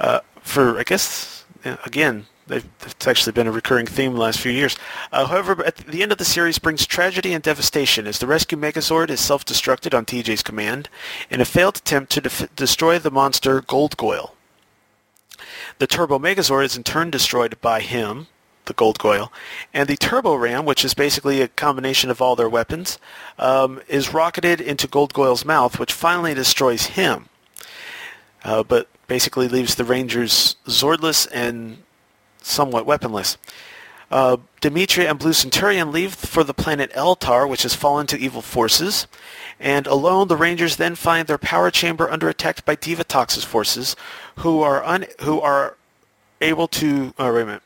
uh, 0.00 0.20
for 0.40 0.78
I 0.78 0.82
guess 0.82 1.44
again 1.86 2.26
it's 2.48 3.06
actually 3.06 3.32
been 3.32 3.46
a 3.46 3.52
recurring 3.52 3.86
theme 3.86 4.14
the 4.14 4.20
last 4.20 4.40
few 4.40 4.52
years. 4.52 4.76
Uh, 5.10 5.26
however, 5.26 5.64
at 5.64 5.76
the 5.76 6.02
end 6.02 6.12
of 6.12 6.18
the 6.18 6.24
series 6.24 6.58
brings 6.58 6.86
tragedy 6.86 7.32
and 7.32 7.42
devastation 7.42 8.06
as 8.06 8.18
the 8.18 8.26
rescue 8.26 8.58
Megazord 8.58 9.10
is 9.10 9.20
self-destructed 9.20 9.96
on 9.96 10.04
TJ's 10.04 10.42
command 10.42 10.88
in 11.30 11.40
a 11.40 11.44
failed 11.44 11.76
attempt 11.76 12.12
to 12.12 12.20
def- 12.20 12.54
destroy 12.54 12.98
the 12.98 13.10
monster 13.10 13.60
Gold 13.62 13.96
Goyle. 13.96 14.34
The 15.78 15.86
Turbo 15.86 16.18
Megazord 16.18 16.64
is 16.64 16.76
in 16.76 16.84
turn 16.84 17.10
destroyed 17.10 17.60
by 17.60 17.80
him, 17.80 18.28
the 18.66 18.74
Gold 18.74 18.98
Goyle, 18.98 19.32
and 19.72 19.88
the 19.88 19.96
Turbo 19.96 20.34
Ram, 20.34 20.64
which 20.64 20.84
is 20.84 20.94
basically 20.94 21.40
a 21.40 21.48
combination 21.48 22.10
of 22.10 22.22
all 22.22 22.36
their 22.36 22.48
weapons, 22.48 22.98
um, 23.38 23.80
is 23.88 24.14
rocketed 24.14 24.60
into 24.60 24.86
Gold 24.86 25.12
Goyle's 25.12 25.44
mouth, 25.44 25.78
which 25.78 25.92
finally 25.92 26.34
destroys 26.34 26.86
him. 26.86 27.28
Uh, 28.44 28.62
but 28.62 28.88
basically 29.06 29.48
leaves 29.48 29.74
the 29.74 29.84
Rangers 29.84 30.56
Zordless 30.66 31.26
and 31.32 31.78
somewhat 32.44 32.86
weaponless. 32.86 33.36
Uh, 34.10 34.36
Dimitria 34.60 35.10
and 35.10 35.18
Blue 35.18 35.32
Senturion 35.32 35.92
leave 35.92 36.14
for 36.14 36.44
the 36.44 36.54
planet 36.54 36.92
Eltar, 36.92 37.48
which 37.48 37.62
has 37.62 37.74
fallen 37.74 38.06
to 38.06 38.18
evil 38.18 38.42
forces, 38.42 39.06
and 39.58 39.86
alone 39.86 40.28
the 40.28 40.36
Rangers 40.36 40.76
then 40.76 40.94
find 40.94 41.26
their 41.26 41.38
power 41.38 41.70
chamber 41.70 42.10
under 42.10 42.28
attack 42.28 42.64
by 42.64 42.76
Divatox's 42.76 43.44
forces, 43.44 43.96
who 44.36 44.62
are 44.62 44.84
un- 44.84 45.06
who 45.22 45.40
are 45.40 45.76
able 46.40 46.68
to. 46.68 47.14
Oh, 47.18 47.32
wait 47.32 47.42
a 47.42 47.46
minute. 47.46 47.62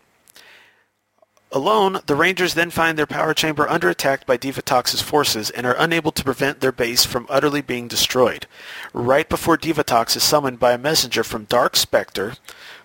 Alone, 1.50 2.00
the 2.04 2.14
Rangers 2.14 2.52
then 2.52 2.68
find 2.68 2.98
their 2.98 3.06
power 3.06 3.32
chamber 3.32 3.66
under 3.68 3.88
attack 3.88 4.26
by 4.26 4.36
Divatox's 4.36 5.00
forces 5.00 5.48
and 5.48 5.66
are 5.66 5.76
unable 5.78 6.12
to 6.12 6.24
prevent 6.24 6.60
their 6.60 6.72
base 6.72 7.06
from 7.06 7.26
utterly 7.30 7.62
being 7.62 7.88
destroyed. 7.88 8.46
Right 8.92 9.26
before 9.26 9.56
Divatox 9.56 10.14
is 10.14 10.22
summoned 10.22 10.60
by 10.60 10.72
a 10.72 10.78
messenger 10.78 11.24
from 11.24 11.44
Dark 11.44 11.74
Spectre, 11.74 12.34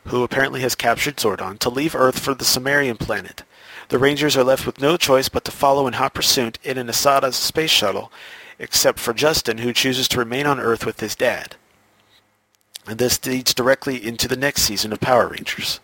who 0.08 0.24
apparently 0.24 0.62
has 0.62 0.76
captured 0.76 1.18
Zordon, 1.18 1.58
to 1.60 1.70
leave 1.70 1.96
Earth 1.96 2.20
for 2.20 2.34
the 2.34 2.46
Cimmerian 2.46 2.98
planet. 2.98 3.44
The 3.90 4.00
Rangers 4.00 4.36
are 4.38 4.44
left 4.44 4.66
with 4.66 4.82
no 4.82 4.98
choice 4.98 5.30
but 5.30 5.44
to 5.46 5.52
follow 5.52 5.88
in 5.88 5.94
hot 5.94 6.14
pursuit 6.14 6.58
in 6.64 6.78
an 6.78 6.88
Asada 6.88 7.34
space 7.34 7.70
shuttle, 7.72 8.12
except 8.60 9.00
for 9.00 9.14
Justin, 9.14 9.60
who 9.60 9.74
chooses 9.74 10.08
to 10.10 10.20
remain 10.20 10.46
on 10.46 10.60
Earth 10.60 10.86
with 10.86 11.00
his 11.00 11.16
dad. 11.16 11.56
And 12.88 12.98
this 12.98 13.24
leads 13.26 13.54
directly 13.54 14.04
into 14.06 14.28
the 14.28 14.36
next 14.36 14.64
season 14.64 14.92
of 14.92 15.00
Power 15.00 15.28
Rangers. 15.28 15.80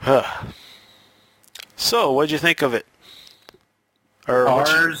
Huh. 0.00 0.44
So, 1.76 2.12
what'd 2.12 2.30
you 2.30 2.38
think 2.38 2.62
of 2.62 2.74
it? 2.74 2.86
Or 4.26 4.44
your- 4.46 4.94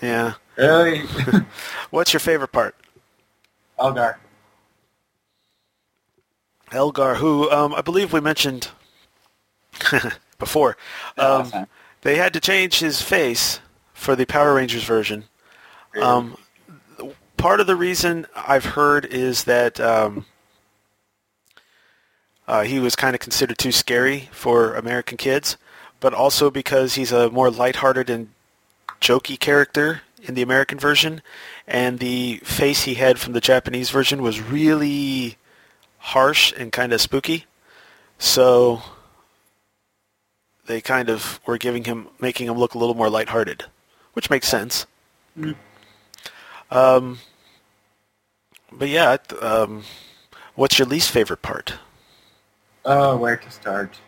yeah. 0.00 0.34
Really? 0.56 1.00
What's 1.90 2.12
your 2.12 2.20
favorite 2.20 2.52
part? 2.52 2.76
Elgar. 3.78 4.18
Elgar, 6.72 7.16
who 7.16 7.50
um, 7.50 7.74
I 7.74 7.80
believe 7.80 8.12
we 8.12 8.20
mentioned 8.20 8.68
before. 10.38 10.76
Um, 11.16 11.66
they 12.02 12.16
had 12.16 12.32
to 12.34 12.40
change 12.40 12.78
his 12.78 13.02
face 13.02 13.60
for 13.92 14.14
the 14.14 14.26
Power 14.26 14.54
Rangers 14.54 14.84
version. 14.84 15.24
Um, 16.00 16.36
part 17.36 17.60
of 17.60 17.66
the 17.66 17.76
reason 17.76 18.26
I've 18.36 18.64
heard 18.64 19.06
is 19.06 19.44
that 19.44 19.80
um, 19.80 20.26
uh, 22.46 22.62
he 22.62 22.78
was 22.78 22.94
kind 22.94 23.14
of 23.14 23.20
considered 23.20 23.58
too 23.58 23.72
scary 23.72 24.28
for 24.30 24.74
American 24.74 25.16
kids, 25.16 25.56
but 26.00 26.12
also 26.12 26.50
because 26.50 26.94
he's 26.94 27.12
a 27.12 27.30
more 27.30 27.50
lighthearted 27.50 28.10
and 28.10 28.28
jokey 29.00 29.38
character 29.38 30.02
in 30.22 30.34
the 30.34 30.42
American 30.42 30.78
version, 30.78 31.22
and 31.66 31.98
the 31.98 32.38
face 32.44 32.82
he 32.82 32.94
had 32.94 33.18
from 33.18 33.32
the 33.32 33.40
Japanese 33.40 33.90
version 33.90 34.20
was 34.20 34.40
really 34.40 35.37
harsh 36.08 36.52
and 36.56 36.72
kind 36.72 36.92
of 36.92 37.00
spooky. 37.00 37.44
So 38.18 38.82
they 40.66 40.80
kind 40.80 41.08
of 41.08 41.40
were 41.46 41.58
giving 41.58 41.84
him, 41.84 42.08
making 42.20 42.46
him 42.48 42.56
look 42.58 42.74
a 42.74 42.78
little 42.78 42.94
more 42.94 43.10
lighthearted, 43.10 43.64
which 44.14 44.30
makes 44.30 44.48
sense. 44.48 44.86
Um, 46.70 47.18
but 48.72 48.88
yeah, 48.88 49.16
um, 49.40 49.84
what's 50.54 50.78
your 50.78 50.86
least 50.88 51.10
favorite 51.10 51.42
part? 51.42 51.74
Oh, 52.84 53.16
where 53.16 53.36
to 53.36 53.50
start? 53.50 53.98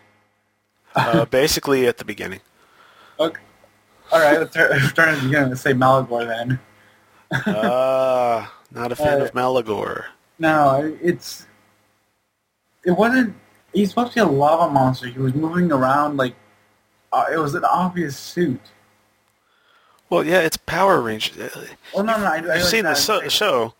Uh, 0.95 1.25
basically, 1.39 1.87
at 1.87 1.97
the 1.97 2.05
beginning. 2.05 2.41
Okay. 3.19 3.41
All 4.11 4.19
right, 4.19 4.39
let's 4.39 4.51
start, 4.51 4.71
let's 4.71 4.89
start 4.89 5.09
at 5.09 5.15
the 5.19 5.25
beginning. 5.27 5.49
Let's 5.49 5.61
say 5.61 5.73
Maligore 5.73 6.27
then. 6.27 6.59
Ah, 7.31 8.53
not 8.71 8.91
a 8.91 8.95
fan 8.95 9.21
Uh, 9.21 9.25
of 9.25 9.31
Maligore. 9.33 10.05
No, 10.39 10.97
it's 11.01 11.45
it 12.85 12.91
wasn't. 12.91 13.35
He's 13.73 13.89
supposed 13.89 14.13
to 14.13 14.15
be 14.15 14.21
a 14.21 14.25
lava 14.25 14.71
monster. 14.71 15.07
He 15.07 15.19
was 15.19 15.33
moving 15.33 15.71
around 15.71 16.17
like 16.17 16.35
uh, 17.13 17.25
it 17.31 17.37
was 17.37 17.55
an 17.55 17.63
obvious 17.65 18.17
suit. 18.17 18.61
Well, 20.09 20.25
yeah, 20.25 20.39
it's 20.41 20.57
Power 20.57 20.99
Rangers. 21.01 21.37
Well, 21.93 22.03
no, 22.03 22.17
no, 22.17 22.25
I, 22.25 22.37
I 22.39 22.55
You've 22.57 22.63
seen 22.65 22.83
the 22.83 22.89
that. 22.89 22.97
so- 22.97 23.27
show. 23.29 23.73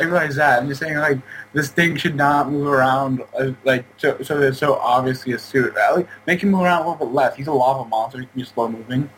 I 0.00 0.02
realize 0.02 0.34
that. 0.34 0.60
I'm 0.60 0.68
just 0.68 0.80
saying, 0.80 0.96
like, 0.96 1.18
this 1.52 1.68
thing 1.68 1.94
should 1.96 2.16
not 2.16 2.50
move 2.50 2.66
around, 2.66 3.22
uh, 3.38 3.52
like, 3.62 3.84
so, 3.98 4.20
so 4.20 4.50
so 4.50 4.74
obviously 4.74 5.32
a 5.32 5.38
suit. 5.38 5.72
Uh, 5.76 5.94
like, 5.96 6.08
make 6.26 6.42
him 6.42 6.50
move 6.50 6.62
around 6.62 6.82
a 6.84 6.90
little 6.90 7.06
bit 7.06 7.14
less. 7.14 7.36
He's 7.36 7.46
a 7.46 7.52
lava 7.52 7.88
monster. 7.88 8.18
He 8.18 8.26
can 8.26 8.40
be 8.40 8.44
slow 8.44 8.68
moving. 8.68 9.08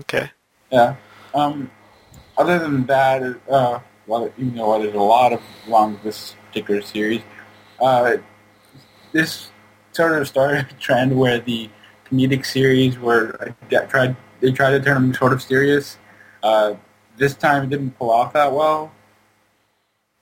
Okay. 0.00 0.30
Yeah. 0.70 0.96
Um, 1.34 1.70
other 2.36 2.58
than 2.58 2.84
that, 2.86 3.22
uh, 3.48 3.80
well, 4.06 4.30
you 4.36 4.44
know 4.50 4.68
what, 4.68 4.82
there's 4.82 4.94
a 4.94 4.98
lot 4.98 5.32
of 5.32 5.40
wrong 5.66 5.94
with 5.94 6.02
this 6.02 6.34
particular 6.48 6.82
series. 6.82 7.22
Uh, 7.80 8.16
this 9.12 9.50
sort 9.92 10.20
of 10.20 10.28
started 10.28 10.66
a 10.70 10.74
trend 10.74 11.16
where 11.18 11.38
the 11.40 11.68
comedic 12.06 12.44
series 12.44 12.98
were 12.98 13.54
tried 13.88 14.16
they 14.40 14.50
tried 14.52 14.70
to 14.70 14.80
turn 14.80 14.94
them 14.94 15.14
sort 15.14 15.32
of 15.32 15.42
serious. 15.42 15.98
Uh, 16.42 16.74
this 17.16 17.34
time 17.34 17.64
it 17.64 17.70
didn't 17.70 17.90
pull 17.98 18.10
off 18.10 18.32
that 18.32 18.52
well, 18.52 18.90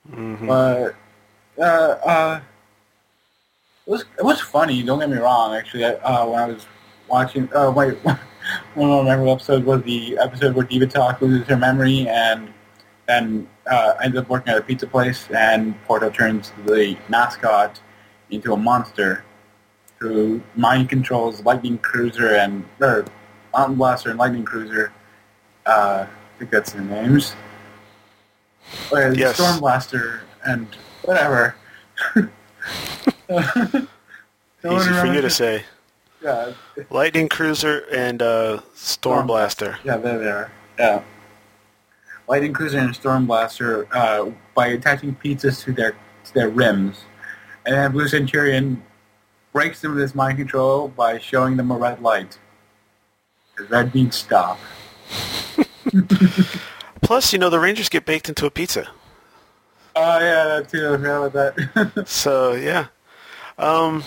hmm 0.09 0.47
but 0.47 0.95
uh, 1.57 1.61
uh, 1.61 2.41
it 3.85 3.89
was 3.89 4.05
it 4.17 4.23
was 4.23 4.41
funny. 4.41 4.83
Don't 4.83 4.99
get 4.99 5.09
me 5.09 5.17
wrong. 5.17 5.55
Actually, 5.55 5.83
uh, 5.85 6.25
when 6.25 6.39
I 6.39 6.45
was 6.47 6.65
watching, 7.07 7.49
uh, 7.55 7.71
wait, 7.75 7.97
one 8.75 8.89
of 8.91 9.03
my 9.05 9.11
memorable 9.11 9.33
episodes 9.33 9.65
was 9.65 9.81
the 9.83 10.17
episode 10.17 10.55
where 10.55 10.65
Divatox 10.65 11.21
loses 11.21 11.47
her 11.47 11.57
memory 11.57 12.07
and 12.07 12.53
and 13.07 13.47
uh, 13.69 13.95
ends 14.01 14.17
up 14.17 14.29
working 14.29 14.51
at 14.51 14.57
a 14.57 14.61
pizza 14.61 14.87
place, 14.87 15.27
and 15.31 15.81
Porto 15.85 16.09
turns 16.09 16.51
the 16.65 16.97
mascot 17.07 17.79
into 18.31 18.53
a 18.53 18.57
monster 18.57 19.23
who 19.97 20.41
mind 20.55 20.89
controls 20.89 21.43
Lightning 21.43 21.77
Cruiser 21.77 22.35
and 22.35 22.65
or 22.79 23.05
Mountain 23.53 23.77
Blaster 23.77 24.09
and 24.09 24.19
Lightning 24.19 24.45
Cruiser. 24.45 24.91
Uh, 25.65 26.05
I 26.07 26.39
think 26.39 26.51
that's 26.51 26.71
their 26.71 26.81
names. 26.81 27.35
Yes. 28.91 29.35
Storm 29.35 29.59
Blaster 29.59 30.21
and 30.45 30.67
whatever. 31.03 31.55
Easy 33.35 34.93
for 34.93 35.05
you 35.05 35.21
to 35.21 35.29
say. 35.29 35.63
Yeah, 36.21 36.53
Lightning 36.89 37.29
Cruiser 37.29 37.85
and 37.91 38.21
uh, 38.21 38.57
Storm 38.57 38.75
Storm 38.75 39.27
Blaster. 39.27 39.79
Yeah, 39.83 39.97
there 39.97 40.19
they 40.19 40.29
are. 40.29 40.51
Yeah. 40.77 41.03
Lightning 42.29 42.53
Cruiser 42.53 42.77
and 42.77 42.95
Storm 42.95 43.25
Blaster 43.25 43.87
uh, 43.91 44.29
by 44.53 44.67
attaching 44.67 45.15
pizzas 45.15 45.63
to 45.63 45.73
their 45.73 45.93
to 46.25 46.33
their 46.35 46.47
rims, 46.47 47.01
and 47.65 47.75
then 47.75 47.91
Blue 47.91 48.05
Senturion 48.05 48.81
breaks 49.51 49.81
them 49.81 49.93
of 49.93 49.97
this 49.97 50.13
mind 50.13 50.37
control 50.37 50.89
by 50.89 51.17
showing 51.17 51.57
them 51.57 51.71
a 51.71 51.75
red 51.75 52.03
light. 52.03 52.37
red 53.67 53.95
means 53.95 54.15
stop. 54.15 54.59
Plus, 57.01 57.33
you 57.33 57.39
know, 57.39 57.49
the 57.49 57.59
Rangers 57.59 57.89
get 57.89 58.05
baked 58.05 58.29
into 58.29 58.45
a 58.45 58.51
pizza. 58.51 58.87
Oh 59.95 60.19
yeah, 60.19 60.43
that 60.43 60.69
too. 60.69 60.87
I 60.87 60.97
forgot 60.97 61.25
about 61.25 61.55
that. 61.55 62.03
So 62.07 62.53
yeah. 62.53 62.87
Um. 63.57 64.03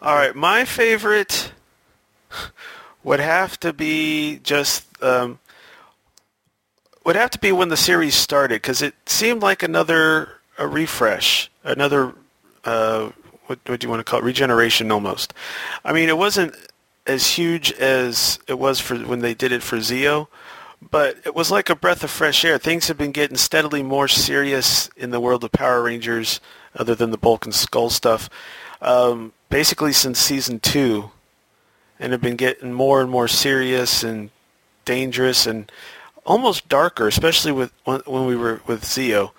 All 0.00 0.14
right, 0.14 0.36
my 0.36 0.64
favorite 0.64 1.52
would 3.02 3.18
have 3.18 3.58
to 3.60 3.72
be 3.72 4.38
just 4.44 4.86
um, 5.02 5.40
would 7.08 7.16
have 7.16 7.30
to 7.30 7.38
be 7.38 7.52
when 7.52 7.70
the 7.70 7.76
series 7.76 8.14
started 8.14 8.60
because 8.60 8.82
it 8.82 8.94
seemed 9.06 9.40
like 9.40 9.62
another 9.62 10.28
a 10.58 10.68
refresh, 10.68 11.50
another 11.64 12.12
uh, 12.66 13.08
what 13.46 13.58
what 13.64 13.80
do 13.80 13.86
you 13.86 13.88
want 13.88 13.98
to 13.98 14.04
call 14.04 14.18
it? 14.18 14.24
Regeneration 14.26 14.92
almost. 14.92 15.32
I 15.86 15.94
mean, 15.94 16.10
it 16.10 16.18
wasn't 16.18 16.54
as 17.06 17.26
huge 17.28 17.72
as 17.72 18.38
it 18.46 18.58
was 18.58 18.78
for 18.78 18.94
when 18.94 19.20
they 19.20 19.32
did 19.32 19.52
it 19.52 19.62
for 19.62 19.78
Zeo, 19.78 20.28
but 20.90 21.16
it 21.24 21.34
was 21.34 21.50
like 21.50 21.70
a 21.70 21.74
breath 21.74 22.04
of 22.04 22.10
fresh 22.10 22.44
air. 22.44 22.58
Things 22.58 22.88
have 22.88 22.98
been 22.98 23.12
getting 23.12 23.38
steadily 23.38 23.82
more 23.82 24.06
serious 24.06 24.90
in 24.94 25.08
the 25.08 25.18
world 25.18 25.42
of 25.44 25.52
Power 25.52 25.82
Rangers, 25.82 26.42
other 26.74 26.94
than 26.94 27.10
the 27.10 27.16
Bulk 27.16 27.46
and 27.46 27.54
Skull 27.54 27.88
stuff, 27.88 28.28
um, 28.82 29.32
basically 29.48 29.94
since 29.94 30.18
season 30.18 30.60
two, 30.60 31.10
and 31.98 32.12
have 32.12 32.20
been 32.20 32.36
getting 32.36 32.74
more 32.74 33.00
and 33.00 33.10
more 33.10 33.28
serious 33.28 34.04
and 34.04 34.28
dangerous 34.84 35.46
and 35.46 35.72
almost 36.28 36.68
darker, 36.68 37.08
especially 37.08 37.50
with 37.50 37.72
when, 37.84 38.02
we 38.06 38.36
were 38.36 38.60
with 38.66 38.84
Zeo. 38.84 39.32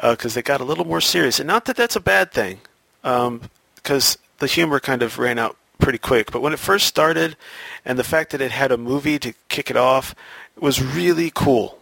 because 0.00 0.34
they 0.34 0.42
got 0.42 0.60
a 0.60 0.64
little 0.64 0.86
more 0.86 1.00
serious. 1.00 1.38
And 1.38 1.46
not 1.46 1.66
that 1.66 1.76
that's 1.76 1.94
a 1.94 2.00
bad 2.00 2.32
thing, 2.32 2.60
because 3.02 4.18
the 4.38 4.46
humor 4.46 4.80
kind 4.80 5.02
of 5.02 5.18
ran 5.18 5.38
out 5.38 5.56
pretty 5.78 5.98
quick. 5.98 6.32
But 6.32 6.40
when 6.40 6.52
it 6.52 6.58
first 6.58 6.86
started, 6.86 7.36
and 7.84 7.98
the 7.98 8.04
fact 8.04 8.30
that 8.32 8.40
it 8.40 8.50
had 8.50 8.72
a 8.72 8.78
movie 8.78 9.18
to 9.18 9.34
kick 9.48 9.70
it 9.70 9.76
off, 9.76 10.14
it 10.56 10.62
was 10.62 10.82
really 10.82 11.30
cool. 11.30 11.78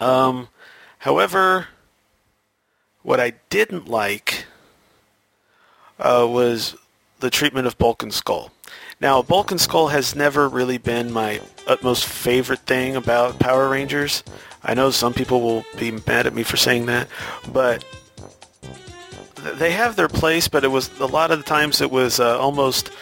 Um, 0.00 0.48
however, 0.98 1.68
what 3.02 3.18
I 3.18 3.34
didn't 3.48 3.88
like 3.88 4.44
uh, 5.98 6.26
was 6.28 6.76
the 7.20 7.30
treatment 7.30 7.66
of 7.66 7.78
Bulk 7.78 8.02
and 8.02 8.12
Skull. 8.12 8.50
Now, 9.02 9.20
Bulk 9.20 9.50
and 9.50 9.60
Skull 9.60 9.88
has 9.88 10.14
never 10.14 10.48
really 10.48 10.78
been 10.78 11.10
my 11.10 11.40
utmost 11.66 12.06
favorite 12.06 12.60
thing 12.60 12.94
about 12.94 13.40
Power 13.40 13.68
Rangers. 13.68 14.22
I 14.62 14.74
know 14.74 14.92
some 14.92 15.12
people 15.12 15.40
will 15.40 15.64
be 15.76 15.90
mad 15.90 16.28
at 16.28 16.32
me 16.32 16.44
for 16.44 16.56
saying 16.56 16.86
that, 16.86 17.08
but 17.52 17.84
they 19.54 19.72
have 19.72 19.96
their 19.96 20.06
place. 20.06 20.46
But 20.46 20.62
it 20.62 20.68
was 20.68 20.88
a 21.00 21.06
lot 21.06 21.32
of 21.32 21.38
the 21.38 21.44
times 21.44 21.80
it 21.80 21.90
was 21.90 22.20
uh, 22.20 22.38
almost 22.38 22.92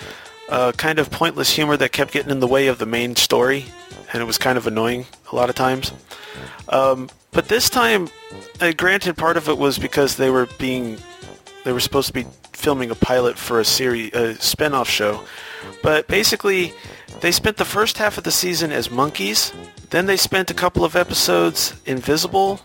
uh, 0.49 0.73
kind 0.73 0.99
of 0.99 1.11
pointless 1.11 1.51
humor 1.51 1.77
that 1.77 1.93
kept 1.93 2.13
getting 2.13 2.31
in 2.31 2.41
the 2.41 2.47
way 2.47 2.69
of 2.69 2.79
the 2.79 2.87
main 2.87 3.15
story, 3.15 3.67
and 4.11 4.23
it 4.23 4.25
was 4.25 4.39
kind 4.39 4.57
of 4.57 4.67
annoying 4.67 5.05
a 5.31 5.37
lot 5.37 5.51
of 5.51 5.55
times. 5.55 5.93
Um, 6.71 7.11
but 7.31 7.49
this 7.49 7.69
time, 7.69 8.09
uh, 8.63 8.73
granted, 8.73 9.19
part 9.19 9.37
of 9.37 9.51
it 9.51 9.59
was 9.59 9.79
because 9.79 10.17
they 10.17 10.31
were 10.31 10.49
being 10.59 10.97
they 11.65 11.75
were 11.75 11.81
supposed 11.81 12.07
to 12.07 12.15
be 12.15 12.25
filming 12.61 12.91
a 12.91 12.95
pilot 12.95 13.39
for 13.39 13.59
a 13.59 13.65
series, 13.65 14.13
a 14.13 14.35
spin-off 14.37 14.89
show. 14.89 15.25
But 15.83 16.07
basically, 16.07 16.73
they 17.21 17.33
spent 17.33 17.57
the 17.57 17.65
first 17.65 17.99
half 17.99 18.19
of 18.19 18.25
the 18.25 18.31
season 18.31 18.71
as 18.73 18.91
monkeys. 18.91 19.53
Then 19.91 20.07
they 20.07 20.17
spent 20.17 20.51
a 20.51 20.55
couple 20.55 20.85
of 20.85 20.95
episodes 20.95 21.75
invisible, 21.87 22.61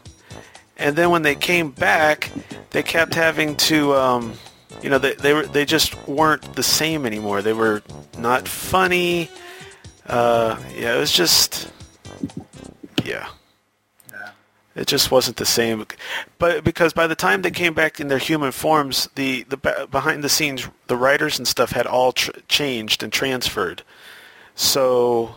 and 0.78 0.96
then 0.96 1.10
when 1.10 1.24
they 1.24 1.36
came 1.36 1.72
back, 1.72 2.32
they 2.72 2.84
kept 2.84 3.16
having 3.16 3.56
to, 3.56 3.94
um, 3.96 4.34
you 4.82 4.90
know, 4.90 5.00
they 5.00 5.16
they 5.16 5.34
were 5.34 5.46
they 5.48 5.66
just 5.66 5.96
weren't 6.08 6.56
the 6.56 6.64
same 6.64 7.06
anymore. 7.06 7.42
They 7.42 7.54
were 7.54 7.82
not 8.18 8.48
funny. 8.48 9.30
Uh, 10.06 10.60
yeah, 10.78 10.96
it 10.96 11.00
was 11.00 11.12
just, 11.12 11.72
yeah. 13.04 13.28
It 14.76 14.88
just 14.88 15.10
wasn't 15.10 15.38
the 15.38 15.46
same, 15.46 15.86
but 16.38 16.64
because 16.66 16.92
by 16.92 17.08
the 17.08 17.16
time 17.16 17.42
they 17.42 17.52
came 17.52 17.74
back 17.74 18.02
in 18.02 18.10
their 18.10 18.18
human 18.18 18.52
forms, 18.52 19.08
the 19.16 19.44
the 19.44 19.88
behind 19.90 20.22
the 20.22 20.28
scenes, 20.30 20.68
the 20.88 20.98
writers 20.98 21.38
and 21.38 21.48
stuff 21.48 21.72
had 21.72 21.88
all 21.88 22.12
tr- 22.12 22.32
changed 22.50 23.02
and 23.02 23.14
transferred. 23.14 23.84
So, 24.54 25.36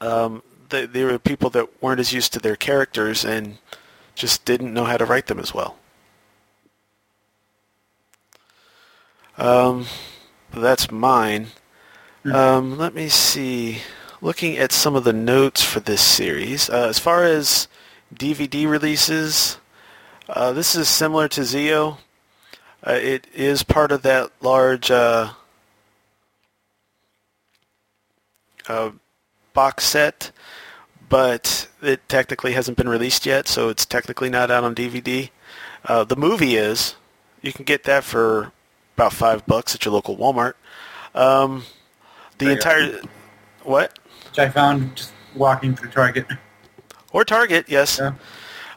um, 0.00 0.42
they, 0.70 0.86
they 0.86 1.04
were 1.04 1.18
people 1.18 1.50
that 1.50 1.82
weren't 1.82 2.00
as 2.00 2.14
used 2.14 2.32
to 2.32 2.38
their 2.38 2.56
characters 2.56 3.24
and 3.24 3.58
just 4.14 4.44
didn't 4.46 4.72
know 4.72 4.84
how 4.84 4.96
to 4.96 5.04
write 5.04 5.26
them 5.26 5.38
as 5.38 5.52
well. 5.52 5.76
Um, 9.36 9.86
that's 10.50 10.90
mine. 10.90 11.48
Um, 12.24 12.78
let 12.78 12.94
me 12.94 13.08
see. 13.08 13.82
Looking 14.22 14.56
at 14.56 14.72
some 14.72 14.96
of 14.96 15.04
the 15.04 15.12
notes 15.12 15.62
for 15.62 15.80
this 15.80 16.00
series, 16.00 16.70
uh, 16.70 16.86
as 16.88 16.98
far 16.98 17.24
as 17.24 17.68
DVD 18.14 18.68
releases, 18.68 19.58
uh, 20.28 20.52
this 20.52 20.74
is 20.74 20.88
similar 20.88 21.28
to 21.28 21.42
Zeo. 21.42 21.98
Uh, 22.86 22.92
it 22.92 23.26
is 23.34 23.62
part 23.62 23.92
of 23.92 24.02
that 24.02 24.30
large 24.40 24.90
uh, 24.90 25.32
uh, 28.68 28.90
box 29.52 29.84
set, 29.84 30.30
but 31.08 31.68
it 31.82 32.08
technically 32.08 32.52
hasn't 32.52 32.76
been 32.76 32.88
released 32.88 33.26
yet, 33.26 33.48
so 33.48 33.68
it's 33.68 33.84
technically 33.84 34.30
not 34.30 34.50
out 34.50 34.64
on 34.64 34.74
DVD. 34.74 35.30
Uh, 35.84 36.04
the 36.04 36.16
movie 36.16 36.56
is. 36.56 36.94
You 37.42 37.52
can 37.52 37.64
get 37.64 37.84
that 37.84 38.02
for 38.02 38.52
about 38.96 39.12
five 39.12 39.46
bucks 39.46 39.74
at 39.74 39.84
your 39.84 39.92
local 39.92 40.16
Walmart. 40.16 40.54
Um, 41.14 41.64
the 42.38 42.50
entire 42.50 43.00
what 43.62 43.98
Which 44.36 44.48
I 44.48 44.50
found 44.50 44.96
just 44.96 45.12
walking 45.34 45.74
through 45.74 45.88
Target. 45.92 46.26
or 47.10 47.24
Target, 47.24 47.70
yes. 47.70 47.98
Yeah. 47.98 48.12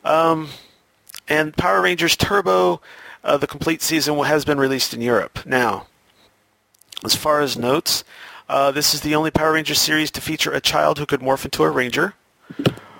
Um, 0.05 0.47
and 1.27 1.53
Power 1.57 1.81
Rangers 1.81 2.15
Turbo, 2.15 2.79
uh, 3.25 3.35
the 3.35 3.45
complete 3.45 3.81
season 3.81 4.17
has 4.19 4.45
been 4.45 4.57
released 4.57 4.93
in 4.93 5.01
Europe. 5.01 5.45
Now, 5.45 5.87
as 7.03 7.13
far 7.13 7.41
as 7.41 7.57
notes, 7.57 8.05
uh, 8.47 8.71
this 8.71 8.93
is 8.93 9.01
the 9.01 9.13
only 9.15 9.31
Power 9.31 9.51
Rangers 9.51 9.81
series 9.81 10.09
to 10.11 10.21
feature 10.21 10.53
a 10.53 10.61
child 10.61 10.97
who 10.97 11.05
could 11.05 11.19
morph 11.19 11.43
into 11.43 11.65
a 11.65 11.69
Ranger, 11.69 12.13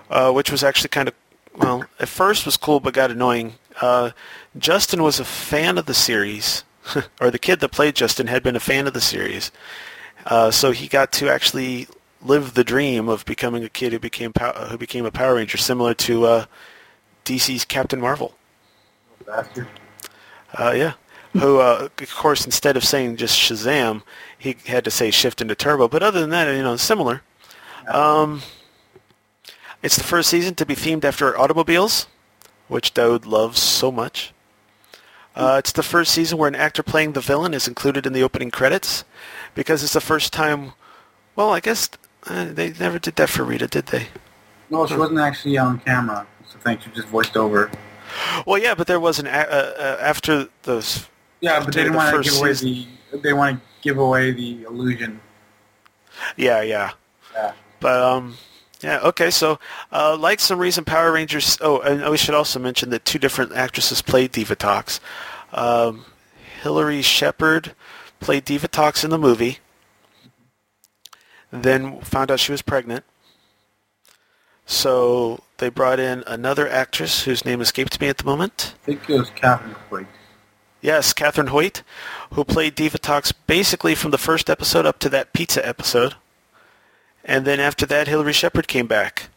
uh, 0.10 0.34
which 0.34 0.52
was 0.52 0.62
actually 0.62 0.90
kind 0.90 1.08
of, 1.08 1.14
well, 1.56 1.86
at 1.98 2.10
first 2.10 2.46
was 2.46 2.58
cool 2.58 2.82
but 2.82 2.94
got 2.94 3.10
annoying. 3.10 3.54
Uh, 3.80 4.12
Justin 4.58 5.02
was 5.02 5.18
a 5.18 5.24
fan 5.24 5.78
of 5.78 5.86
the 5.86 5.94
series, 5.94 6.66
or 7.22 7.32
the 7.32 7.40
kid 7.40 7.62
that 7.62 7.72
played 7.72 7.96
Justin 7.96 8.28
had 8.28 8.44
been 8.44 8.58
a 8.58 8.60
fan 8.60 8.86
of 8.86 8.94
the 8.94 9.00
series. 9.00 9.50
Uh, 10.26 10.52
so 10.52 10.72
he 10.72 10.90
got 10.90 11.14
to 11.14 11.30
actually 11.30 11.88
live 12.22 12.54
the 12.54 12.64
dream 12.64 13.08
of 13.08 13.26
becoming 13.26 13.64
a 13.64 13.70
kid 13.70 13.94
who 13.94 14.00
became 14.00 14.34
who 14.70 14.78
became 14.78 15.06
a 15.06 15.12
Power 15.12 15.36
Ranger, 15.36 15.58
similar 15.58 15.94
to 15.96 16.26
uh, 16.26 16.46
DC's 17.26 17.66
Captain 17.66 18.00
Marvel. 18.00 18.36
Bastard. 19.26 19.68
Uh, 20.54 20.74
yeah. 20.76 20.94
Who, 21.34 21.60
uh, 21.60 21.90
of 21.96 22.16
course, 22.16 22.46
instead 22.46 22.76
of 22.76 22.84
saying 22.84 23.18
just 23.18 23.38
Shazam, 23.38 24.02
he 24.38 24.56
had 24.66 24.84
to 24.86 24.92
say 24.92 25.12
shift 25.12 25.42
into 25.42 25.54
Turbo. 25.54 25.88
But 25.88 26.02
other 26.02 26.20
than 26.22 26.32
that, 26.32 26.52
you 26.56 26.64
know, 26.64 26.76
similar. 26.76 27.22
Um, 27.88 28.42
it's 29.84 29.96
the 29.96 30.04
first 30.04 30.30
season 30.30 30.56
to 30.56 30.66
be 30.66 30.76
themed 30.76 31.06
after 31.06 31.38
automobiles, 31.38 32.08
which 32.68 32.94
Dode 32.94 33.26
loves 33.26 33.60
so 33.60 33.92
much. 33.92 34.34
Uh, 35.36 35.58
it's 35.60 35.72
the 35.72 35.84
first 35.84 36.12
season 36.12 36.38
where 36.38 36.48
an 36.48 36.56
actor 36.56 36.84
playing 36.84 37.14
the 37.14 37.22
villain 37.22 37.54
is 37.54 37.68
included 37.68 38.06
in 38.06 38.14
the 38.14 38.24
opening 38.24 38.52
credits, 38.52 39.06
because 39.54 39.84
it's 39.84 39.94
the 39.94 40.02
first 40.02 40.34
time. 40.34 40.74
Well, 41.36 41.52
I 41.52 41.60
guess 41.60 41.90
uh, 42.30 42.46
they 42.54 42.72
never 42.80 43.00
did 43.00 43.16
that 43.18 43.30
for 43.30 43.44
Rita, 43.44 43.68
did 43.68 43.88
they? 43.88 44.08
No, 44.70 44.86
she 44.88 44.96
wasn't 44.96 45.20
actually 45.20 45.58
on 45.58 45.80
camera. 45.80 46.26
So 46.48 46.58
think 46.60 46.82
she 46.82 46.90
just 46.92 47.08
voiced 47.08 47.36
over. 47.36 47.70
Well, 48.46 48.60
yeah, 48.62 48.74
but 48.76 48.88
there 48.88 49.00
was 49.00 49.20
an 49.20 49.28
a- 49.28 49.30
uh, 49.30 49.74
uh, 49.78 49.98
after 50.02 50.48
the 50.64 51.06
Yeah, 51.42 51.60
but 51.64 51.74
they 51.74 51.82
didn't 51.84 51.92
the 51.94 51.98
want 51.98 52.24
to 52.24 52.30
give 52.30 52.40
away 52.40 52.54
season. 52.54 52.92
the. 53.12 53.18
They 53.20 53.34
want 53.34 53.60
to 53.60 53.66
give 53.82 53.98
away 53.98 54.32
the 54.32 54.64
illusion. 54.64 55.20
yeah, 56.38 56.62
yeah. 56.62 56.92
Yeah. 57.34 57.54
But 57.80 58.02
um, 58.02 58.36
yeah, 58.82 59.00
okay. 59.02 59.30
So, 59.32 59.60
uh, 59.92 60.18
like 60.18 60.40
some 60.40 60.60
recent 60.60 60.86
Power 60.88 61.12
Rangers. 61.12 61.58
Oh, 61.62 61.80
and 61.80 62.08
we 62.10 62.18
should 62.18 62.36
also 62.36 62.60
mention 62.60 62.90
that 62.92 63.06
two 63.06 63.20
different 63.20 63.54
actresses 63.54 64.02
played 64.02 64.32
Divatox. 64.34 65.00
Um, 65.54 66.06
Hillary 66.62 67.02
Shepard 67.02 67.74
played 68.20 68.46
Divatox 68.46 69.04
in 69.04 69.10
the 69.12 69.18
movie. 69.20 69.60
Then 71.52 72.02
found 72.02 72.32
out 72.32 72.40
she 72.40 72.52
was 72.52 72.62
pregnant. 72.62 73.06
So 74.66 75.42
they 75.58 75.70
brought 75.70 76.00
in 76.00 76.24
another 76.28 76.70
actress 76.70 77.24
whose 77.24 77.44
name 77.44 77.60
escapes 77.60 78.00
me 78.00 78.08
at 78.08 78.20
the 78.20 78.26
moment. 78.26 78.76
I 78.84 78.86
think 78.86 79.10
it 79.10 79.18
was 79.18 79.32
Catherine 79.32 79.76
Quake. 79.90 80.08
Yes, 80.82 81.12
Catherine 81.12 81.48
Hoyt, 81.48 81.84
who 82.32 82.46
played 82.46 82.76
Divatox 82.76 83.34
basically 83.48 83.96
from 83.96 84.12
the 84.12 84.18
first 84.18 84.50
episode 84.50 84.86
up 84.86 85.00
to 85.00 85.10
that 85.10 85.34
pizza 85.34 85.66
episode. 85.68 86.16
And 87.26 87.46
then 87.46 87.60
after 87.60 87.86
that, 87.88 88.08
Hillary 88.08 88.32
Shepard 88.32 88.68
came 88.68 88.88
back. 88.88 89.30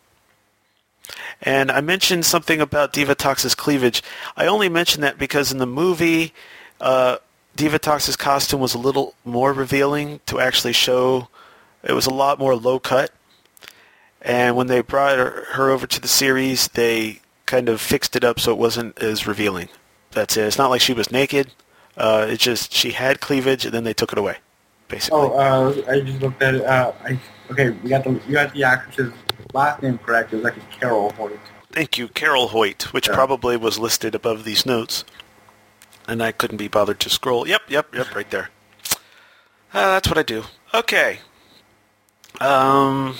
And 1.40 1.72
I 1.72 1.80
mentioned 1.80 2.24
something 2.24 2.60
about 2.60 2.92
Divatox's 2.92 3.56
cleavage. 3.56 4.02
I 4.36 4.46
only 4.46 4.68
mentioned 4.68 5.02
that 5.02 5.18
because 5.18 5.50
in 5.50 5.58
the 5.58 5.66
movie, 5.66 6.32
uh, 6.80 7.16
Divatox's 7.56 8.16
costume 8.16 8.60
was 8.60 8.74
a 8.74 8.78
little 8.78 9.14
more 9.24 9.52
revealing 9.52 10.20
to 10.26 10.38
actually 10.38 10.72
show. 10.72 11.28
It 11.82 11.92
was 11.92 12.06
a 12.06 12.14
lot 12.14 12.38
more 12.38 12.54
low 12.54 12.78
cut. 12.78 13.10
And 14.20 14.56
when 14.56 14.68
they 14.68 14.80
brought 14.82 15.18
her, 15.18 15.44
her 15.52 15.70
over 15.70 15.86
to 15.86 16.00
the 16.00 16.08
series, 16.08 16.68
they 16.68 17.20
kind 17.46 17.68
of 17.68 17.80
fixed 17.80 18.14
it 18.14 18.22
up 18.22 18.38
so 18.38 18.52
it 18.52 18.58
wasn't 18.58 18.96
as 19.02 19.26
revealing. 19.26 19.68
That's 20.12 20.36
it. 20.36 20.44
It's 20.46 20.58
not 20.58 20.70
like 20.70 20.80
she 20.80 20.92
was 20.92 21.10
naked. 21.10 21.50
Uh, 21.96 22.26
it's 22.28 22.42
just 22.42 22.72
she 22.72 22.92
had 22.92 23.20
cleavage, 23.20 23.64
and 23.64 23.74
then 23.74 23.84
they 23.84 23.92
took 23.92 24.12
it 24.12 24.18
away, 24.18 24.36
basically. 24.88 25.20
Oh, 25.20 25.32
uh, 25.32 25.90
I 25.90 26.00
just 26.00 26.20
looked 26.20 26.40
at 26.40 26.54
it. 26.54 26.64
Uh, 26.64 26.92
I, 27.04 27.18
okay, 27.50 27.70
we 27.70 27.90
got 27.90 28.04
the 28.04 28.12
you 28.26 28.32
got 28.32 28.54
the 28.54 28.64
actress's 28.64 29.12
last 29.52 29.82
name 29.82 29.98
correct. 29.98 30.32
It 30.32 30.36
was 30.36 30.46
actually 30.46 30.64
Carol 30.70 31.10
Hoyt. 31.12 31.38
Thank 31.70 31.98
you, 31.98 32.08
Carol 32.08 32.48
Hoyt, 32.48 32.92
which 32.94 33.08
Yeah. 33.08 33.14
probably 33.14 33.56
was 33.56 33.78
listed 33.78 34.14
above 34.14 34.44
these 34.44 34.64
notes, 34.64 35.04
and 36.06 36.22
I 36.22 36.32
couldn't 36.32 36.58
be 36.58 36.68
bothered 36.68 37.00
to 37.00 37.10
scroll. 37.10 37.46
Yep, 37.46 37.62
yep, 37.68 37.94
yep, 37.94 38.14
right 38.14 38.30
there. 38.30 38.50
Uh, 39.74 39.92
that's 39.94 40.08
what 40.08 40.16
I 40.18 40.22
do. 40.22 40.44
Okay. 40.72 41.18
Um. 42.40 43.16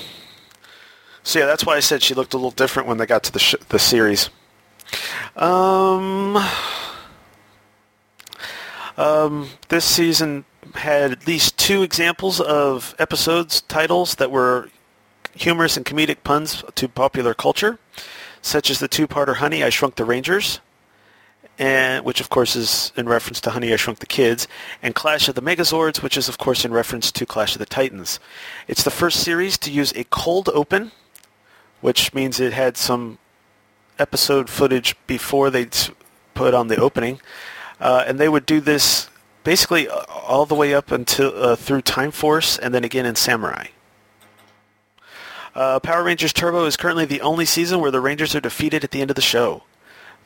So 1.23 1.39
yeah, 1.39 1.47
that's 1.47 1.65
why 1.65 1.77
I 1.77 1.81
said 1.81 2.03
she 2.03 2.15
looked 2.15 2.35
a 2.35 2.37
little 2.37 2.51
different 2.51 2.89
when 2.89 2.99
they 2.99 3.07
got 3.07 3.23
to 3.25 3.33
the 3.33 3.39
sh- 3.39 3.55
the 3.69 3.79
series. 3.79 4.31
Um. 5.37 6.39
Um, 8.99 9.49
this 9.69 9.85
season 9.85 10.45
had 10.75 11.13
at 11.13 11.27
least 11.27 11.57
two 11.59 11.83
examples 11.83 12.41
of 12.41 12.95
episodes 12.99 13.63
titles 13.63 14.17
that 14.17 14.31
were 14.31 14.69
humorous 15.35 15.77
and 15.79 15.87
comedic 15.87 16.19
puns 16.25 16.63
to 16.75 16.89
popular 16.89 17.33
culture. 17.35 17.79
such 18.43 18.71
as 18.71 18.81
the 18.81 18.89
two-parter 18.89 19.37
Honey, 19.37 19.63
I 19.63 19.71
Shrunk 19.71 19.95
the 19.95 20.05
Rangers, 20.05 20.61
and 21.59 22.05
which 22.05 22.21
of 22.21 22.31
course 22.31 22.57
is 22.57 22.93
in 22.97 23.09
reference 23.09 23.41
to 23.43 23.51
Honey, 23.51 23.73
I 23.73 23.77
Shrunk 23.77 23.99
the 23.99 24.07
Kids, 24.07 24.49
and 24.83 24.95
Clash 24.95 25.29
of 25.29 25.35
the 25.35 25.43
Megazords, 25.43 26.03
which 26.03 26.17
is 26.17 26.29
of 26.29 26.39
course 26.39 26.65
in 26.65 26.73
reference 26.73 27.13
to 27.13 27.27
Clash 27.27 27.55
of 27.55 27.59
the 27.59 27.67
Titans. 27.67 28.19
It's 28.69 28.83
the 28.83 28.91
first 28.91 29.21
series 29.21 29.59
to 29.59 29.71
use 29.71 29.93
a 29.93 30.05
cold 30.05 30.49
open, 30.55 30.93
which 31.81 32.15
means 32.15 32.41
it 32.41 32.53
had 32.53 32.77
some 32.77 33.19
episode 33.99 34.49
footage 34.49 34.97
before 35.07 35.51
they 35.51 35.69
put 36.35 36.55
on 36.55 36.69
the 36.69 36.77
opening, 36.77 37.21
uh, 37.81 38.05
and 38.07 38.19
they 38.19 38.29
would 38.29 38.47
do 38.47 38.61
this 38.61 39.09
basically 39.45 39.89
uh, 39.89 40.05
all 40.09 40.47
the 40.47 40.55
way 40.55 40.75
up 40.75 40.91
until 40.91 41.33
uh, 41.37 41.57
through 41.57 41.83
Time 41.83 42.11
Force, 42.11 42.59
and 42.59 42.75
then 42.75 42.85
again 42.85 43.07
in 43.07 43.15
Samurai. 43.15 43.67
Uh, 45.55 45.79
Power 45.81 46.03
Rangers 46.03 46.33
Turbo 46.33 46.65
is 46.65 46.77
currently 46.77 47.05
the 47.05 47.21
only 47.21 47.45
season 47.45 47.81
where 47.81 47.91
the 47.91 48.01
Rangers 48.01 48.35
are 48.35 48.41
defeated 48.41 48.85
at 48.85 48.91
the 48.91 49.03
end 49.03 49.11
of 49.11 49.17
the 49.17 49.23
show. 49.23 49.65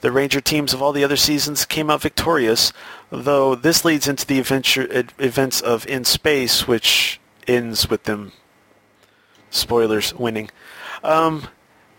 The 0.00 0.12
Ranger 0.12 0.40
teams 0.40 0.72
of 0.72 0.82
all 0.82 0.92
the 0.92 1.04
other 1.04 1.16
seasons 1.16 1.64
came 1.64 1.90
out 1.90 2.02
victorious, 2.02 2.72
though 3.10 3.54
this 3.54 3.84
leads 3.84 4.06
into 4.06 4.26
the 4.26 4.38
adventure, 4.38 4.86
ad- 4.92 5.12
events 5.18 5.60
of 5.60 5.86
In 5.86 6.04
Space, 6.04 6.68
which 6.68 7.18
ends 7.48 7.88
with 7.88 8.04
them, 8.04 8.32
spoilers, 9.50 10.14
winning. 10.14 10.50
Um, 11.02 11.48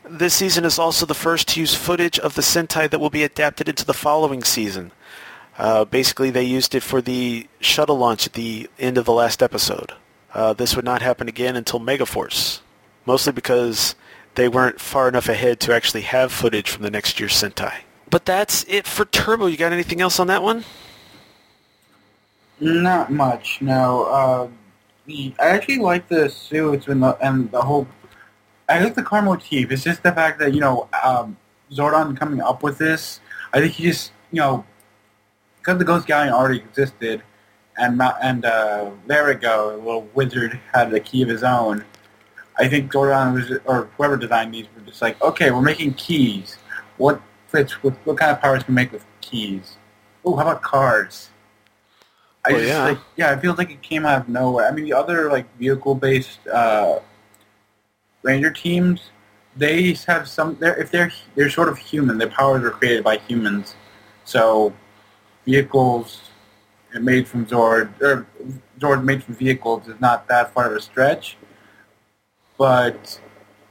this 0.03 0.35
season 0.35 0.63
is 0.63 0.79
also 0.79 1.05
the 1.05 1.13
first 1.13 1.49
to 1.49 1.59
use 1.59 1.73
footage 1.73 2.19
of 2.19 2.35
the 2.35 2.41
Sentai 2.41 2.89
that 2.89 2.99
will 2.99 3.09
be 3.09 3.23
adapted 3.23 3.67
into 3.67 3.85
the 3.85 3.93
following 3.93 4.43
season. 4.43 4.91
Uh, 5.57 5.85
basically, 5.85 6.29
they 6.29 6.43
used 6.43 6.75
it 6.75 6.83
for 6.83 7.01
the 7.01 7.47
shuttle 7.59 7.97
launch 7.97 8.27
at 8.27 8.33
the 8.33 8.69
end 8.77 8.97
of 8.97 9.05
the 9.05 9.13
last 9.13 9.41
episode. 9.41 9.93
Uh, 10.33 10.53
this 10.53 10.75
would 10.75 10.85
not 10.85 11.01
happen 11.01 11.27
again 11.27 11.55
until 11.55 11.79
Megaforce, 11.79 12.59
mostly 13.05 13.33
because 13.33 13.95
they 14.35 14.47
weren't 14.47 14.79
far 14.79 15.07
enough 15.07 15.27
ahead 15.27 15.59
to 15.59 15.73
actually 15.73 16.01
have 16.01 16.31
footage 16.31 16.69
from 16.69 16.83
the 16.83 16.91
next 16.91 17.19
year's 17.19 17.33
Sentai. 17.33 17.73
But 18.09 18.25
that's 18.25 18.63
it 18.67 18.87
for 18.87 19.05
Turbo. 19.05 19.47
You 19.47 19.57
got 19.57 19.73
anything 19.73 20.01
else 20.01 20.19
on 20.19 20.27
that 20.27 20.41
one? 20.41 20.63
Not 22.59 23.11
much, 23.11 23.61
no. 23.61 24.05
Uh, 24.05 24.47
I 25.09 25.33
actually 25.39 25.79
like 25.79 26.07
the 26.07 26.29
suits 26.29 26.87
and 26.87 27.03
the 27.03 27.17
and 27.21 27.51
the 27.51 27.61
whole. 27.61 27.87
I 28.67 28.79
like 28.79 28.95
the 28.95 29.03
car 29.03 29.21
motif. 29.21 29.71
It's 29.71 29.83
just 29.83 30.03
the 30.03 30.11
fact 30.11 30.39
that 30.39 30.53
you 30.53 30.59
know 30.59 30.89
um, 31.03 31.37
Zordon 31.71 32.17
coming 32.17 32.41
up 32.41 32.63
with 32.63 32.77
this. 32.77 33.19
I 33.53 33.59
think 33.59 33.73
he 33.73 33.83
just 33.83 34.11
you 34.31 34.39
know 34.41 34.65
because 35.59 35.77
the 35.77 35.85
Ghost 35.85 36.07
Galleon 36.07 36.33
already 36.33 36.59
existed, 36.59 37.21
and 37.77 38.01
and 38.21 38.45
uh, 38.45 38.89
Lerigot, 39.07 39.73
a 39.73 39.77
little 39.77 40.09
wizard, 40.13 40.59
had 40.73 40.93
a 40.93 40.99
key 40.99 41.21
of 41.21 41.29
his 41.29 41.43
own. 41.43 41.85
I 42.57 42.67
think 42.67 42.91
Zordon 42.91 43.33
was 43.33 43.59
or 43.65 43.89
whoever 43.97 44.17
designed 44.17 44.53
these 44.53 44.65
were 44.75 44.81
just 44.81 45.01
like, 45.01 45.21
okay, 45.21 45.51
we're 45.51 45.61
making 45.61 45.93
keys. 45.93 46.57
What 46.97 47.21
fits 47.57 47.83
with 47.83 47.95
what 48.05 48.17
kind 48.17 48.31
of 48.31 48.39
powers 48.39 48.63
can 48.63 48.73
we 48.73 48.81
make 48.81 48.91
with 48.91 49.05
keys? 49.21 49.77
Oh, 50.23 50.35
how 50.35 50.43
about 50.43 50.61
cars? 50.61 51.29
I 52.45 52.51
Well, 52.51 52.61
just, 52.61 52.71
yeah. 52.71 52.83
like, 52.83 52.99
yeah, 53.15 53.33
it 53.33 53.41
feels 53.41 53.57
like 53.57 53.71
it 53.71 53.81
came 53.81 54.05
out 54.05 54.21
of 54.21 54.29
nowhere. 54.29 54.67
I 54.67 54.71
mean, 54.71 54.85
the 54.85 54.93
other 54.93 55.29
like 55.31 55.45
vehicle-based 55.57 56.47
uh, 56.47 56.99
ranger 58.21 58.51
teams, 58.51 59.11
they 59.55 59.93
have 60.05 60.27
some. 60.27 60.55
They're, 60.59 60.79
if 60.79 60.91
they're 60.91 61.11
they're 61.35 61.49
sort 61.49 61.67
of 61.69 61.77
human, 61.77 62.17
their 62.17 62.29
powers 62.29 62.63
are 62.63 62.69
created 62.69 63.03
by 63.03 63.17
humans. 63.17 63.75
So 64.23 64.73
vehicles 65.45 66.21
made 66.93 67.27
from 67.27 67.45
Zord 67.45 67.99
or 68.01 68.27
Zord 68.79 69.03
made 69.03 69.23
from 69.23 69.35
vehicles 69.35 69.87
is 69.87 69.99
not 69.99 70.27
that 70.27 70.53
far 70.53 70.67
of 70.69 70.73
a 70.73 70.81
stretch. 70.81 71.37
But 72.57 73.19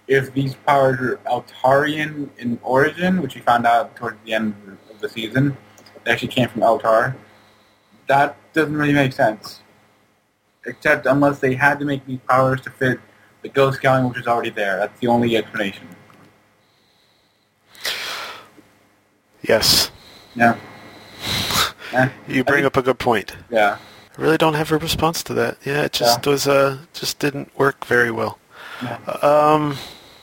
if 0.08 0.32
these 0.34 0.54
powers 0.54 0.98
are 1.00 1.16
Eltarian 1.26 2.28
in 2.38 2.58
origin, 2.62 3.20
which 3.22 3.34
we 3.34 3.40
found 3.40 3.66
out 3.66 3.94
towards 3.96 4.16
the 4.24 4.32
end 4.34 4.54
of 4.90 5.00
the 5.00 5.08
season, 5.08 5.56
they 6.04 6.12
actually 6.12 6.28
came 6.28 6.48
from 6.48 6.62
Eltar, 6.62 7.16
that 8.06 8.36
doesn't 8.52 8.76
really 8.76 8.92
make 8.92 9.12
sense. 9.12 9.60
Except 10.64 11.06
unless 11.06 11.38
they 11.40 11.54
had 11.54 11.78
to 11.80 11.84
make 11.84 12.04
these 12.06 12.20
powers 12.28 12.60
to 12.62 12.70
fit 12.70 13.00
the 13.42 13.48
Ghost 13.48 13.80
Galleon, 13.80 14.08
which 14.08 14.18
is 14.18 14.26
already 14.26 14.50
there. 14.50 14.76
That's 14.78 14.98
the 15.00 15.06
only 15.08 15.36
explanation. 15.36 15.86
Yes. 19.42 19.90
Yeah. 20.34 20.56
Eh, 21.92 22.08
You 22.26 22.42
bring 22.42 22.56
think- 22.64 22.66
up 22.66 22.76
a 22.76 22.82
good 22.82 22.98
point. 22.98 23.36
Yeah. 23.48 23.78
I 24.18 24.20
really 24.20 24.36
don't 24.36 24.54
have 24.54 24.72
a 24.72 24.76
response 24.76 25.22
to 25.22 25.34
that. 25.34 25.56
Yeah, 25.64 25.82
it 25.82 25.92
just 25.92 26.26
Yeah. 26.26 26.30
was 26.32 26.48
uh 26.48 26.78
just 26.92 27.20
didn't 27.20 27.56
work 27.56 27.84
very 27.84 28.10
well. 28.10 28.38
Yeah. 28.82 28.98
Um, 29.22 29.76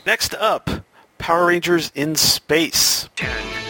next 0.05 0.35
up, 0.35 0.69
Power 1.17 1.47
Rangers 1.47 1.91
in 1.95 2.15
Space. 2.15 3.09
10, 3.15 3.62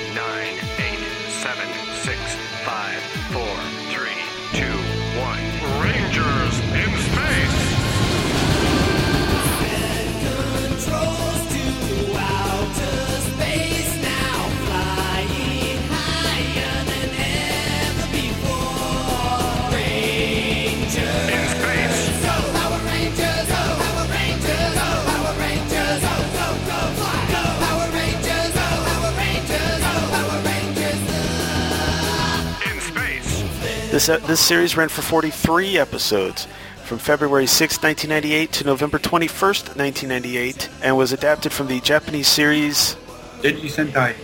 This 33.94 34.10
uh, 34.10 34.18
this 34.26 34.40
series 34.40 34.76
ran 34.76 34.90
for 34.90 35.04
43 35.04 35.78
episodes 35.78 36.48
from 36.84 36.98
February 36.98 37.46
6, 37.46 37.84
1998 37.84 38.52
to 38.54 38.64
November 38.66 38.98
21st, 38.98 39.78
1998 39.78 40.68
and 40.82 40.98
was 40.98 41.14
adapted 41.14 41.54
from 41.54 41.68
the 41.68 41.80
Japanese 41.80 42.28
series 42.28 42.96
Denji 43.44 43.70
Sentai. 43.70 44.16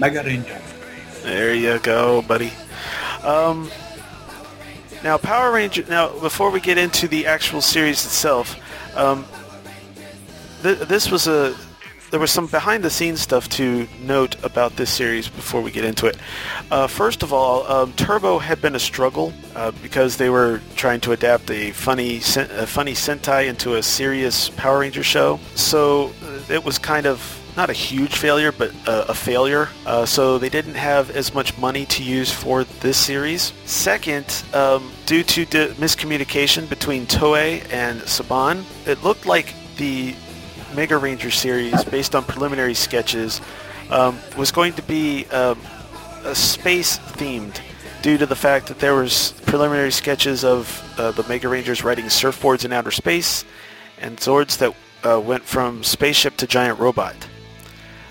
Mega 0.00 0.20
Ranger. 0.24 0.60
There 1.22 1.54
you 1.54 1.78
go, 1.78 2.22
buddy. 2.22 2.52
Um, 3.22 3.70
now, 5.04 5.16
Power 5.16 5.52
Ranger. 5.52 5.84
Now, 5.88 6.08
before 6.18 6.50
we 6.50 6.58
get 6.58 6.76
into 6.76 7.06
the 7.06 7.26
actual 7.26 7.60
series 7.60 8.04
itself, 8.04 8.56
um, 8.96 9.24
th- 10.64 10.80
this 10.88 11.08
was 11.08 11.28
a. 11.28 11.54
There 12.10 12.20
was 12.20 12.30
some 12.30 12.46
behind-the-scenes 12.46 13.20
stuff 13.20 13.48
to 13.50 13.88
note 14.02 14.36
about 14.44 14.76
this 14.76 14.90
series 14.90 15.28
before 15.28 15.60
we 15.60 15.72
get 15.72 15.84
into 15.84 16.06
it. 16.06 16.16
Uh, 16.70 16.86
first 16.86 17.24
of 17.24 17.32
all, 17.32 17.66
um, 17.70 17.92
Turbo 17.94 18.38
had 18.38 18.62
been 18.62 18.76
a 18.76 18.78
struggle 18.80 19.32
uh, 19.56 19.72
because 19.82 20.16
they 20.16 20.30
were 20.30 20.60
trying 20.76 21.00
to 21.00 21.12
adapt 21.12 21.50
a 21.50 21.72
funny, 21.72 22.18
a 22.18 22.66
funny 22.66 22.92
Sentai 22.92 23.48
into 23.48 23.74
a 23.74 23.82
serious 23.82 24.48
Power 24.50 24.80
Ranger 24.80 25.02
show. 25.02 25.40
So 25.56 26.12
uh, 26.22 26.52
it 26.52 26.64
was 26.64 26.78
kind 26.78 27.06
of 27.06 27.40
not 27.56 27.70
a 27.70 27.72
huge 27.72 28.16
failure, 28.16 28.52
but 28.52 28.72
a, 28.86 29.10
a 29.10 29.14
failure. 29.14 29.68
Uh, 29.84 30.06
so 30.06 30.38
they 30.38 30.48
didn't 30.48 30.74
have 30.74 31.10
as 31.10 31.34
much 31.34 31.56
money 31.58 31.84
to 31.86 32.02
use 32.04 32.30
for 32.30 32.62
this 32.64 32.96
series. 32.96 33.52
Second, 33.64 34.44
um, 34.52 34.92
due 35.06 35.24
to 35.24 35.46
di- 35.46 35.68
miscommunication 35.74 36.68
between 36.68 37.06
Toei 37.06 37.60
and 37.72 38.00
Saban, 38.02 38.64
it 38.86 39.02
looked 39.02 39.26
like 39.26 39.52
the 39.76 40.14
Mega 40.74 40.96
Ranger 40.96 41.30
series, 41.30 41.84
based 41.84 42.14
on 42.14 42.24
preliminary 42.24 42.74
sketches, 42.74 43.40
um, 43.90 44.18
was 44.36 44.50
going 44.50 44.72
to 44.74 44.82
be 44.82 45.26
um, 45.26 45.58
a 46.24 46.34
space 46.34 46.98
themed 46.98 47.60
due 48.02 48.18
to 48.18 48.26
the 48.26 48.36
fact 48.36 48.66
that 48.66 48.78
there 48.80 48.94
was 48.94 49.32
preliminary 49.46 49.92
sketches 49.92 50.44
of 50.44 50.82
uh, 50.98 51.10
the 51.12 51.22
Mega 51.28 51.48
Rangers 51.48 51.84
riding 51.84 52.06
surfboards 52.06 52.64
in 52.64 52.72
outer 52.72 52.90
space 52.90 53.44
and 53.98 54.18
Zords 54.18 54.58
that 54.58 54.74
uh, 55.06 55.20
went 55.20 55.44
from 55.44 55.84
spaceship 55.84 56.36
to 56.38 56.46
giant 56.46 56.78
robot. 56.78 57.14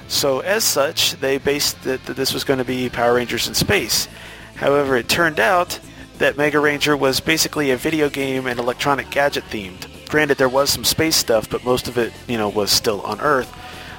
So 0.07 0.39
as 0.39 0.63
such, 0.63 1.13
they 1.13 1.37
based 1.37 1.83
that, 1.83 2.05
that 2.05 2.15
this 2.15 2.33
was 2.33 2.43
going 2.43 2.59
to 2.59 2.65
be 2.65 2.89
Power 2.89 3.15
Rangers 3.15 3.47
in 3.47 3.53
space. 3.53 4.07
However, 4.55 4.95
it 4.95 5.09
turned 5.09 5.39
out 5.39 5.79
that 6.19 6.37
Mega 6.37 6.59
Ranger 6.59 6.95
was 6.95 7.19
basically 7.19 7.71
a 7.71 7.77
video 7.77 8.09
game 8.09 8.47
and 8.47 8.59
electronic 8.59 9.09
gadget 9.09 9.43
themed. 9.45 9.92
Granted, 10.13 10.37
there 10.37 10.47
was 10.47 10.69
some 10.69 10.83
space 10.83 11.15
stuff, 11.15 11.49
but 11.49 11.65
most 11.65 11.87
of 11.87 11.97
it, 11.97 12.13
you 12.27 12.37
know, 12.37 12.47
was 12.47 12.69
still 12.69 13.01
on 13.01 13.19
Earth. 13.19 13.51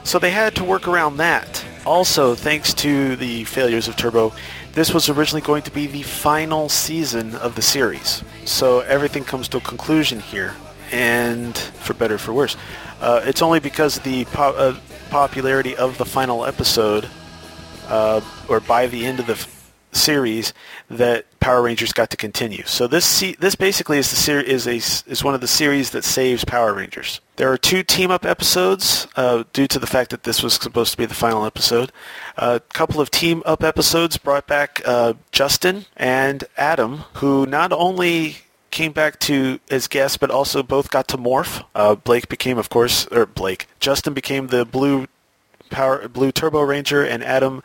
So 0.05 0.21
they 0.21 0.31
had 0.31 0.55
to 0.55 0.63
work 0.63 0.87
around 0.87 1.17
that. 1.17 1.65
Also, 1.85 2.37
thanks 2.37 2.73
to 2.75 3.17
the 3.17 3.43
failures 3.43 3.89
of 3.89 3.97
Turbo, 3.97 4.33
this 4.75 4.95
was 4.95 5.09
originally 5.09 5.41
going 5.41 5.65
to 5.65 5.73
be 5.73 5.89
the 5.89 6.03
final 6.05 6.69
season 6.69 7.35
of 7.35 7.57
the 7.57 7.63
series. 7.63 8.23
So 8.45 8.79
everything 8.83 9.25
comes 9.25 9.49
to 9.49 9.57
a 9.57 9.61
conclusion 9.61 10.21
here, 10.21 10.55
and 10.93 11.59
for 11.59 11.95
better 11.95 12.15
or 12.15 12.19
for 12.19 12.33
worse. 12.33 12.57
Uh, 13.01 13.23
it's 13.25 13.43
only 13.43 13.59
because 13.59 13.99
the 13.99 14.25
po- 14.27 14.55
uh, 14.55 14.77
popularity 15.11 15.75
of 15.75 15.99
the 15.99 16.05
final 16.05 16.45
episode, 16.45 17.09
uh, 17.89 18.21
or 18.49 18.61
by 18.61 18.87
the 18.87 19.05
end 19.05 19.19
of 19.19 19.27
the 19.27 19.35
series, 19.95 20.53
that 20.91 21.27
Power 21.41 21.63
Rangers 21.63 21.93
got 21.93 22.11
to 22.11 22.17
continue. 22.17 22.63
So 22.67 22.87
this 22.87 23.21
this 23.39 23.55
basically 23.55 23.99
is 23.99 24.11
the 24.11 24.17
ser- 24.17 24.41
is 24.41 24.67
a 24.67 24.77
is 25.11 25.23
one 25.23 25.35
of 25.35 25.41
the 25.41 25.49
series 25.49 25.91
that 25.91 26.05
saves 26.05 26.45
Power 26.45 26.75
Rangers. 26.75 27.21
There 27.37 27.51
are 27.51 27.59
two 27.59 27.83
team 27.83 28.11
up 28.11 28.25
episodes 28.25 29.07
uh, 29.17 29.45
due 29.53 29.67
to 29.67 29.79
the 29.79 29.87
fact 29.87 30.11
that 30.11 30.23
this 30.23 30.43
was 30.43 30.55
supposed 30.55 30.93
to 30.93 30.99
be 30.99 31.07
the 31.07 31.15
final 31.15 31.45
episode. 31.45 31.93
A 32.37 32.61
couple 32.73 33.01
of 33.01 33.11
team 33.11 33.43
up 33.45 33.63
episodes 33.63 34.17
brought 34.17 34.47
back 34.47 34.81
uh, 34.85 35.15
Justin 35.33 35.87
and 35.97 36.45
Adam, 36.57 37.05
who 37.15 37.45
not 37.47 37.73
only 37.73 38.39
came 38.71 38.93
back 38.93 39.21
to 39.21 39.61
as 39.71 39.87
guests, 39.87 40.17
but 40.17 40.31
also 40.31 40.63
both 40.63 40.91
got 40.91 41.09
to 41.09 41.17
morph. 41.17 41.65
Uh, 41.75 41.95
Blake 41.95 42.29
became, 42.29 42.59
of 42.59 42.69
course, 42.69 43.07
or 43.09 43.25
Blake. 43.25 43.69
Justin 43.81 44.15
became 44.15 44.49
the 44.49 44.65
blue 44.65 45.07
power, 45.71 46.09
blue 46.09 46.33
Turbo 46.33 46.61
Ranger, 46.63 47.05
and 47.05 47.23
Adam 47.23 47.63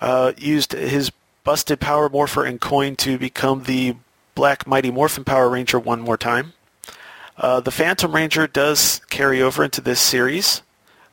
uh, 0.00 0.32
used 0.36 0.72
his 0.72 1.10
busted 1.46 1.78
Power 1.78 2.08
Morpher 2.08 2.44
and 2.44 2.60
coin 2.60 2.96
to 2.96 3.16
become 3.16 3.62
the 3.62 3.94
Black 4.34 4.66
Mighty 4.66 4.90
Morphin 4.90 5.22
Power 5.22 5.48
Ranger 5.48 5.78
one 5.78 6.00
more 6.00 6.16
time. 6.16 6.54
Uh, 7.38 7.60
the 7.60 7.70
Phantom 7.70 8.12
Ranger 8.12 8.48
does 8.48 9.00
carry 9.10 9.40
over 9.40 9.62
into 9.62 9.80
this 9.80 10.00
series. 10.00 10.62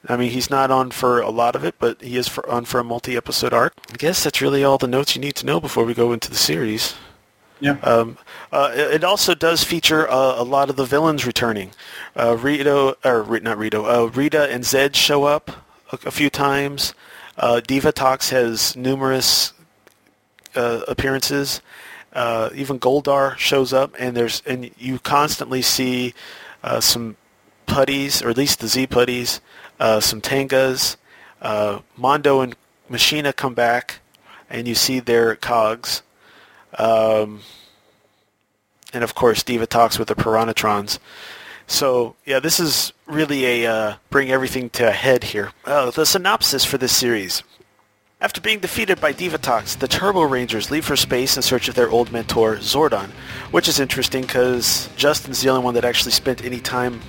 I 0.10 0.18
mean, 0.18 0.32
he's 0.32 0.50
not 0.50 0.72
on 0.72 0.90
for 0.90 1.22
a 1.22 1.30
lot 1.30 1.56
of 1.56 1.64
it, 1.64 1.76
but 1.78 2.02
he 2.02 2.18
is 2.18 2.28
for, 2.28 2.50
on 2.50 2.66
for 2.66 2.80
a 2.80 2.84
multi-episode 2.84 3.54
arc. 3.54 3.74
I 3.92 3.96
guess 3.96 4.24
that's 4.24 4.42
really 4.42 4.64
all 4.64 4.80
the 4.80 4.88
notes 4.88 5.16
you 5.16 5.22
need 5.22 5.36
to 5.36 5.46
know 5.46 5.62
before 5.62 5.86
we 5.86 5.94
go 5.94 6.12
into 6.12 6.32
the 6.32 6.36
series. 6.36 6.96
Yeah. 7.60 7.78
Um, 7.84 8.18
uh, 8.52 8.72
it 8.74 9.04
also 9.04 9.36
does 9.36 9.64
feature 9.64 10.10
uh, 10.10 10.42
a 10.42 10.44
lot 10.44 10.72
of 10.72 10.78
the 10.78 10.86
villains 10.86 11.28
returning. 11.28 11.72
Uh, 12.16 12.36
Rito, 12.36 12.96
or 13.06 13.40
not 13.40 13.60
Rito, 13.60 13.86
uh, 13.86 14.08
Rita 14.08 14.52
and 14.52 14.66
Zed 14.66 14.96
show 14.96 15.26
up 15.26 15.52
a, 15.92 16.08
a 16.08 16.12
few 16.12 16.32
times. 16.32 16.96
Uh, 17.38 17.62
Divatox 17.64 18.32
has 18.32 18.76
numerous 18.76 19.54
uh, 20.56 20.82
appearances. 20.88 21.62
Uh, 22.12 22.50
even 22.54 22.80
Goldar 22.80 23.38
shows 23.38 23.74
up, 23.74 23.96
and 23.98 24.16
there's 24.16 24.44
and 24.46 24.70
you 24.78 25.00
constantly 25.00 25.62
see 25.62 26.14
uh, 26.64 26.80
some 26.80 27.18
putties, 27.66 28.22
or 28.22 28.30
at 28.30 28.38
least 28.38 28.60
the 28.60 28.68
Z 28.68 28.88
putties, 28.88 29.42
uh, 29.80 30.00
some 30.00 30.22
Tengas. 30.22 30.98
Uh, 31.42 31.80
Mondo 31.98 32.40
and 32.40 32.56
Machina 32.88 33.34
come 33.34 33.54
back, 33.54 34.00
and 34.50 34.68
you 34.68 34.76
see 34.76 35.00
their 35.00 35.36
cogs. 35.36 36.04
Um, 36.78 37.42
and 38.94 39.04
of 39.04 39.16
course, 39.16 39.44
Divatox 39.44 39.98
with 39.98 40.08
the 40.08 40.16
Piranhatrons. 40.16 41.00
So 41.66 42.16
yeah, 42.26 42.40
this 42.40 42.60
is 42.60 42.94
really 43.08 43.46
a 43.46 43.72
uh, 43.72 43.96
bring 44.10 44.32
everything 44.32 44.70
to 44.72 44.88
a 44.88 44.92
head 44.92 45.24
here. 45.26 45.52
Uh, 45.66 45.92
the 45.92 46.06
synopsis 46.06 46.64
for 46.64 46.78
this 46.78 46.96
series. 46.96 47.44
After 48.24 48.40
being 48.40 48.60
defeated 48.60 49.02
by 49.02 49.12
Divatox, 49.12 49.78
the 49.78 49.88
Turbo 49.90 50.22
Rangers 50.22 50.72
leave 50.72 50.86
for 50.86 50.96
space 50.96 51.36
in 51.36 51.44
search 51.44 51.68
of 51.68 51.76
their 51.76 51.90
old 51.90 52.10
mentor, 52.14 52.56
Zordon, 52.56 53.10
which 53.52 53.68
is 53.68 53.82
interesting 53.82 54.22
because 54.22 54.88
Justin's 54.96 55.42
the 55.42 55.50
only 55.50 55.62
one 55.62 55.74
that 55.74 55.84
actually 55.84 56.14
spent 56.14 56.46
any 56.46 56.62
time 56.62 57.02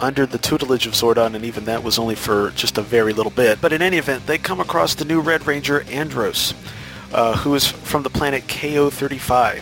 under 0.00 0.26
the 0.26 0.36
tutelage 0.36 0.86
of 0.86 0.92
Zordon, 0.92 1.34
and 1.34 1.46
even 1.46 1.64
that 1.64 1.82
was 1.82 1.98
only 1.98 2.14
for 2.14 2.50
just 2.50 2.76
a 2.76 2.82
very 2.82 3.14
little 3.14 3.32
bit. 3.32 3.62
But 3.62 3.72
in 3.72 3.80
any 3.80 3.96
event, 3.96 4.26
they 4.26 4.36
come 4.36 4.60
across 4.60 4.94
the 4.94 5.06
new 5.06 5.22
Red 5.22 5.46
Ranger, 5.46 5.80
Andros, 5.84 6.52
uh, 7.14 7.38
who 7.38 7.54
is 7.54 7.66
from 7.66 8.02
the 8.02 8.10
planet 8.10 8.46
KO-35, 8.46 9.60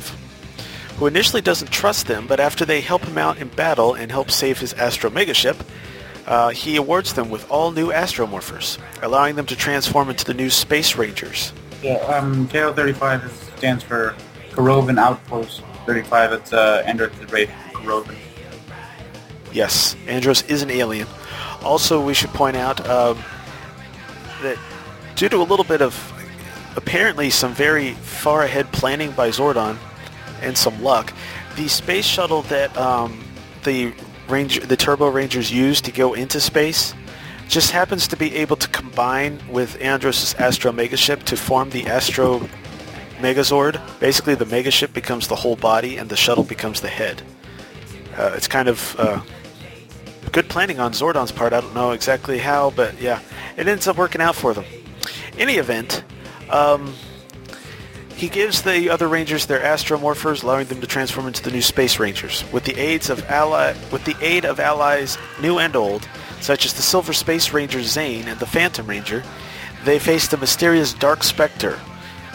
who 0.96 1.06
initially 1.06 1.42
doesn't 1.42 1.70
trust 1.70 2.08
them, 2.08 2.26
but 2.26 2.40
after 2.40 2.64
they 2.64 2.80
help 2.80 3.04
him 3.04 3.18
out 3.18 3.38
in 3.38 3.46
battle 3.46 3.94
and 3.94 4.10
help 4.10 4.32
save 4.32 4.58
his 4.58 4.72
Astro 4.72 5.10
Megaship, 5.10 5.64
uh, 6.28 6.50
he 6.50 6.76
awards 6.76 7.14
them 7.14 7.30
with 7.30 7.50
all 7.50 7.72
new 7.72 7.90
Astromorphers, 7.90 8.78
allowing 9.02 9.34
them 9.34 9.46
to 9.46 9.56
transform 9.56 10.10
into 10.10 10.26
the 10.26 10.34
new 10.34 10.50
Space 10.50 10.94
Rangers. 10.94 11.54
Yeah, 11.82 11.94
um, 12.00 12.46
KO35 12.48 13.56
stands 13.56 13.82
for 13.82 14.14
Korovan 14.50 14.98
Outpost 14.98 15.62
35. 15.86 16.32
It's 16.34 16.52
uh, 16.52 16.82
Android's 16.84 17.32
race, 17.32 17.48
Korovan. 17.72 18.14
Yes, 19.52 19.96
Andros 20.06 20.42
is 20.42 20.60
an 20.60 20.70
alien. 20.70 21.06
Also, 21.62 22.04
we 22.04 22.12
should 22.12 22.30
point 22.30 22.56
out 22.56 22.86
um, 22.86 23.16
that 24.42 24.58
due 25.16 25.30
to 25.30 25.38
a 25.38 25.42
little 25.42 25.64
bit 25.64 25.80
of 25.80 25.96
apparently 26.76 27.30
some 27.30 27.54
very 27.54 27.92
far 27.94 28.42
ahead 28.42 28.70
planning 28.72 29.12
by 29.12 29.30
Zordon 29.30 29.78
and 30.42 30.58
some 30.58 30.82
luck, 30.82 31.14
the 31.56 31.68
space 31.68 32.04
shuttle 32.04 32.42
that 32.42 32.76
um, 32.76 33.24
the 33.64 33.94
Ranger, 34.28 34.60
the 34.60 34.76
Turbo 34.76 35.08
Rangers 35.08 35.50
use 35.50 35.80
to 35.82 35.92
go 35.92 36.14
into 36.14 36.40
space 36.40 36.94
just 37.48 37.70
happens 37.70 38.06
to 38.08 38.16
be 38.16 38.34
able 38.36 38.56
to 38.56 38.68
combine 38.68 39.40
with 39.50 39.80
Andros' 39.80 40.34
Astro 40.34 40.70
Megaship 40.70 41.22
to 41.24 41.36
form 41.36 41.70
the 41.70 41.86
Astro 41.86 42.46
Megazord. 43.18 43.80
Basically, 44.00 44.34
the 44.34 44.44
Megaship 44.44 44.92
becomes 44.92 45.28
the 45.28 45.36
whole 45.36 45.56
body 45.56 45.96
and 45.96 46.10
the 46.10 46.16
shuttle 46.16 46.44
becomes 46.44 46.82
the 46.82 46.88
head. 46.88 47.22
Uh, 48.16 48.32
it's 48.36 48.48
kind 48.48 48.68
of 48.68 48.96
uh, 48.98 49.22
good 50.32 50.48
planning 50.48 50.78
on 50.78 50.92
Zordon's 50.92 51.32
part. 51.32 51.52
I 51.54 51.60
don't 51.62 51.74
know 51.74 51.92
exactly 51.92 52.38
how, 52.38 52.70
but 52.70 53.00
yeah, 53.00 53.20
it 53.56 53.66
ends 53.66 53.88
up 53.88 53.96
working 53.96 54.20
out 54.20 54.36
for 54.36 54.52
them. 54.52 54.64
Any 55.38 55.54
event, 55.54 56.04
um, 56.50 56.94
he 58.18 58.28
gives 58.28 58.62
the 58.62 58.90
other 58.90 59.06
Rangers 59.06 59.46
their 59.46 59.60
Astromorphers, 59.60 60.42
allowing 60.42 60.66
them 60.66 60.80
to 60.80 60.88
transform 60.88 61.28
into 61.28 61.40
the 61.40 61.52
new 61.52 61.62
Space 61.62 62.00
Rangers. 62.00 62.42
With 62.52 62.64
the 62.64 62.76
aids 62.76 63.10
of 63.10 63.24
ally, 63.30 63.74
with 63.92 64.04
the 64.04 64.16
aid 64.20 64.44
of 64.44 64.58
allies 64.58 65.16
new 65.40 65.60
and 65.60 65.76
old, 65.76 66.08
such 66.40 66.66
as 66.66 66.74
the 66.74 66.82
Silver 66.82 67.12
Space 67.12 67.52
Ranger 67.52 67.78
Zhane 67.78 68.26
and 68.26 68.40
the 68.40 68.46
Phantom 68.46 68.88
Ranger, 68.88 69.22
they 69.84 70.00
face 70.00 70.26
the 70.26 70.36
mysterious 70.36 70.92
Dark 70.94 71.22
Spectre, 71.22 71.78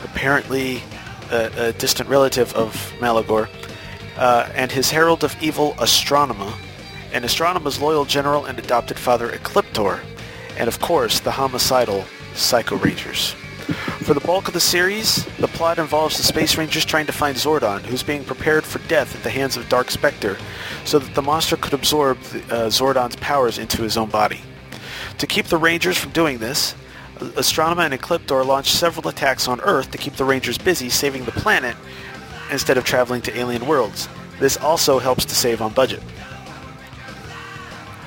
apparently 0.05 0.81
a, 1.31 1.51
a 1.57 1.73
distant 1.73 2.07
relative 2.07 2.53
of 2.53 2.73
Maligore, 2.99 3.49
uh, 4.15 4.49
and 4.55 4.71
his 4.71 4.89
Herald 4.89 5.25
of 5.25 5.35
Evil 5.43 5.73
Astronema, 5.73 6.53
and 7.11 7.25
Astronema's 7.25 7.81
loyal 7.81 8.05
general 8.05 8.45
and 8.45 8.57
adopted 8.57 8.97
father 8.97 9.29
Ecliptor, 9.31 9.99
and 10.57 10.69
of 10.69 10.79
course 10.79 11.19
the 11.19 11.31
homicidal 11.31 12.05
Psycho 12.35 12.77
Rangers. 12.77 13.35
For 13.63 14.13
the 14.13 14.19
bulk 14.19 14.47
of 14.47 14.53
the 14.53 14.59
series, 14.59 15.25
the 15.37 15.47
plot 15.47 15.79
involves 15.79 16.17
the 16.17 16.23
Space 16.23 16.57
Rangers 16.57 16.85
trying 16.85 17.05
to 17.05 17.13
find 17.13 17.37
Zordon, 17.37 17.81
who's 17.81 18.03
being 18.03 18.23
prepared 18.23 18.65
for 18.65 18.79
death 18.87 19.15
at 19.15 19.23
the 19.23 19.29
hands 19.29 19.55
of 19.55 19.69
Dark 19.69 19.89
Spectre, 19.91 20.37
so 20.85 20.99
that 20.99 21.15
the 21.15 21.21
monster 21.21 21.55
could 21.55 21.73
absorb 21.73 22.17
uh, 22.17 22.69
Zordon's 22.69 23.15
powers 23.17 23.57
into 23.57 23.81
his 23.81 23.95
own 23.97 24.09
body. 24.09 24.41
To 25.19 25.27
keep 25.27 25.45
the 25.45 25.57
Rangers 25.57 25.97
from 25.97 26.11
doing 26.11 26.39
this, 26.39 26.75
Astronema 27.17 27.85
and 27.85 27.93
Ecliptor 27.93 28.45
launch 28.45 28.71
several 28.71 29.07
attacks 29.07 29.47
on 29.47 29.61
Earth 29.61 29.91
to 29.91 29.97
keep 29.97 30.15
the 30.15 30.25
Rangers 30.25 30.57
busy 30.57 30.89
saving 30.89 31.23
the 31.25 31.31
planet 31.31 31.77
instead 32.51 32.77
of 32.77 32.83
traveling 32.83 33.21
to 33.21 33.37
alien 33.37 33.65
worlds. 33.65 34.09
This 34.39 34.57
also 34.57 34.99
helps 34.99 35.25
to 35.25 35.35
save 35.35 35.61
on 35.61 35.73
budget. 35.73 36.01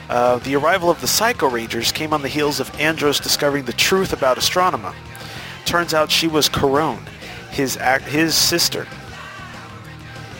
Uh, 0.09 0.39
the 0.39 0.55
arrival 0.55 0.91
of 0.91 1.01
the 1.01 1.09
Psycho 1.09 1.49
Rangers 1.49 1.91
came 1.91 2.13
on 2.13 2.23
the 2.23 2.29
heels 2.29 2.61
of 2.61 2.73
Andros 2.79 3.19
discovering 3.19 3.65
the 3.65 3.73
truth 3.73 4.13
about 4.13 4.37
Astronema. 4.37 4.95
Turns 5.67 5.93
out 5.93 6.11
she 6.11 6.29
was 6.29 6.49
Karone, 6.49 7.07
his, 7.51 7.77
ac- 7.77 8.09
his 8.09 8.35
sister. 8.35 8.87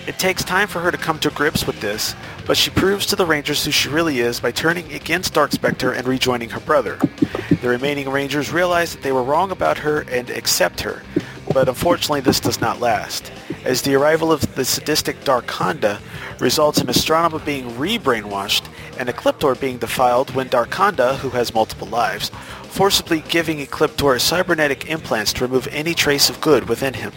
It 0.07 0.21
takes 0.21 0.45
time 0.45 0.69
for 0.69 0.79
her 0.79 0.93
to 0.93 0.97
come 0.97 1.19
to 1.19 1.31
grips 1.31 1.67
with 1.67 1.81
this, 1.81 2.15
but 2.47 2.57
she 2.57 2.71
proves 2.71 3.07
to 3.07 3.17
the 3.17 3.27
Rangers 3.27 3.65
who 3.65 3.73
she 3.73 3.89
really 3.89 4.21
is 4.21 4.39
by 4.39 4.53
turning 4.53 4.93
against 4.93 5.35
Dark 5.35 5.51
Spectre 5.51 5.93
and 5.93 6.07
rejoining 6.07 6.49
her 6.51 6.61
brother. 6.61 6.97
The 7.61 7.69
remaining 7.69 8.09
Rangers 8.09 8.53
realize 8.53 8.95
that 8.95 9.03
they 9.03 9.11
were 9.11 9.25
wrong 9.25 9.51
about 9.51 9.79
her 9.79 10.03
and 10.03 10.31
accept 10.31 10.81
her, 10.83 11.03
but 11.53 11.69
unfortunately 11.69 12.21
this 12.21 12.39
does 12.39 12.61
not 12.61 12.79
last, 12.81 13.33
as 13.65 13.83
the 13.83 13.97
arrival 13.97 14.31
of 14.31 14.55
the 14.55 14.65
sadistic 14.65 15.19
Darkonda 15.25 16.01
results 16.41 16.81
in 16.81 16.87
Astronema 16.87 17.45
being 17.45 17.77
re-brainwashed 17.77 18.69
and 18.97 19.09
Ecliptor 19.09 19.61
being 19.61 19.79
defiled 19.79 20.33
when 20.37 20.49
Darkonda, 20.49 21.17
who 21.17 21.31
has 21.31 21.53
multiple 21.53 21.89
lives, 21.89 22.31
forcibly 22.77 23.21
giving 23.31 23.57
Ecliptor 23.57 24.21
cybernetic 24.21 24.91
implants 24.91 25.33
to 25.33 25.43
remove 25.43 25.67
any 25.69 25.95
trace 25.95 26.29
of 26.29 26.39
good 26.43 26.69
within 26.69 26.93
him. 26.93 27.11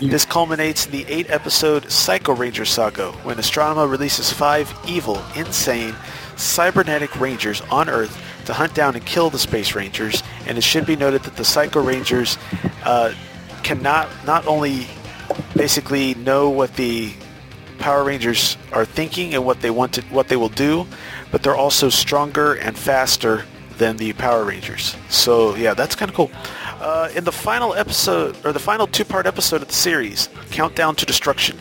This 0.00 0.24
culminates 0.24 0.86
in 0.86 0.90
the 0.90 1.06
eight-episode 1.06 1.92
Psycho 1.92 2.34
Ranger 2.34 2.64
saga, 2.64 3.12
when 3.22 3.36
Astronema 3.36 3.88
releases 3.88 4.32
five 4.32 4.74
evil, 4.84 5.22
insane, 5.36 5.94
cybernetic 6.34 7.20
rangers 7.20 7.60
on 7.70 7.88
Earth 7.88 8.20
to 8.46 8.52
hunt 8.52 8.74
down 8.74 8.96
and 8.96 9.06
kill 9.06 9.30
the 9.30 9.38
Space 9.38 9.76
Rangers, 9.76 10.24
and 10.48 10.58
it 10.58 10.64
should 10.64 10.84
be 10.84 10.96
noted 10.96 11.22
that 11.22 11.36
the 11.36 11.44
Psycho 11.44 11.80
Rangers 11.80 12.36
uh, 12.82 13.14
cannot 13.62 14.08
not 14.26 14.44
only 14.48 14.88
basically 15.54 16.14
know 16.14 16.50
what 16.50 16.74
the 16.74 17.12
Power 17.78 18.02
Rangers 18.02 18.56
are 18.72 18.84
thinking 18.84 19.34
and 19.34 19.46
what 19.46 19.60
they 19.60 19.70
want 19.70 19.92
to, 19.94 20.02
what 20.06 20.26
they 20.26 20.36
will 20.36 20.48
do, 20.48 20.84
but 21.30 21.44
they're 21.44 21.54
also 21.54 21.90
stronger 21.90 22.54
and 22.54 22.76
faster 22.76 23.44
than 23.78 23.96
the 23.96 24.12
Power 24.14 24.44
Rangers. 24.44 24.96
So 25.08 25.54
yeah, 25.54 25.74
that's 25.74 25.94
kind 25.94 26.10
of 26.10 26.16
cool. 26.16 26.30
Uh, 26.80 27.10
in 27.14 27.24
the 27.24 27.32
final 27.32 27.74
episode, 27.74 28.36
or 28.44 28.52
the 28.52 28.58
final 28.58 28.86
two-part 28.86 29.26
episode 29.26 29.62
of 29.62 29.68
the 29.68 29.74
series, 29.74 30.28
Countdown 30.50 30.94
to 30.96 31.06
Destruction, 31.06 31.56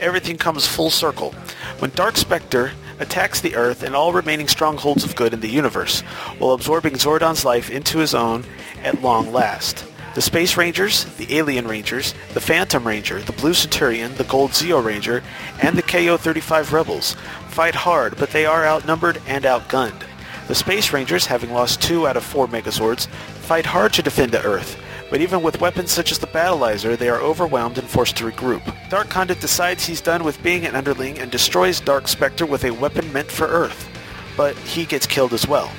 everything 0.00 0.36
comes 0.36 0.66
full 0.66 0.90
circle. 0.90 1.32
When 1.78 1.90
Dark 1.90 2.16
Spectre 2.16 2.72
attacks 2.98 3.40
the 3.40 3.56
Earth 3.56 3.82
and 3.82 3.94
all 3.94 4.12
remaining 4.12 4.48
strongholds 4.48 5.04
of 5.04 5.16
good 5.16 5.32
in 5.32 5.40
the 5.40 5.48
universe, 5.48 6.00
while 6.38 6.52
absorbing 6.52 6.94
Zordon's 6.94 7.44
life 7.44 7.70
into 7.70 7.98
his 7.98 8.14
own 8.14 8.44
at 8.82 9.02
long 9.02 9.32
last. 9.32 9.84
The 10.14 10.22
Space 10.22 10.56
Rangers, 10.56 11.04
the 11.16 11.36
Alien 11.36 11.66
Rangers, 11.66 12.14
the 12.34 12.40
Phantom 12.40 12.86
Ranger, 12.86 13.20
the 13.20 13.32
Blue 13.32 13.50
Senturion, 13.50 14.16
the 14.16 14.24
Gold 14.24 14.52
Zeo 14.52 14.82
Ranger, 14.84 15.24
and 15.60 15.76
the 15.76 15.82
KO-35 15.82 16.70
Rebels 16.70 17.16
fight 17.48 17.74
hard, 17.74 18.16
but 18.16 18.30
they 18.30 18.46
are 18.46 18.64
outnumbered 18.64 19.20
and 19.26 19.44
outgunned. 19.44 20.02
The 20.46 20.54
Space 20.54 20.92
Rangers, 20.92 21.24
having 21.24 21.52
lost 21.52 21.80
two 21.80 22.06
out 22.06 22.18
of 22.18 22.24
four 22.24 22.46
Megazords, 22.46 23.06
fight 23.06 23.64
hard 23.64 23.94
to 23.94 24.02
defend 24.02 24.32
the 24.32 24.44
Earth, 24.44 24.78
but 25.08 25.22
even 25.22 25.42
with 25.42 25.60
weapons 25.60 25.90
such 25.90 26.12
as 26.12 26.18
the 26.18 26.26
Battleizer, 26.26 26.98
they 26.98 27.08
are 27.08 27.20
overwhelmed 27.20 27.78
and 27.78 27.88
forced 27.88 28.16
to 28.16 28.30
regroup. 28.30 28.62
Darkonda 28.90 29.40
decides 29.40 29.86
he's 29.86 30.02
done 30.02 30.22
with 30.22 30.42
being 30.42 30.66
an 30.66 30.74
underling 30.74 31.18
and 31.18 31.30
destroys 31.30 31.80
Dark 31.80 32.08
Spectre 32.08 32.44
with 32.44 32.64
a 32.64 32.72
weapon 32.72 33.10
meant 33.10 33.30
for 33.30 33.46
Earth, 33.46 33.88
but 34.36 34.54
he 34.58 34.84
gets 34.84 35.06
killed 35.06 35.32
as 35.32 35.48
well. 35.48 35.70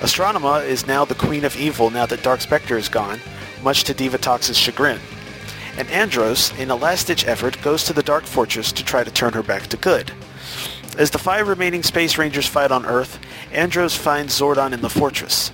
Astronema 0.00 0.66
is 0.66 0.86
now 0.86 1.06
the 1.06 1.14
queen 1.14 1.44
of 1.44 1.56
evil 1.56 1.88
now 1.88 2.04
that 2.04 2.22
Dark 2.22 2.42
Spectre 2.42 2.76
is 2.76 2.90
gone, 2.90 3.20
much 3.62 3.84
to 3.84 3.94
Divatox's 3.94 4.58
chagrin. 4.58 5.00
And 5.78 5.88
Andros, 5.88 6.52
in 6.58 6.70
a 6.70 6.76
last-ditch 6.76 7.26
effort, 7.26 7.62
goes 7.62 7.84
to 7.84 7.94
the 7.94 8.02
Dark 8.02 8.24
Fortress 8.24 8.70
to 8.72 8.84
try 8.84 9.02
to 9.02 9.10
turn 9.10 9.32
her 9.32 9.42
back 9.42 9.68
to 9.68 9.78
good. 9.78 10.12
As 10.98 11.10
the 11.10 11.18
five 11.18 11.48
remaining 11.48 11.82
Space 11.82 12.18
Rangers 12.18 12.46
fight 12.46 12.70
on 12.70 12.84
Earth, 12.84 13.18
Andros 13.52 13.94
finds 13.94 14.38
Zordon 14.38 14.72
in 14.72 14.80
the 14.80 14.88
fortress. 14.88 15.52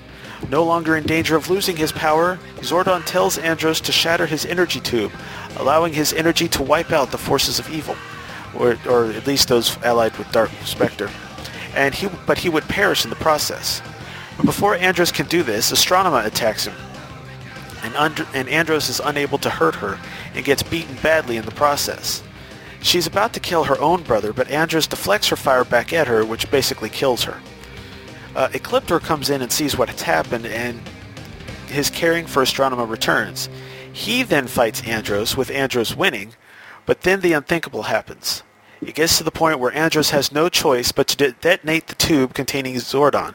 No 0.51 0.65
longer 0.65 0.97
in 0.97 1.05
danger 1.05 1.37
of 1.37 1.51
losing 1.51 1.77
his 1.77 1.91
power, 1.91 2.39
Zordon 2.59 3.05
tells 3.05 3.39
Andros 3.39 3.81
to 3.83 3.93
shatter 3.93 4.27
his 4.27 4.47
energy 4.47 4.81
tube, 4.81 5.13
allowing 5.57 5.93
his 5.93 6.13
energy 6.13 6.49
to 6.49 6.63
wipe 6.63 6.93
out 6.93 7.11
the 7.11 7.19
forces 7.19 7.59
of 7.59 7.69
evil, 7.71 7.97
or, 8.55 8.79
or 8.89 9.07
at 9.07 9.27
least 9.27 9.49
those 9.49 9.77
allied 9.83 10.17
with 10.17 10.31
Dark 10.31 10.51
Spectre. 10.65 11.11
And 11.75 11.95
he, 11.95 12.09
but 12.27 12.39
he 12.39 12.49
would 12.49 12.65
perish 12.65 13.05
in 13.05 13.11
the 13.11 13.17
process. 13.17 13.83
But 14.37 14.47
before 14.47 14.77
Andros 14.77 15.11
can 15.11 15.27
do 15.27 15.43
this, 15.43 15.73
Astronema 15.73 16.25
attacks 16.25 16.67
him, 16.67 16.75
and, 17.83 18.27
and 18.33 18.49
Andros 18.49 18.89
is 18.89 19.01
unable 19.01 19.39
to 19.39 19.51
hurt 19.51 19.75
her 19.77 19.99
and 20.35 20.45
gets 20.45 20.63
beaten 20.63 20.97
badly 21.03 21.37
in 21.37 21.45
the 21.45 21.51
process. 21.51 22.23
She's 22.81 23.09
about 23.09 23.33
to 23.33 23.41
kill 23.41 23.65
her 23.65 23.79
own 23.81 24.03
brother, 24.05 24.33
but 24.33 24.51
Andros 24.51 24.87
deflects 24.87 25.29
her 25.29 25.37
fire 25.37 25.65
back 25.65 25.93
at 25.93 26.07
her, 26.07 26.25
which 26.25 26.49
basically 26.51 26.91
kills 26.91 27.25
her. 27.25 27.41
Uh, 28.39 28.49
Ecliptor 28.51 29.01
comes 29.01 29.31
in 29.31 29.43
and 29.43 29.51
sees 29.51 29.77
what 29.77 29.89
has 29.89 30.03
happened, 30.03 30.47
and 30.47 30.81
his 31.67 31.91
caring 31.91 32.25
for 32.25 32.45
Astronema 32.45 32.89
returns. 32.89 33.49
He 33.93 34.23
then 34.23 34.47
fights 34.47 34.87
Andros, 34.87 35.37
with 35.37 35.51
Andros 35.51 35.97
winning, 35.97 36.35
but 36.87 37.01
then 37.01 37.21
the 37.21 37.33
unthinkable 37.33 37.83
happens. 37.83 38.45
It 38.81 38.95
gets 38.95 39.19
to 39.19 39.25
the 39.25 39.33
point 39.33 39.59
where 39.59 39.75
Andros 39.75 40.11
has 40.11 40.31
no 40.31 40.49
choice 40.49 40.93
but 40.93 41.09
to 41.09 41.17
de- 41.17 41.33
detonate 41.33 41.89
the 41.89 41.97
tube 41.97 42.33
containing 42.33 42.77
Zordon, 42.77 43.35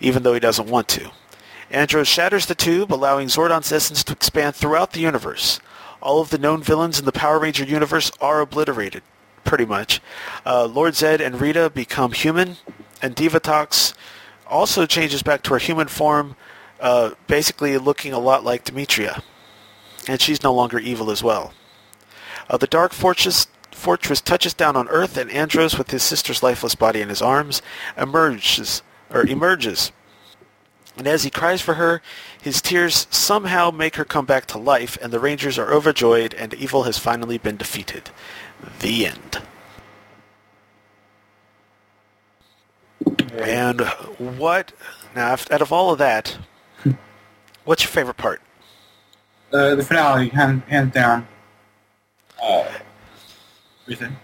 even 0.00 0.22
though 0.22 0.32
he 0.32 0.40
doesn't 0.40 0.70
want 0.70 0.88
to. 0.88 1.10
Andros 1.70 2.08
shatters 2.08 2.46
the 2.46 2.54
tube, 2.54 2.90
allowing 2.90 3.28
Zordon's 3.28 3.70
essence 3.70 4.02
to 4.04 4.14
expand 4.14 4.56
throughout 4.56 4.92
the 4.92 5.00
universe. 5.00 5.60
All 6.00 6.22
of 6.22 6.30
the 6.30 6.38
known 6.38 6.62
villains 6.62 6.98
in 6.98 7.04
the 7.04 7.12
Power 7.12 7.38
Ranger 7.38 7.64
universe 7.64 8.10
are 8.22 8.40
obliterated, 8.40 9.02
pretty 9.44 9.66
much. 9.66 10.00
Uh, 10.46 10.64
Lord 10.64 10.94
Zed 10.94 11.20
and 11.20 11.38
Rita 11.38 11.68
become 11.68 12.12
human, 12.12 12.56
and 13.02 13.14
Divatox 13.14 13.92
also 14.50 14.86
changes 14.86 15.22
back 15.22 15.42
to 15.42 15.54
her 15.54 15.58
human 15.58 15.88
form, 15.88 16.36
uh, 16.80 17.12
basically 17.26 17.78
looking 17.78 18.12
a 18.12 18.18
lot 18.18 18.44
like 18.44 18.64
Dimitria. 18.64 19.22
And 20.08 20.20
she's 20.20 20.42
no 20.42 20.52
longer 20.52 20.78
evil 20.78 21.10
as 21.10 21.22
well. 21.22 21.52
Uh, 22.48 22.56
the 22.56 22.66
Dark 22.66 22.92
Fortress, 22.92 23.46
Fortress 23.70 24.20
touches 24.20 24.54
down 24.54 24.76
on 24.76 24.88
Earth, 24.88 25.16
and 25.16 25.30
Andros, 25.30 25.78
with 25.78 25.90
his 25.90 26.02
sister's 26.02 26.42
lifeless 26.42 26.74
body 26.74 27.00
in 27.00 27.08
his 27.08 27.22
arms, 27.22 27.62
emerges 27.96 28.82
or 29.10 29.24
emerges. 29.26 29.92
And 30.96 31.06
as 31.06 31.22
he 31.22 31.30
cries 31.30 31.62
for 31.62 31.74
her, 31.74 32.02
his 32.42 32.60
tears 32.60 33.06
somehow 33.10 33.70
make 33.70 33.96
her 33.96 34.04
come 34.04 34.26
back 34.26 34.46
to 34.46 34.58
life, 34.58 34.98
and 35.00 35.12
the 35.12 35.20
Rangers 35.20 35.58
are 35.58 35.72
overjoyed, 35.72 36.34
and 36.34 36.52
evil 36.54 36.82
has 36.82 36.98
finally 36.98 37.38
been 37.38 37.56
defeated. 37.56 38.10
The 38.80 39.06
end. 39.06 39.42
And 43.48 43.80
what 44.38 44.72
now? 45.14 45.32
Out 45.32 45.62
of 45.62 45.72
all 45.72 45.92
of 45.92 45.98
that, 45.98 46.36
what's 47.64 47.82
your 47.82 47.90
favorite 47.90 48.16
part? 48.16 48.40
Uh, 49.52 49.74
the 49.74 49.82
finale, 49.84 50.28
hands, 50.28 50.62
hands 50.68 50.92
down. 50.94 51.26
Uh, 52.42 52.62
what 52.62 52.72
do 53.86 53.90
you 53.92 53.96
think? 53.96 54.14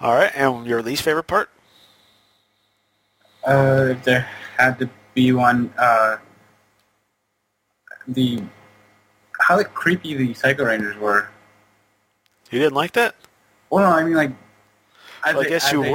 All 0.00 0.14
right, 0.14 0.30
and 0.34 0.66
your 0.66 0.82
least 0.82 1.02
favorite 1.02 1.26
part? 1.26 1.48
Uh, 3.46 3.88
if 3.90 4.04
there 4.04 4.28
had 4.58 4.78
to 4.80 4.90
be 5.14 5.32
one, 5.32 5.72
uh, 5.78 6.18
the 8.08 8.42
how 9.40 9.56
like 9.56 9.72
creepy 9.74 10.14
the 10.14 10.34
Psycho 10.34 10.64
Rangers 10.64 10.96
were. 10.96 11.28
You 12.50 12.58
didn't 12.58 12.74
like 12.74 12.92
that? 12.92 13.14
Well, 13.70 13.88
no, 13.88 13.96
I 13.96 14.04
mean 14.04 14.14
like. 14.14 14.32
Well, 15.24 15.40
I 15.40 15.44
guess 15.44 15.72
you 15.72 15.82
a- 15.82 15.90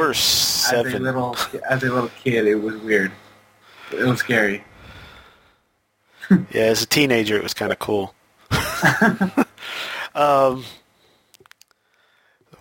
were 0.71 0.87
As 0.87 0.93
a 0.93 0.99
little, 0.99 1.35
as 1.69 1.83
a 1.83 1.93
little 1.93 2.09
kid, 2.23 2.47
it 2.47 2.55
was 2.55 2.75
weird. 2.77 3.11
It 3.91 4.03
was 4.05 4.19
scary. 4.19 4.63
Yeah, 6.29 6.63
as 6.63 6.81
a 6.81 6.85
teenager, 6.85 7.35
it 7.35 7.43
was 7.43 7.53
kind 7.53 7.71
of 7.71 7.79
cool. 7.79 8.13
um, 10.15 10.63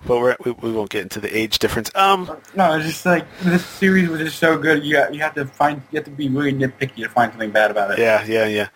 but 0.07 0.19
we're, 0.19 0.37
we 0.45 0.53
we 0.53 0.73
won't 0.73 0.91
get 0.91 1.03
into 1.03 1.21
the 1.21 1.37
age 1.37 1.59
difference. 1.59 1.91
Um, 1.95 2.31
No, 2.55 2.77
it's 2.77 2.87
just 2.87 3.07
like 3.07 3.27
this 3.43 3.65
series 3.65 4.09
was 4.09 4.21
just 4.21 4.39
so 4.39 4.59
good. 4.59 4.83
You 4.85 5.01
you 5.13 5.21
have 5.21 5.35
to 5.35 5.45
find 5.47 5.83
you 5.93 5.97
have 5.99 6.05
to 6.07 6.11
be 6.11 6.29
really 6.29 6.53
nitpicky 6.53 6.97
to 6.97 7.09
find 7.09 7.31
something 7.33 7.51
bad 7.51 7.71
about 7.71 7.93
it. 7.93 7.99
yeah, 7.99 8.25
yeah, 8.25 8.47
yeah. 8.47 8.69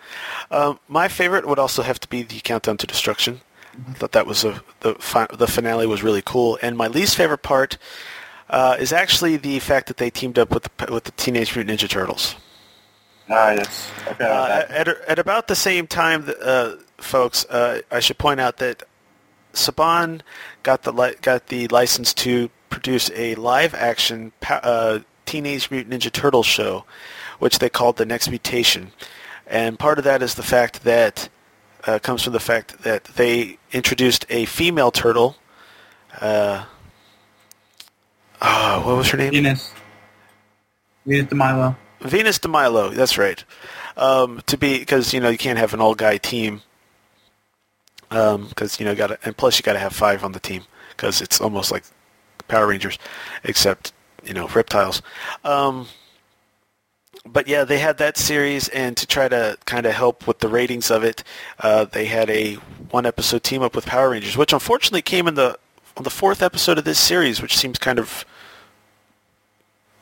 Um, 0.51 0.79
my 0.87 1.07
favorite 1.07 1.47
would 1.47 1.59
also 1.59 1.81
have 1.81 1.99
to 1.99 2.07
be 2.07 2.23
the 2.23 2.39
Countdown 2.39 2.77
to 2.77 2.87
Destruction. 2.87 3.41
I 3.89 3.93
thought 3.93 4.13
that 4.13 4.27
was 4.27 4.45
a 4.45 4.61
the 4.81 4.95
fi- 4.95 5.27
the 5.33 5.47
finale 5.47 5.87
was 5.87 6.03
really 6.03 6.21
cool, 6.21 6.57
and 6.61 6.77
my 6.77 6.87
least 6.87 7.15
favorite 7.15 7.41
part 7.43 7.77
uh, 8.49 8.77
is 8.79 8.93
actually 8.93 9.37
the 9.37 9.59
fact 9.59 9.87
that 9.87 9.97
they 9.97 10.09
teamed 10.09 10.37
up 10.37 10.51
with 10.51 10.63
the 10.63 10.91
with 10.93 11.05
the 11.05 11.11
Teenage 11.11 11.55
Mutant 11.55 11.79
Ninja 11.79 11.89
Turtles. 11.89 12.35
Ah, 13.29 13.51
yes. 13.51 13.91
About 14.07 14.51
Uh, 14.51 14.65
at, 14.69 14.87
at 14.87 15.19
about 15.19 15.47
the 15.47 15.55
same 15.55 15.87
time, 15.87 16.31
uh, 16.43 16.73
folks, 16.97 17.45
uh, 17.45 17.81
I 17.91 17.99
should 17.99 18.19
point 18.19 18.39
out 18.39 18.57
that 18.57 18.83
Saban 19.53 20.21
got 20.61 20.83
the 20.83 20.91
li- 20.91 21.15
got 21.21 21.47
the 21.47 21.67
license 21.69 22.13
to 22.15 22.49
produce 22.69 23.09
a 23.15 23.33
live-action 23.35 24.31
pa- 24.41 24.59
uh, 24.61 24.99
Teenage 25.25 25.71
Mutant 25.71 25.93
Ninja 25.93 26.11
Turtles 26.11 26.45
show, 26.45 26.85
which 27.39 27.57
they 27.59 27.69
called 27.69 27.97
the 27.97 28.05
Next 28.05 28.29
Mutation, 28.29 28.91
and 29.47 29.79
part 29.79 29.97
of 29.97 30.03
that 30.03 30.21
is 30.21 30.35
the 30.35 30.43
fact 30.43 30.83
that 30.83 31.29
uh, 31.87 31.97
comes 31.99 32.23
from 32.23 32.33
the 32.33 32.39
fact 32.39 32.83
that 32.83 33.05
they 33.05 33.57
introduced 33.71 34.25
a 34.29 34.45
female 34.45 34.91
turtle. 34.91 35.35
Uh, 36.21 36.65
oh, 38.41 38.83
what 38.85 38.97
was 38.97 39.09
her 39.09 39.17
name? 39.17 39.31
Venus. 39.31 39.73
Venus 41.05 41.29
de 41.29 41.35
Milo. 41.35 41.75
Venus 42.01 42.39
de 42.39 42.47
Milo, 42.47 42.89
that's 42.89 43.17
right. 43.17 43.43
Um, 43.97 44.41
to 44.47 44.57
be 44.57 44.79
because 44.79 45.13
you 45.13 45.19
know 45.19 45.29
you 45.29 45.37
can't 45.37 45.57
have 45.57 45.73
an 45.73 45.81
all 45.81 45.95
guy 45.95 46.17
team 46.17 46.61
because 48.09 48.79
you 48.79 48.85
know 48.85 48.95
got 48.95 49.17
and 49.25 49.35
plus 49.35 49.57
you 49.57 49.63
got 49.63 49.73
to 49.73 49.79
have 49.79 49.93
five 49.93 50.23
on 50.23 50.33
the 50.33 50.39
team 50.39 50.63
because 50.89 51.21
it's 51.21 51.39
almost 51.41 51.71
like 51.71 51.83
Power 52.47 52.67
Rangers, 52.67 52.97
except 53.43 53.93
you 54.23 54.33
know 54.33 54.47
reptiles. 54.49 55.01
Um, 55.43 55.87
but 57.25 57.47
yeah, 57.47 57.63
they 57.63 57.79
had 57.79 57.97
that 57.97 58.17
series, 58.17 58.67
and 58.69 58.95
to 58.97 59.07
try 59.07 59.27
to 59.27 59.57
kind 59.65 59.85
of 59.85 59.93
help 59.93 60.27
with 60.27 60.39
the 60.39 60.47
ratings 60.47 60.91
of 60.91 61.03
it, 61.03 61.23
uh, 61.59 61.85
they 61.85 62.05
had 62.05 62.29
a 62.29 62.55
one 62.91 63.05
episode 63.05 63.43
team 63.43 63.61
up 63.63 63.75
with 63.75 63.85
Power 63.85 64.11
Rangers, 64.11 64.37
which 64.37 64.53
unfortunately 64.53 65.01
came 65.01 65.27
in 65.27 65.35
the 65.35 65.57
the 66.03 66.09
fourth 66.09 66.41
episode 66.41 66.77
of 66.77 66.83
this 66.83 66.99
series, 66.99 67.41
which 67.41 67.57
seems 67.57 67.77
kind 67.77 67.99
of 67.99 68.25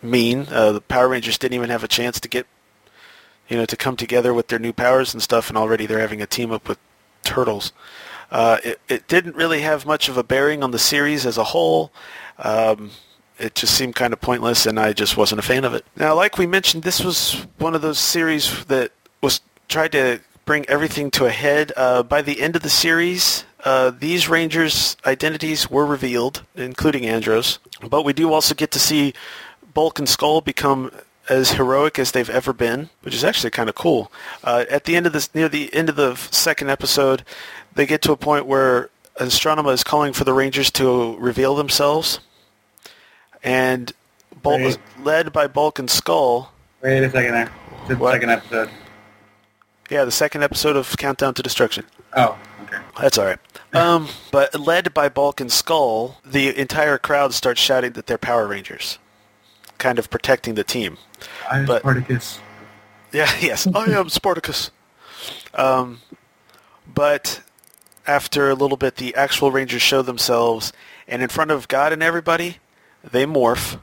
mean. 0.02 0.48
Uh, 0.50 0.72
the 0.72 0.82
Power 0.82 1.08
Rangers 1.08 1.38
didn't 1.38 1.56
even 1.56 1.70
have 1.70 1.84
a 1.84 1.88
chance 1.88 2.20
to 2.20 2.28
get, 2.28 2.48
you 3.48 3.58
know, 3.58 3.66
to 3.66 3.78
come 3.78 3.96
together 3.96 4.34
with 4.34 4.48
their 4.48 4.60
new 4.60 4.74
powers 4.74 5.14
and 5.14 5.22
stuff, 5.22 5.50
and 5.50 5.58
already 5.58 5.86
they're 5.86 6.00
having 6.00 6.22
a 6.22 6.28
team 6.28 6.52
up 6.52 6.68
with 6.68 6.80
Turtles. 7.24 7.72
Uh, 8.32 8.58
it, 8.64 8.80
it 8.90 9.08
didn't 9.08 9.36
really 9.36 9.62
have 9.62 9.86
much 9.86 10.10
of 10.10 10.18
a 10.18 10.24
bearing 10.24 10.64
on 10.64 10.72
the 10.72 10.80
series 10.80 11.26
as 11.26 11.38
a 11.38 11.44
whole. 11.44 11.92
Um, 12.40 12.92
it 13.38 13.56
just 13.56 13.76
seemed 13.76 13.96
kind 13.96 14.14
of 14.14 14.22
pointless, 14.22 14.66
and 14.66 14.80
I 14.80 14.94
just 14.94 15.18
wasn't 15.18 15.40
a 15.40 15.44
fan 15.44 15.66
of 15.66 15.74
it. 15.74 15.86
Now, 15.96 16.16
like 16.16 16.38
we 16.38 16.48
mentioned, 16.48 16.84
this 16.84 17.04
was 17.04 17.46
one 17.58 17.76
of 17.76 17.82
those 17.82 18.00
series 18.00 18.66
that 18.66 18.92
was 19.22 19.42
tried 19.68 19.92
to 19.94 20.20
bring 20.46 20.68
everything 20.68 21.12
to 21.12 21.26
a 21.26 21.32
head. 21.32 21.72
Uh, 21.78 22.04
by 22.04 22.22
the 22.22 22.42
end 22.42 22.56
of 22.56 22.64
the 22.64 22.70
series, 22.70 23.46
uh, 23.64 23.92
these 23.98 24.28
Rangers' 24.30 24.98
identities 25.06 25.70
were 25.70 25.86
revealed, 25.86 26.44
including 26.56 27.06
Andros. 27.06 27.60
But 27.88 28.04
we 28.04 28.14
do 28.14 28.32
also 28.34 28.54
get 28.56 28.72
to 28.72 28.80
see 28.80 29.14
Bulk 29.74 30.00
and 30.00 30.08
Skull 30.10 30.42
become 30.42 30.92
as 31.30 31.52
heroic 31.52 31.98
as 31.98 32.12
they've 32.12 32.30
ever 32.30 32.52
been, 32.52 32.90
which 33.02 33.14
is 33.16 33.24
actually 33.24 33.50
kind 33.52 33.70
of 33.70 33.76
cool. 33.76 34.12
Uh, 34.44 34.66
at 34.70 34.84
the 34.84 34.96
end 34.98 35.06
of 35.08 35.14
this, 35.14 35.34
near 35.34 35.48
the 35.48 35.74
end 35.74 35.88
of 35.90 35.96
the 35.96 36.16
second 36.16 36.70
episode, 36.70 37.24
they 37.74 37.86
get 37.86 38.02
to 38.02 38.12
a 38.12 38.18
point 38.18 38.46
where 38.46 38.90
Astronema 39.20 39.72
is 39.74 39.84
calling 39.84 40.12
for 40.12 40.26
the 40.26 40.34
Rangers 40.34 40.70
to 40.72 41.16
reveal 41.18 41.56
themselves, 41.56 42.20
and 43.44 43.92
Bulk, 44.42 44.60
Right. 44.62 44.78
led 45.02 45.32
by 45.34 45.48
Bulk 45.48 45.80
and 45.80 45.90
Skull. 45.90 46.52
Wait 46.82 47.04
a 47.04 47.10
second 47.10 47.34
there. 47.34 47.52
The 47.88 47.96
What? 47.96 48.14
second 48.14 48.30
episode. 48.32 48.70
Yeah, 49.90 50.06
the 50.06 50.12
second 50.12 50.44
episode 50.44 50.76
of 50.76 50.96
Countdown 50.98 51.34
to 51.36 51.44
Destruction. 51.44 51.86
Oh, 52.16 52.38
okay. 52.64 52.78
That's 53.00 53.18
all 53.18 53.26
right. 53.26 53.40
Um, 53.74 54.08
but 54.32 54.60
led 54.60 54.94
by 54.94 55.10
Bulk 55.10 55.42
and 55.42 55.52
Skull, 55.52 56.18
the 56.24 56.56
entire 56.60 56.98
crowd 56.98 57.34
starts 57.34 57.60
shouting 57.60 57.94
that 57.94 58.06
they're 58.08 58.18
Power 58.20 58.48
Rangers, 58.48 59.00
kind 59.80 59.98
of 59.98 60.10
protecting 60.10 60.54
the 60.56 60.64
team. 60.64 60.98
I'm 61.50 61.66
But- 61.66 61.82
Spartacus. 61.82 62.40
Yeah, 63.12 63.32
yes, 63.40 63.68
I 63.68 63.92
am 63.92 64.10
Spartacus. 64.10 64.72
Um, 65.54 66.02
but 66.92 67.42
after 68.08 68.50
a 68.50 68.56
little 68.56 68.76
bit, 68.76 68.96
the 68.96 69.14
actual 69.14 69.52
Rangers 69.52 69.84
show 69.84 70.02
themselves, 70.02 70.74
and 71.08 71.22
in 71.22 71.30
front 71.30 71.52
of 71.52 71.68
God 71.68 71.94
and 71.94 72.02
everybody, 72.02 72.58
they 73.04 73.28
morph 73.28 73.80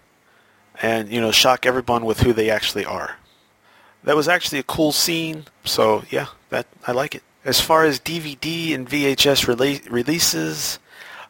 and 0.82 1.08
you 1.10 1.20
know 1.20 1.30
shock 1.30 1.64
everyone 1.64 2.04
with 2.04 2.22
who 2.22 2.32
they 2.32 2.50
actually 2.50 2.84
are. 2.84 3.18
That 4.02 4.16
was 4.16 4.26
actually 4.26 4.58
a 4.58 4.62
cool 4.64 4.90
scene, 4.90 5.44
so 5.64 6.02
yeah, 6.10 6.26
that 6.48 6.66
I 6.84 6.90
like 6.90 7.14
it. 7.14 7.22
As 7.44 7.60
far 7.60 7.84
as 7.84 7.98
DVD 7.98 8.74
and 8.74 8.88
VHS 8.88 9.46
rela- 9.46 9.90
releases, 9.90 10.78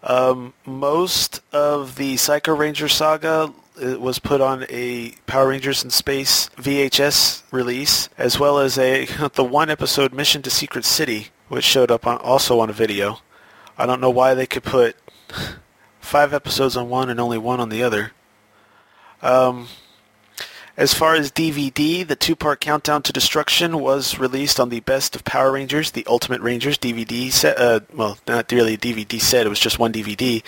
um, 0.02 0.54
most 0.66 1.40
of 1.52 1.96
the 1.96 2.16
Psycho 2.16 2.54
Ranger 2.54 2.88
saga 2.88 3.52
uh, 3.80 4.00
was 4.00 4.18
put 4.18 4.40
on 4.40 4.66
a 4.68 5.12
Power 5.26 5.48
Rangers 5.48 5.84
in 5.84 5.90
Space 5.90 6.48
VHS 6.56 7.42
release, 7.52 8.08
as 8.18 8.40
well 8.40 8.58
as 8.58 8.76
a 8.76 9.04
the 9.34 9.44
one 9.44 9.70
episode 9.70 10.12
Mission 10.12 10.42
to 10.42 10.50
Secret 10.50 10.84
City, 10.84 11.28
which 11.48 11.64
showed 11.64 11.90
up 11.90 12.06
on, 12.06 12.16
also 12.18 12.58
on 12.58 12.70
a 12.70 12.74
video. 12.74 13.18
I 13.78 13.86
don't 13.86 14.00
know 14.00 14.10
why 14.10 14.34
they 14.34 14.46
could 14.46 14.64
put 14.64 14.96
five 16.00 16.34
episodes 16.34 16.76
on 16.76 16.88
one 16.88 17.08
and 17.08 17.20
only 17.20 17.38
one 17.38 17.60
on 17.60 17.68
the 17.68 17.82
other. 17.82 18.12
Um, 19.22 19.68
as 20.80 20.94
far 20.94 21.14
as 21.14 21.30
DVD, 21.30 22.06
the 22.06 22.16
two-part 22.16 22.58
Countdown 22.58 23.02
to 23.02 23.12
Destruction 23.12 23.80
was 23.80 24.18
released 24.18 24.58
on 24.58 24.70
the 24.70 24.80
Best 24.80 25.14
of 25.14 25.24
Power 25.24 25.52
Rangers, 25.52 25.90
the 25.90 26.06
Ultimate 26.06 26.40
Rangers 26.40 26.78
DVD 26.78 27.30
set. 27.30 27.60
Uh, 27.60 27.80
well, 27.92 28.16
not 28.26 28.50
really 28.50 28.74
a 28.74 28.78
DVD 28.78 29.20
set; 29.20 29.44
it 29.44 29.50
was 29.50 29.60
just 29.60 29.78
one 29.78 29.92
DVD 29.92 30.42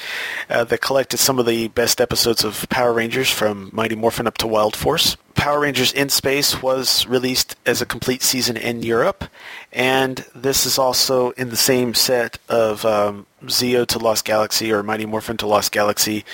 uh, 0.49 0.65
that 0.65 0.81
collected 0.81 1.19
some 1.19 1.39
of 1.39 1.45
the 1.45 1.69
best 1.69 2.01
episodes 2.01 2.45
of 2.45 2.67
Power 2.71 2.95
Rangers 2.95 3.29
from 3.29 3.69
Mighty 3.75 3.95
Morphin 3.95 4.27
up 4.27 4.39
to 4.39 4.47
Wild 4.47 4.75
Force. 4.75 5.19
Power 5.35 5.61
Rangers 5.61 5.93
in 5.93 6.09
Space 6.09 6.63
was 6.63 7.07
released 7.07 7.55
as 7.67 7.83
a 7.83 7.87
complete 7.87 8.23
season 8.23 8.57
in 8.57 8.83
Europe, 8.83 9.25
and 9.71 10.25
this 10.35 10.65
is 10.65 10.79
also 10.79 11.33
in 11.33 11.51
the 11.51 11.57
same 11.57 11.93
set 11.93 12.39
of 12.49 12.87
um, 12.87 13.27
Zeo 13.45 13.87
to 13.87 13.99
Lost 13.99 14.25
Galaxy 14.25 14.73
or 14.73 14.83
Mighty 14.83 15.05
Morphin 15.05 15.37
to 15.39 15.47
Lost 15.47 15.73
Galaxy 15.73 16.25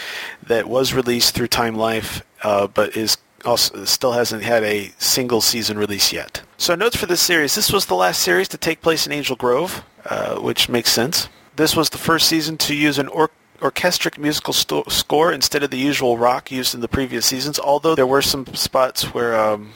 that 0.47 0.69
was 0.69 0.95
released 0.95 1.35
through 1.35 1.49
Time 1.49 1.75
Life, 1.75 2.23
uh, 2.45 2.69
but 2.69 2.97
is 2.97 3.17
also 3.49 3.85
still 3.85 4.13
hasn't 4.13 4.43
had 4.43 4.63
a 4.63 4.93
single 4.99 5.41
season 5.41 5.79
release 5.79 6.13
yet. 6.13 6.43
So 6.57 6.75
notes 6.75 6.97
for 6.97 7.07
this 7.07 7.21
series: 7.21 7.55
this 7.55 7.73
was 7.73 7.87
the 7.87 7.95
last 7.95 8.23
series 8.23 8.49
to 8.49 8.59
take 8.59 8.83
place 8.83 9.07
in 9.07 9.13
Angel 9.13 9.37
Grove, 9.37 9.83
uh, 10.05 10.37
which 10.37 10.69
makes 10.69 10.91
sense. 10.91 11.29
This 11.57 11.75
was 11.75 11.91
the 11.91 11.99
first 11.99 12.29
season 12.29 12.57
to 12.59 12.75
use 12.75 12.99
an 12.99 13.09
or- 13.09 13.31
orchestric 13.61 14.19
musical 14.19 14.53
sto- 14.53 14.85
score 14.89 15.33
instead 15.33 15.63
of 15.63 15.71
the 15.71 15.79
usual 15.79 16.17
rock 16.17 16.53
used 16.53 16.75
in 16.75 16.81
the 16.81 16.89
previous 16.89 17.27
seasons. 17.27 17.59
Although 17.59 17.95
there 17.95 18.07
were 18.07 18.23
some 18.23 18.47
spots 18.55 19.13
where 19.15 19.39
um, 19.39 19.73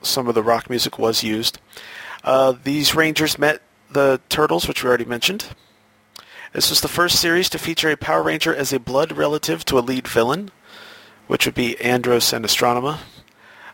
some 0.00 0.28
of 0.28 0.34
the 0.34 0.42
rock 0.42 0.70
music 0.70 0.98
was 0.98 1.22
used. 1.22 1.58
Uh, 2.24 2.54
these 2.64 2.94
Rangers 2.94 3.38
met 3.38 3.62
the 3.90 4.20
Turtles, 4.28 4.66
which 4.68 4.82
we 4.82 4.88
already 4.88 5.04
mentioned. 5.04 5.46
This 6.52 6.70
was 6.70 6.80
the 6.80 6.88
first 6.88 7.20
series 7.20 7.50
to 7.50 7.58
feature 7.58 7.90
a 7.90 7.96
Power 7.96 8.22
Ranger 8.22 8.54
as 8.54 8.72
a 8.72 8.80
blood 8.80 9.12
relative 9.12 9.64
to 9.66 9.78
a 9.78 9.80
lead 9.80 10.08
villain, 10.08 10.50
which 11.28 11.46
would 11.46 11.54
be 11.54 11.80
Andros 11.80 12.32
and 12.32 12.44
Astronema. 12.44 12.98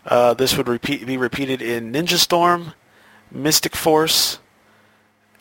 Uh, 0.04 0.34
this 0.34 0.56
would 0.56 0.68
repeat, 0.68 1.06
be 1.06 1.16
repeated 1.16 1.62
in 1.62 1.90
Ninja 1.90 2.18
Storm, 2.18 2.74
Mystic 3.30 3.74
Force, 3.74 4.38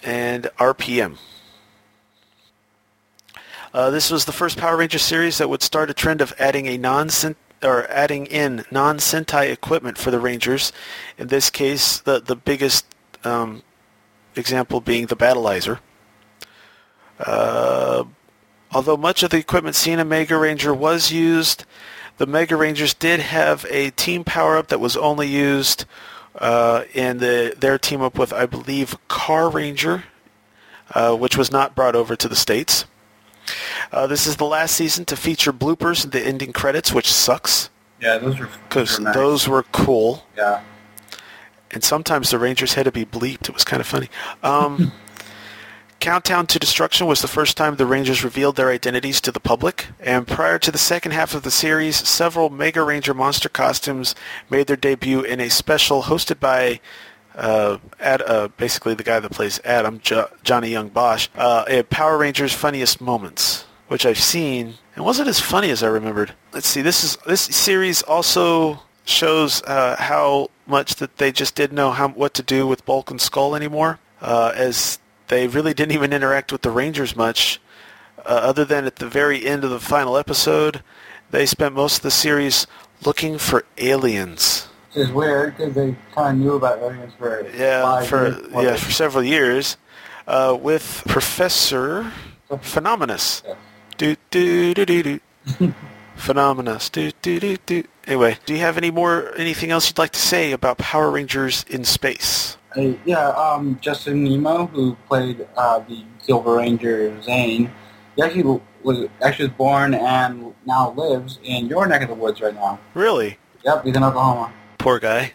and 0.01 0.45
RPM. 0.57 1.17
Uh, 3.73 3.89
this 3.89 4.09
was 4.11 4.25
the 4.25 4.31
first 4.31 4.57
Power 4.57 4.77
Ranger 4.77 4.99
series 4.99 5.39
that 5.39 5.49
would 5.49 5.63
start 5.63 5.89
a 5.89 5.93
trend 5.93 6.21
of 6.21 6.33
adding 6.39 6.67
a 6.67 6.77
non 6.77 7.09
or 7.63 7.89
adding 7.89 8.25
in 8.27 8.65
non-Sentai 8.69 9.51
equipment 9.51 9.97
for 9.97 10.11
the 10.11 10.19
Rangers. 10.19 10.71
In 11.17 11.27
this 11.27 11.49
case, 11.49 11.99
the 11.99 12.19
the 12.19 12.35
biggest 12.35 12.85
um, 13.23 13.63
example 14.35 14.79
being 14.79 15.07
the 15.07 15.15
Battleizer. 15.15 15.79
Uh, 17.19 18.03
although 18.71 18.97
much 18.97 19.23
of 19.23 19.31
the 19.31 19.37
equipment 19.37 19.75
seen 19.75 19.97
in 19.97 20.07
Mega 20.07 20.37
Ranger 20.37 20.73
was 20.73 21.11
used, 21.11 21.65
the 22.17 22.25
Mega 22.25 22.55
Rangers 22.55 22.93
did 22.93 23.19
have 23.19 23.65
a 23.69 23.89
team 23.91 24.23
power-up 24.23 24.67
that 24.67 24.79
was 24.79 24.95
only 24.97 25.27
used 25.27 25.85
uh, 26.35 26.83
in 26.93 27.17
the, 27.19 27.55
their 27.57 27.77
team 27.77 28.01
up 28.01 28.17
with, 28.17 28.31
I 28.33 28.45
believe, 28.45 28.97
Carranger, 29.09 30.03
uh, 30.93 31.15
which 31.15 31.37
was 31.37 31.51
not 31.51 31.75
brought 31.75 31.95
over 31.95 32.15
to 32.15 32.27
the 32.27 32.35
States. 32.35 32.85
Uh, 33.91 34.07
this 34.07 34.25
is 34.25 34.37
the 34.37 34.45
last 34.45 34.75
season 34.75 35.05
to 35.05 35.15
feature 35.15 35.51
bloopers 35.53 36.03
in 36.05 36.11
the 36.11 36.21
ending 36.25 36.53
credits, 36.53 36.93
which 36.93 37.11
sucks 37.11 37.69
Yeah, 37.99 38.17
those 38.17 38.39
were 38.39 38.49
because 38.69 38.99
nice. 38.99 39.13
those 39.15 39.47
were 39.47 39.63
cool. 39.71 40.25
Yeah. 40.37 40.61
and 41.71 41.83
sometimes 41.83 42.29
the 42.29 42.39
Rangers 42.39 42.75
had 42.75 42.85
to 42.85 42.91
be 42.91 43.05
bleeped. 43.05 43.49
It 43.49 43.53
was 43.53 43.63
kind 43.63 43.81
of 43.81 43.87
funny. 43.87 44.09
Um, 44.43 44.91
Countdown 46.03 46.47
to 46.47 46.59
Destruction 46.59 47.07
was 47.07 47.21
the 47.21 47.29
first 47.29 47.55
time 47.55 47.77
the 47.77 47.85
Rangers 47.85 48.25
revealed 48.25 48.57
their 48.57 48.69
identities 48.69 49.21
to 49.21 49.31
the 49.31 49.39
public, 49.39 49.87
and 50.01 50.27
prior 50.27 50.59
to 50.59 50.69
the 50.69 50.77
second 50.77 51.13
half 51.13 51.33
of 51.33 51.43
the 51.43 51.49
series, 51.49 51.95
several 51.95 52.49
Mega 52.49 52.83
Ranger 52.83 53.13
monster 53.13 53.47
costumes 53.47 54.13
made 54.49 54.67
their 54.67 54.75
debut 54.75 55.21
in 55.21 55.39
a 55.39 55.49
special 55.49 56.03
hosted 56.03 56.41
by 56.41 56.81
uh, 57.35 57.77
Ad, 58.01 58.21
uh, 58.23 58.49
basically 58.57 58.93
the 58.95 59.03
guy 59.05 59.21
that 59.21 59.31
plays 59.31 59.61
Adam, 59.63 60.01
jo- 60.01 60.27
Johnny 60.43 60.71
Yong 60.71 60.89
Bosch, 60.89 61.29
uh, 61.35 61.63
a 61.69 61.83
Power 61.83 62.17
Rangers 62.17 62.53
Funniest 62.53 62.99
Moments, 62.99 63.63
which 63.87 64.05
I've 64.05 64.19
seen, 64.19 64.73
and 64.97 65.05
wasn't 65.05 65.29
as 65.29 65.39
funny 65.39 65.69
as 65.69 65.83
I 65.83 65.87
remembered. 65.87 66.33
Let's 66.51 66.67
see, 66.67 66.81
this 66.81 67.05
is 67.05 67.17
this 67.25 67.43
series 67.43 68.01
also 68.01 68.81
shows 69.05 69.63
uh, 69.63 69.95
how 69.97 70.49
much 70.67 70.95
that 70.95 71.15
they 71.15 71.31
just 71.31 71.55
didn't 71.55 71.77
know 71.77 71.91
how 71.91 72.09
what 72.09 72.33
to 72.33 72.43
do 72.43 72.67
with 72.67 72.85
Bulk 72.85 73.09
and 73.09 73.21
Skull 73.21 73.55
anymore, 73.55 73.99
uh, 74.19 74.51
as 74.53 74.99
they 75.27 75.47
really 75.47 75.73
didn't 75.73 75.93
even 75.93 76.13
interact 76.13 76.51
with 76.51 76.61
the 76.61 76.69
Rangers 76.71 77.15
much, 77.15 77.59
uh, 78.19 78.29
other 78.29 78.65
than 78.65 78.85
at 78.85 78.97
the 78.97 79.07
very 79.07 79.45
end 79.45 79.63
of 79.63 79.69
the 79.69 79.79
final 79.79 80.17
episode, 80.17 80.81
they 81.31 81.45
spent 81.45 81.73
most 81.75 81.97
of 81.97 82.01
the 82.03 82.11
series 82.11 82.67
looking 83.05 83.37
for 83.37 83.65
aliens. 83.77 84.67
Which 84.93 85.07
is 85.07 85.11
weird 85.11 85.57
because 85.57 85.73
they 85.73 85.95
kind 86.13 86.37
of 86.39 86.45
knew 86.45 86.53
about 86.53 86.79
aliens 86.79 87.13
for 87.17 87.45
Yeah, 87.55 88.01
for 88.03 88.27
years. 88.29 88.47
Yeah 88.51 88.61
they- 88.71 88.77
for 88.77 88.91
several 88.91 89.23
years, 89.23 89.77
uh, 90.27 90.57
with 90.59 91.03
Professor 91.07 92.11
Phenomenus. 92.61 93.41
Yeah. 93.45 93.55
Do 93.97 94.15
do 94.31 94.73
do 94.73 94.85
do 94.85 95.03
do. 95.03 95.19
Phenomenus. 96.15 96.89
Do 96.91 97.11
do 97.21 97.39
do 97.39 97.57
do. 97.65 97.83
Anyway, 98.05 98.37
do 98.45 98.53
you 98.53 98.59
have 98.59 98.77
any 98.77 98.91
more 98.91 99.33
anything 99.37 99.71
else 99.71 99.87
you'd 99.89 99.97
like 99.97 100.11
to 100.11 100.19
say 100.19 100.51
about 100.51 100.77
Power 100.77 101.09
Rangers 101.09 101.65
in 101.69 101.83
space? 101.83 102.57
Uh, 102.75 102.93
yeah, 103.05 103.27
um, 103.29 103.77
Justin 103.81 104.23
Nimmo, 104.23 104.65
who 104.67 104.95
played 105.07 105.47
uh, 105.55 105.79
the 105.79 106.03
Silver 106.19 106.55
Ranger 106.57 107.11
Zhane, 107.21 107.69
he 108.15 108.21
actually 108.23 108.59
was 108.83 109.07
actually 109.21 109.47
was 109.49 109.55
born 109.57 109.93
and 109.93 110.53
now 110.65 110.91
lives 110.91 111.39
in 111.43 111.67
your 111.67 111.85
neck 111.87 112.01
of 112.01 112.09
the 112.09 112.15
woods 112.15 112.41
right 112.41 112.53
now. 112.55 112.79
Really? 112.93 113.37
Yep, 113.63 113.85
he's 113.85 113.95
in 113.95 114.03
Oklahoma. 114.03 114.51
Poor 114.77 114.99
guy. 114.99 115.33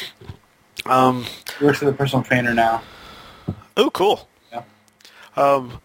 um. 0.86 1.24
He 1.58 1.64
works 1.64 1.78
for 1.78 1.84
the 1.84 1.92
personal 1.92 2.24
trainer 2.24 2.52
now. 2.52 2.82
Oh, 3.76 3.90
cool. 3.90 4.28
Yeah. 4.52 4.62
Um. 5.36 5.80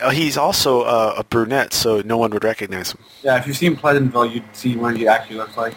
uh, 0.00 0.10
He's 0.10 0.36
also 0.36 0.82
uh, 0.82 1.14
a 1.18 1.24
brunette, 1.24 1.72
so 1.74 2.00
no 2.02 2.16
one 2.16 2.30
would 2.30 2.44
recognize 2.44 2.92
him. 2.92 3.00
Yeah, 3.22 3.38
if 3.38 3.46
you've 3.46 3.56
seen 3.56 3.76
Pleasantville, 3.76 4.26
you'd 4.26 4.44
see 4.52 4.76
what 4.76 4.96
he 4.96 5.06
actually 5.06 5.36
looks 5.36 5.56
like. 5.56 5.74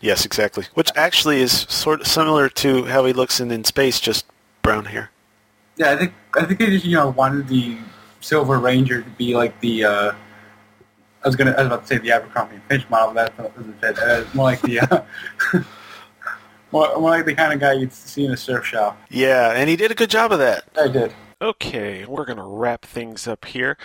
Yes, 0.00 0.24
exactly. 0.24 0.66
Which 0.74 0.90
actually 0.96 1.40
is 1.40 1.52
sort 1.68 2.00
of 2.00 2.06
similar 2.06 2.48
to 2.48 2.84
how 2.84 3.04
he 3.04 3.12
looks 3.12 3.40
in 3.40 3.50
In 3.50 3.64
Space, 3.64 4.00
just 4.00 4.26
brown 4.62 4.86
hair. 4.86 5.10
Yeah, 5.76 5.92
I 5.92 5.96
think 5.96 6.12
I 6.34 6.44
think 6.44 6.60
they 6.60 6.66
just 6.66 6.84
you 6.84 6.96
know 6.96 7.10
wanted 7.10 7.48
the 7.48 7.78
Silver 8.20 8.58
Ranger 8.58 9.02
to 9.02 9.10
be 9.10 9.34
like 9.34 9.58
the. 9.60 9.84
Uh, 9.84 10.12
I 11.24 11.28
was 11.28 11.36
gonna 11.36 11.52
I 11.52 11.58
was 11.58 11.66
about 11.66 11.82
to 11.82 11.86
say 11.86 11.98
the 11.98 12.12
Abercrombie 12.12 12.54
and 12.56 12.64
Finch 12.64 12.88
model, 12.90 13.14
but 13.14 13.36
that 13.36 13.56
doesn't 13.56 13.80
fit. 13.80 13.98
Uh, 13.98 14.24
more 14.34 14.44
like 14.46 14.62
the. 14.62 14.80
Uh, 14.80 15.02
more, 16.72 16.88
more 16.98 17.10
like 17.10 17.24
the 17.24 17.34
kind 17.34 17.52
of 17.52 17.60
guy 17.60 17.72
you'd 17.72 17.92
see 17.92 18.24
in 18.24 18.32
a 18.32 18.36
surf 18.36 18.64
shop. 18.64 19.00
Yeah, 19.10 19.52
and 19.52 19.68
he 19.68 19.76
did 19.76 19.90
a 19.90 19.94
good 19.94 20.10
job 20.10 20.32
of 20.32 20.38
that. 20.38 20.64
I 20.76 20.88
did. 20.88 21.12
Okay, 21.42 22.04
we're 22.06 22.24
going 22.24 22.36
to 22.36 22.44
wrap 22.44 22.84
things 22.84 23.26
up 23.26 23.46
here. 23.46 23.76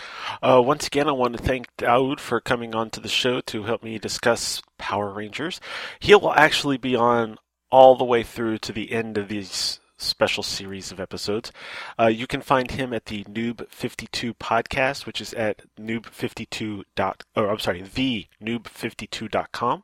Uh, 0.44 0.62
once 0.64 0.86
again, 0.86 1.08
I 1.08 1.12
want 1.14 1.36
to 1.36 1.42
thank 1.42 1.76
Daoud 1.78 2.20
for 2.20 2.40
coming 2.40 2.76
on 2.76 2.92
to 2.92 3.00
the 3.00 3.10
show 3.10 3.42
to 3.42 3.64
help 3.64 3.82
me 3.82 3.98
discuss 3.98 4.62
Power 4.78 5.10
Rangers. 5.10 5.60
He 6.00 6.14
will 6.14 6.34
actually 6.34 6.78
be 6.78 6.96
on 6.96 7.40
all 7.72 7.96
the 7.96 8.06
way 8.06 8.22
through 8.22 8.60
to 8.60 8.72
the 8.72 8.92
end 8.92 9.18
of 9.18 9.28
these 9.28 9.80
special 9.98 10.44
series 10.44 10.92
of 10.92 11.00
episodes. 11.00 11.52
Uh, 12.00 12.06
you 12.06 12.28
can 12.28 12.42
find 12.42 12.70
him 12.70 12.94
at 12.94 13.06
the 13.06 13.24
Newb 13.24 13.68
52 13.72 14.36
podcast, 14.36 15.08
which 15.08 15.20
is 15.20 15.34
at 15.34 15.64
newb52 15.80 16.84
dot, 16.96 17.24
or 17.36 17.50
I'm 17.50 17.58
sorry, 17.58 17.82
the 17.82 18.28
newb52.com. 18.40 19.84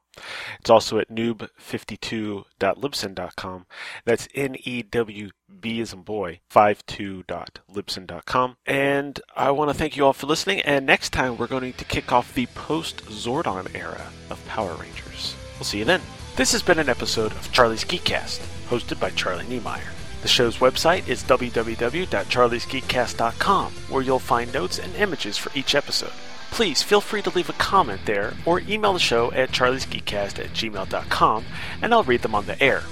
It's 0.60 0.70
also 0.70 1.00
at 1.00 1.10
newb52.libsyn.com. 1.10 3.66
That's 4.06 4.28
N-E-W-B 4.34 5.82
as 5.82 5.94
in 5.94 6.02
boy, 6.02 6.40
52.libsyn.com. 6.52 8.58
And 8.66 9.20
I 9.36 9.52
want 9.52 9.70
to 9.72 9.78
thank 9.78 9.98
you 9.98 10.06
all 10.06 10.14
for 10.14 10.28
listening. 10.28 10.62
And 10.62 10.86
next 10.86 11.10
time 11.12 11.38
we're 11.38 11.48
going 11.48 11.74
to 11.74 11.86
kick 11.86 12.12
off 12.12 12.34
the 12.34 12.46
post-Zordon 12.48 13.74
era 13.76 14.08
of 14.30 14.46
Power 14.48 14.74
Rangers. 14.76 15.36
We'll 15.56 15.66
see 15.66 15.80
you 15.80 15.86
then. 15.86 16.02
This 16.36 16.52
has 16.52 16.64
been 16.64 16.80
an 16.80 16.90
episode 16.90 17.32
of 17.34 17.52
Charlie's 17.52 17.86
Geekcast, 17.86 18.40
hosted 18.68 19.00
by 19.00 19.12
Charlie 19.12 19.46
Niemeyer. 19.48 19.92
The 20.24 20.28
show's 20.28 20.58
website 20.58 21.08
is 21.08 21.24
www.charliesgeekcast.com, 21.24 23.72
where 23.90 24.02
you'll 24.02 24.20
find 24.20 24.52
notes 24.54 24.80
and 24.80 24.96
images 24.96 25.38
for 25.38 25.52
each 25.54 25.76
episode. 25.76 26.12
Please 26.54 26.82
feel 26.84 27.02
free 27.02 27.24
to 27.24 27.32
leave 27.32 27.50
a 27.50 27.54
comment 27.54 28.02
there 28.06 28.36
or 28.46 28.60
email 28.60 28.94
the 28.94 29.00
show 29.00 29.32
at 29.32 29.50
charliesgeekcast 29.50 30.38
at 30.38 30.54
gmail.com 30.54 31.46
and 31.82 31.92
I'll 31.92 32.04
read 32.04 32.22
them 32.22 32.36
on 32.36 32.46
the 32.46 32.62
air. 32.62 32.84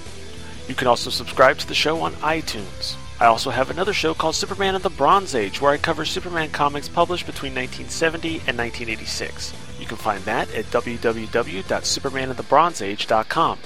You 0.66 0.74
can 0.74 0.88
also 0.88 1.10
subscribe 1.10 1.58
to 1.58 1.68
the 1.68 1.74
show 1.74 2.00
on 2.00 2.14
iTunes. 2.14 2.96
I 3.20 3.26
also 3.26 3.50
have 3.50 3.70
another 3.70 3.92
show 3.92 4.14
called 4.14 4.34
Superman 4.34 4.74
of 4.74 4.82
the 4.82 4.90
Bronze 4.90 5.36
Age 5.36 5.60
where 5.60 5.70
I 5.70 5.76
cover 5.76 6.04
Superman 6.04 6.50
comics 6.50 6.88
published 6.88 7.24
between 7.24 7.54
1970 7.54 8.28
and 8.48 8.58
1986. 8.58 9.54
You 9.78 9.86
can 9.86 9.96
find 9.96 10.24
that 10.24 10.52
at 10.52 10.64
www.supermanofthebronzeage.com. 10.64 13.58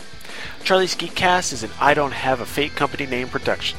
Charlie's 0.63 0.95
Geekcast 0.95 1.55
is 1.55 1.63
an 1.63 1.71
I 1.81 1.95
Don't 1.95 2.13
Have 2.13 2.43
a 2.43 2.47
Fake 2.47 2.75
Company 2.75 3.07
name 3.07 3.29
production. 3.29 3.79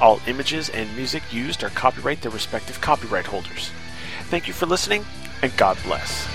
All 0.00 0.22
images 0.26 0.70
and 0.70 0.96
music 0.96 1.24
used 1.30 1.62
are 1.62 1.68
copyright 1.68 2.22
their 2.22 2.32
respective 2.32 2.80
copyright 2.80 3.26
holders. 3.26 3.70
Thank 4.30 4.48
you 4.48 4.54
for 4.54 4.64
listening, 4.64 5.04
and 5.42 5.56
God 5.56 5.78
bless. 5.82 6.26